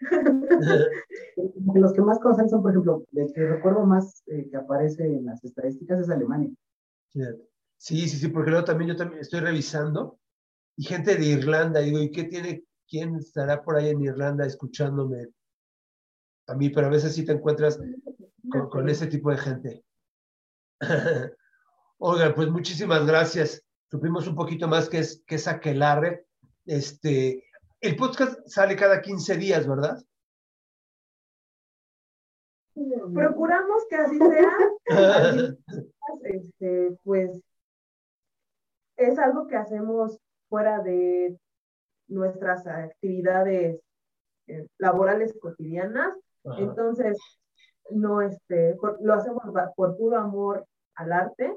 los 1.74 1.92
que 1.92 2.00
más 2.00 2.18
conocen 2.20 2.48
son, 2.48 2.62
por 2.62 2.70
ejemplo, 2.70 3.04
el 3.12 3.32
que 3.32 3.46
recuerdo 3.46 3.84
más 3.84 4.22
eh, 4.26 4.48
que 4.50 4.56
aparece 4.56 5.04
en 5.04 5.26
las 5.26 5.42
estadísticas 5.44 6.00
es 6.00 6.10
Alemania. 6.10 6.50
Sí, 7.76 8.08
sí, 8.08 8.08
sí, 8.08 8.28
porque 8.28 8.50
luego 8.50 8.64
también 8.64 8.90
yo 8.90 8.96
también 8.96 9.20
estoy 9.20 9.40
revisando 9.40 10.18
y 10.76 10.84
gente 10.84 11.16
de 11.16 11.26
Irlanda, 11.26 11.80
digo, 11.80 11.98
¿y 11.98 12.10
qué 12.10 12.24
tiene, 12.24 12.64
quién 12.88 13.16
estará 13.16 13.62
por 13.62 13.76
ahí 13.76 13.88
en 13.88 14.02
Irlanda 14.02 14.46
escuchándome 14.46 15.28
a 16.46 16.54
mí? 16.54 16.70
Pero 16.70 16.86
a 16.86 16.90
veces 16.90 17.14
sí 17.14 17.24
te 17.24 17.32
encuentras 17.32 17.80
con, 18.50 18.68
con 18.68 18.88
ese 18.88 19.08
tipo 19.08 19.30
de 19.30 19.38
gente. 19.38 19.84
Oigan, 21.98 22.34
pues 22.34 22.48
muchísimas 22.48 23.04
gracias. 23.06 23.64
Supimos 23.90 24.28
un 24.28 24.36
poquito 24.36 24.68
más 24.68 24.88
que 24.88 24.98
es, 24.98 25.22
que 25.26 25.34
es 25.34 25.48
Aquelarre. 25.48 26.26
Este, 26.64 27.42
el 27.80 27.96
podcast 27.96 28.40
sale 28.46 28.76
cada 28.76 29.00
15 29.00 29.36
días, 29.36 29.66
¿verdad? 29.66 29.98
Procuramos 33.12 33.86
que 33.88 33.96
así 33.96 34.18
sea. 34.18 34.52
este, 36.24 36.96
pues 37.02 37.40
es 38.96 39.18
algo 39.18 39.46
que 39.46 39.56
hacemos 39.56 40.18
fuera 40.48 40.80
de 40.80 41.38
nuestras 42.08 42.66
actividades 42.66 43.80
eh, 44.46 44.66
laborales 44.78 45.36
cotidianas. 45.40 46.14
Ajá. 46.44 46.60
Entonces, 46.60 47.18
no, 47.90 48.22
este, 48.22 48.74
por- 48.76 48.98
lo 49.02 49.14
hacemos 49.14 49.42
por 49.76 49.96
puro 49.96 50.18
amor 50.18 50.66
al 50.94 51.12
arte. 51.12 51.56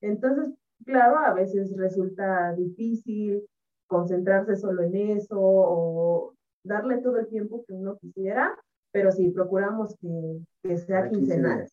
Entonces, 0.00 0.54
claro, 0.84 1.18
a 1.18 1.32
veces 1.32 1.76
resulta 1.76 2.52
difícil 2.54 3.46
concentrarse 3.86 4.56
solo 4.56 4.82
en 4.82 4.96
eso 5.18 5.36
o 5.38 6.34
darle 6.64 6.98
todo 6.98 7.18
el 7.18 7.28
tiempo 7.28 7.64
que 7.66 7.74
uno 7.74 7.96
quisiera, 7.98 8.56
pero 8.92 9.12
sí, 9.12 9.30
procuramos 9.30 9.94
que, 10.00 10.40
que 10.62 10.78
sea 10.78 11.02
Cada 11.02 11.10
15 11.10 11.20
quincenal. 11.20 11.68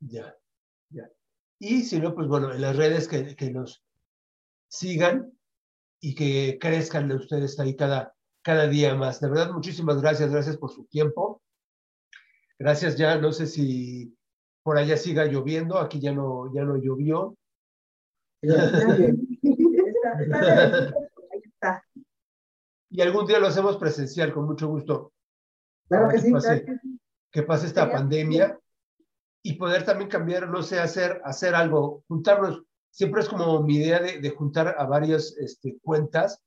Ya, 0.00 0.36
ya. 0.90 1.10
Y 1.58 1.82
si 1.82 2.00
no, 2.00 2.14
pues 2.14 2.28
bueno, 2.28 2.52
en 2.52 2.60
las 2.60 2.76
redes 2.76 3.08
que, 3.08 3.34
que 3.36 3.50
nos 3.50 3.82
sigan 4.68 5.32
y 6.00 6.14
que 6.14 6.58
crezcan 6.60 7.08
de 7.08 7.16
ustedes 7.16 7.58
ahí 7.58 7.76
cada, 7.76 8.14
cada 8.42 8.66
día 8.66 8.94
más. 8.94 9.20
De 9.20 9.28
verdad, 9.28 9.52
muchísimas 9.52 10.00
gracias, 10.00 10.30
gracias 10.30 10.56
por 10.56 10.70
su 10.70 10.84
tiempo. 10.84 11.42
Gracias 12.58 12.96
ya, 12.96 13.18
no 13.18 13.32
sé 13.32 13.46
si 13.46 14.14
por 14.62 14.78
allá 14.78 14.96
siga 14.96 15.24
lloviendo, 15.24 15.78
aquí 15.78 16.00
ya 16.00 16.12
no, 16.12 16.52
ya 16.54 16.64
no 16.64 16.76
llovió. 16.76 17.34
Ahí 20.04 21.40
está. 21.44 21.84
Y 22.90 23.00
algún 23.00 23.26
día 23.26 23.38
lo 23.38 23.46
hacemos 23.48 23.76
presencial, 23.76 24.32
con 24.32 24.46
mucho 24.46 24.68
gusto. 24.68 25.12
Claro 25.88 26.06
Ahora 26.06 26.16
que 26.16 26.20
sí. 26.22 26.32
pase- 26.32 26.64
Claro 26.64 26.80
que 26.80 26.88
sí. 26.88 27.00
que 27.32 27.42
pase 27.44 27.66
esta 27.66 27.82
Sería 27.82 27.96
pandemia 27.96 28.60
y 29.42 29.54
poder 29.54 29.84
también 29.84 30.10
cambiar, 30.10 30.48
no 30.48 30.62
sé, 30.62 30.80
hacer, 30.80 31.20
hacer 31.24 31.54
algo, 31.54 32.02
juntarnos. 32.08 32.62
Siempre 32.90 33.22
es 33.22 33.28
como 33.28 33.62
mi 33.62 33.76
idea 33.76 34.00
de, 34.00 34.20
de 34.20 34.30
juntar 34.30 34.74
a 34.76 34.84
varias 34.86 35.36
este, 35.38 35.78
cuentas 35.80 36.42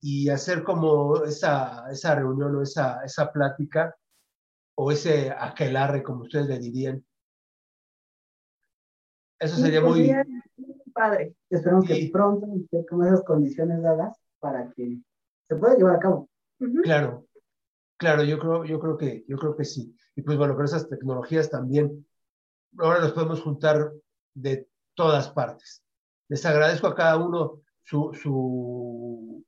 y 0.00 0.28
hacer 0.28 0.64
como 0.64 1.22
esa, 1.24 1.88
esa 1.90 2.14
reunión 2.16 2.54
o 2.56 2.62
esa, 2.62 3.02
esa 3.04 3.32
plática 3.32 3.96
o 4.76 4.90
ese 4.90 5.30
aquelarre, 5.30 6.02
como 6.02 6.22
ustedes 6.22 6.48
le 6.48 6.58
dirían. 6.58 7.06
Eso 9.38 9.56
Sí, 9.56 9.62
sería 9.62 9.80
muy... 9.80 10.10
padre. 10.94 11.34
Esperamos 11.50 11.84
Sí. 11.86 12.06
que 12.06 12.12
pronto 12.12 12.46
esté 12.56 12.86
con 12.86 13.04
esas 13.04 13.22
condiciones 13.24 13.82
dadas 13.82 14.16
para 14.38 14.70
que 14.72 14.98
se 15.48 15.56
pueda 15.56 15.76
llevar 15.76 15.96
a 15.96 15.98
cabo. 15.98 16.30
Claro, 16.82 17.26
claro, 17.98 18.22
yo 18.24 18.38
creo, 18.38 18.64
yo 18.64 18.78
creo 18.80 18.96
que, 18.96 19.24
yo 19.28 19.36
creo 19.36 19.56
que 19.56 19.64
sí. 19.64 19.94
Y 20.16 20.22
pues 20.22 20.38
bueno, 20.38 20.54
con 20.54 20.64
esas 20.64 20.88
tecnologías 20.88 21.50
también, 21.50 22.06
ahora 22.78 23.00
nos 23.00 23.12
podemos 23.12 23.42
juntar 23.42 23.92
de 24.34 24.68
todas 24.94 25.28
partes. 25.30 25.82
Les 26.28 26.46
agradezco 26.46 26.86
a 26.86 26.94
cada 26.94 27.16
uno 27.18 27.60
su, 27.82 28.12
su, 28.14 29.44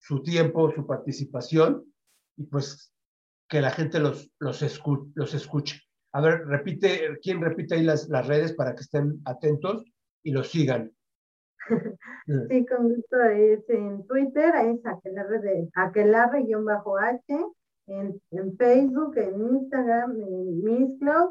su 0.00 0.22
tiempo, 0.22 0.72
su 0.72 0.86
participación 0.86 1.84
y 2.36 2.44
pues 2.44 2.92
que 3.48 3.60
la 3.60 3.70
gente 3.70 4.00
los, 4.00 4.30
los, 4.38 4.62
escu- 4.62 5.10
los 5.14 5.34
escuche. 5.34 5.80
A 6.12 6.20
ver, 6.20 6.46
repite, 6.46 7.18
¿quién 7.22 7.40
repite 7.40 7.74
ahí 7.76 7.84
las, 7.84 8.08
las 8.08 8.26
redes 8.26 8.54
para 8.54 8.74
que 8.74 8.80
estén 8.82 9.20
atentos 9.24 9.84
y 10.28 10.30
los 10.30 10.48
sigan? 10.48 10.92
Sí, 12.26 12.66
con 12.66 12.94
gusto 12.94 13.22
es 13.22 13.60
en 13.70 14.06
Twitter, 14.06 14.54
es 14.56 14.84
aquelarre 14.84 15.70
aquelarre-h, 15.74 17.22
en, 17.86 18.20
en 18.32 18.56
Facebook, 18.58 19.16
en 19.16 19.56
Instagram, 19.56 20.10
en 20.20 20.62
Mixcloud, 20.62 21.30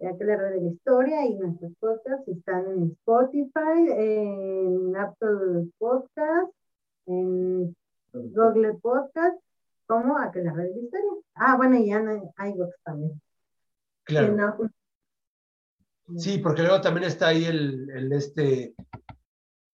aquelarre 0.00 0.52
de 0.52 0.60
la 0.62 0.68
historia 0.68 1.26
y 1.26 1.34
nuestros 1.34 1.72
podcasts 1.78 2.26
están 2.28 2.66
en 2.68 2.90
Spotify, 2.92 3.90
en 3.90 4.96
Apple 4.96 5.70
Podcast, 5.76 6.50
en 7.04 7.76
Google 8.14 8.78
Podcast, 8.80 9.38
como 9.86 10.16
aquelarre 10.16 10.64
de 10.64 10.70
la 10.70 10.78
historia. 10.78 11.10
Ah, 11.34 11.56
bueno, 11.58 11.76
y 11.76 11.88
ya 11.88 11.98
en 11.98 12.30
iVoox 12.38 12.74
también. 12.82 13.20
Claro. 14.04 14.70
Sí, 16.16 16.38
porque 16.38 16.62
luego 16.62 16.80
también 16.80 17.06
está 17.06 17.28
ahí 17.28 17.44
el, 17.44 17.88
el 17.90 18.12
este 18.12 18.74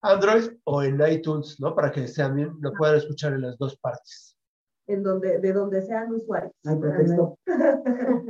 Android 0.03 0.51
o 0.64 0.82
en 0.82 1.01
iTunes, 1.11 1.57
¿no? 1.61 1.74
Para 1.74 1.91
que 1.91 2.07
sean 2.09 2.34
bien, 2.37 2.53
lo 2.61 2.72
puedan 2.72 2.97
escuchar 2.97 3.32
en 3.34 3.43
las 3.43 3.57
dos 3.59 3.76
partes. 3.78 4.37
en 4.89 5.03
donde, 5.03 5.39
de 5.41 5.53
donde 5.53 5.82
sean 5.82 6.12
usuarios. 6.12 6.53
No 6.62 6.72
hay 6.72 6.78
pretexto. 6.78 7.39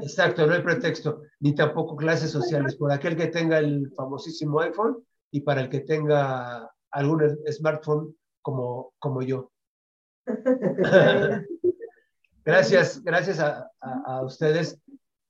Exacto, 0.03 0.47
no 0.47 0.55
hay 0.55 0.63
pretexto, 0.63 1.23
ni 1.41 1.55
tampoco 1.55 1.97
clases 1.97 2.31
sociales. 2.31 2.77
Por 2.77 2.91
aquel 2.93 3.17
que 3.17 3.27
tenga 3.27 3.59
el 3.59 3.91
famosísimo 3.95 4.61
iPhone 4.61 5.05
y 5.31 5.41
para 5.43 5.61
el 5.63 5.69
que 5.69 5.81
tenga 5.81 6.71
algún 6.93 7.21
smartphone 7.53 8.17
como, 8.41 8.95
como 8.99 9.21
yo. 9.23 9.51
gracias, 12.45 13.03
gracias 13.03 13.39
a, 13.41 13.71
a- 13.81 14.03
a 14.19 14.25
ustedes 14.25 14.81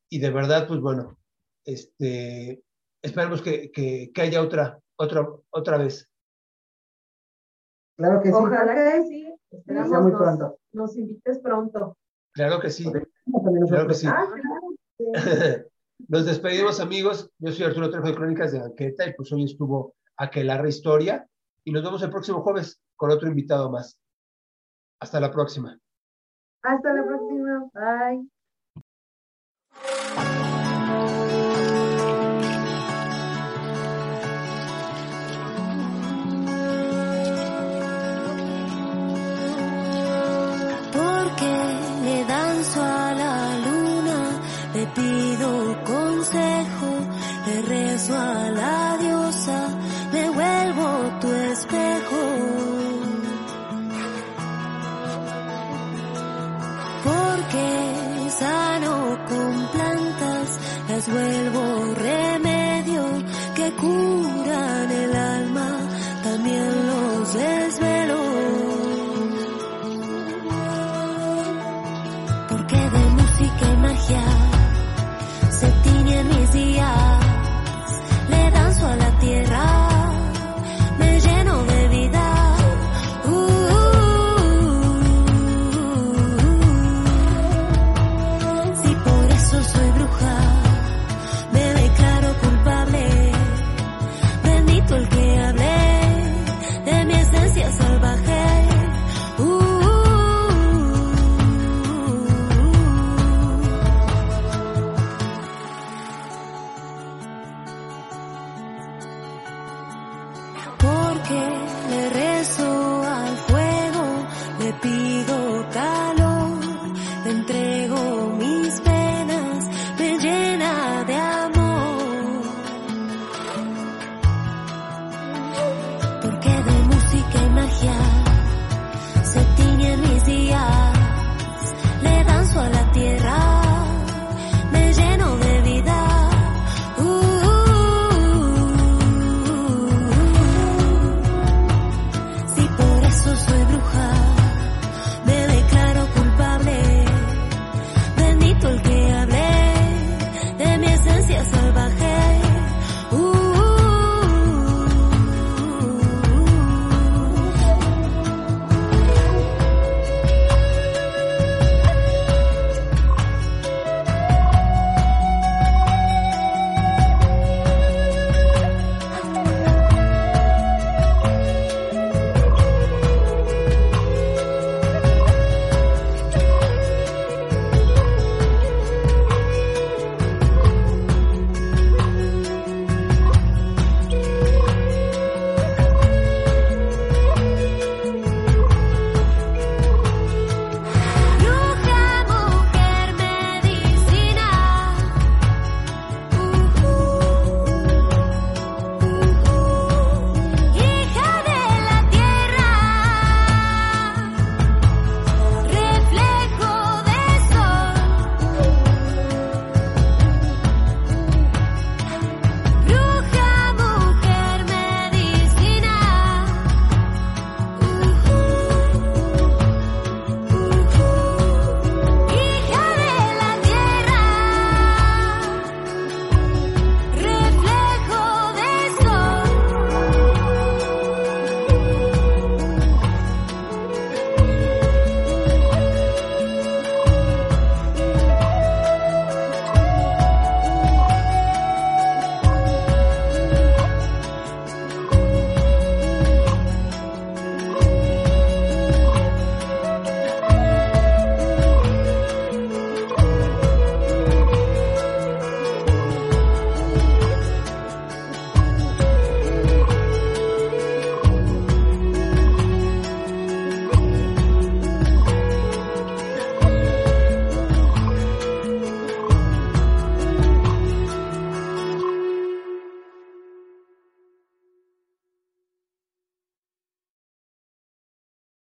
y 0.08 0.18
de 0.20 0.30
verdad, 0.30 0.68
pues 0.68 0.80
bueno, 0.80 1.18
este, 1.64 2.62
esperemos 3.06 3.42
que, 3.42 3.70
que- 3.70 4.10
que 4.14 4.20
haya 4.22 4.42
otra, 4.42 4.78
otra, 4.96 5.26
otra 5.50 5.78
vez. 5.78 6.08
Claro 7.96 8.20
que 8.20 8.28
sí. 8.28 8.34
Ojalá 8.34 8.74
que 8.74 9.02
sí. 9.06 9.34
Esperamos 9.50 9.90
sea 9.90 10.00
muy 10.00 10.12
nos, 10.12 10.20
pronto. 10.20 10.58
nos 10.72 10.96
invites 10.96 11.38
pronto. 11.38 11.96
Claro 12.32 12.60
que 12.60 12.70
sí. 12.70 12.84
Claro 13.68 13.88
que 13.88 13.94
sí. 13.94 14.06
Ah, 14.06 14.26
claro. 14.28 15.64
Nos 16.08 16.26
despedimos, 16.26 16.78
amigos. 16.80 17.30
Yo 17.38 17.50
soy 17.52 17.64
Arturo 17.64 17.90
Trejo 17.90 18.06
de 18.08 18.14
Crónicas 18.14 18.52
de 18.52 18.60
Banqueta 18.60 19.06
y 19.06 19.14
pues 19.14 19.32
hoy 19.32 19.44
estuvo 19.44 19.94
Aquelarre 20.18 20.68
Historia 20.68 21.26
y 21.64 21.72
nos 21.72 21.82
vemos 21.82 22.02
el 22.02 22.10
próximo 22.10 22.42
jueves 22.42 22.82
con 22.96 23.10
otro 23.10 23.28
invitado 23.28 23.70
más. 23.70 23.98
Hasta 25.00 25.20
la 25.20 25.30
próxima. 25.32 25.78
Hasta 26.62 26.92
la 26.92 27.02
próxima. 27.04 27.70
Bye. 27.72 28.28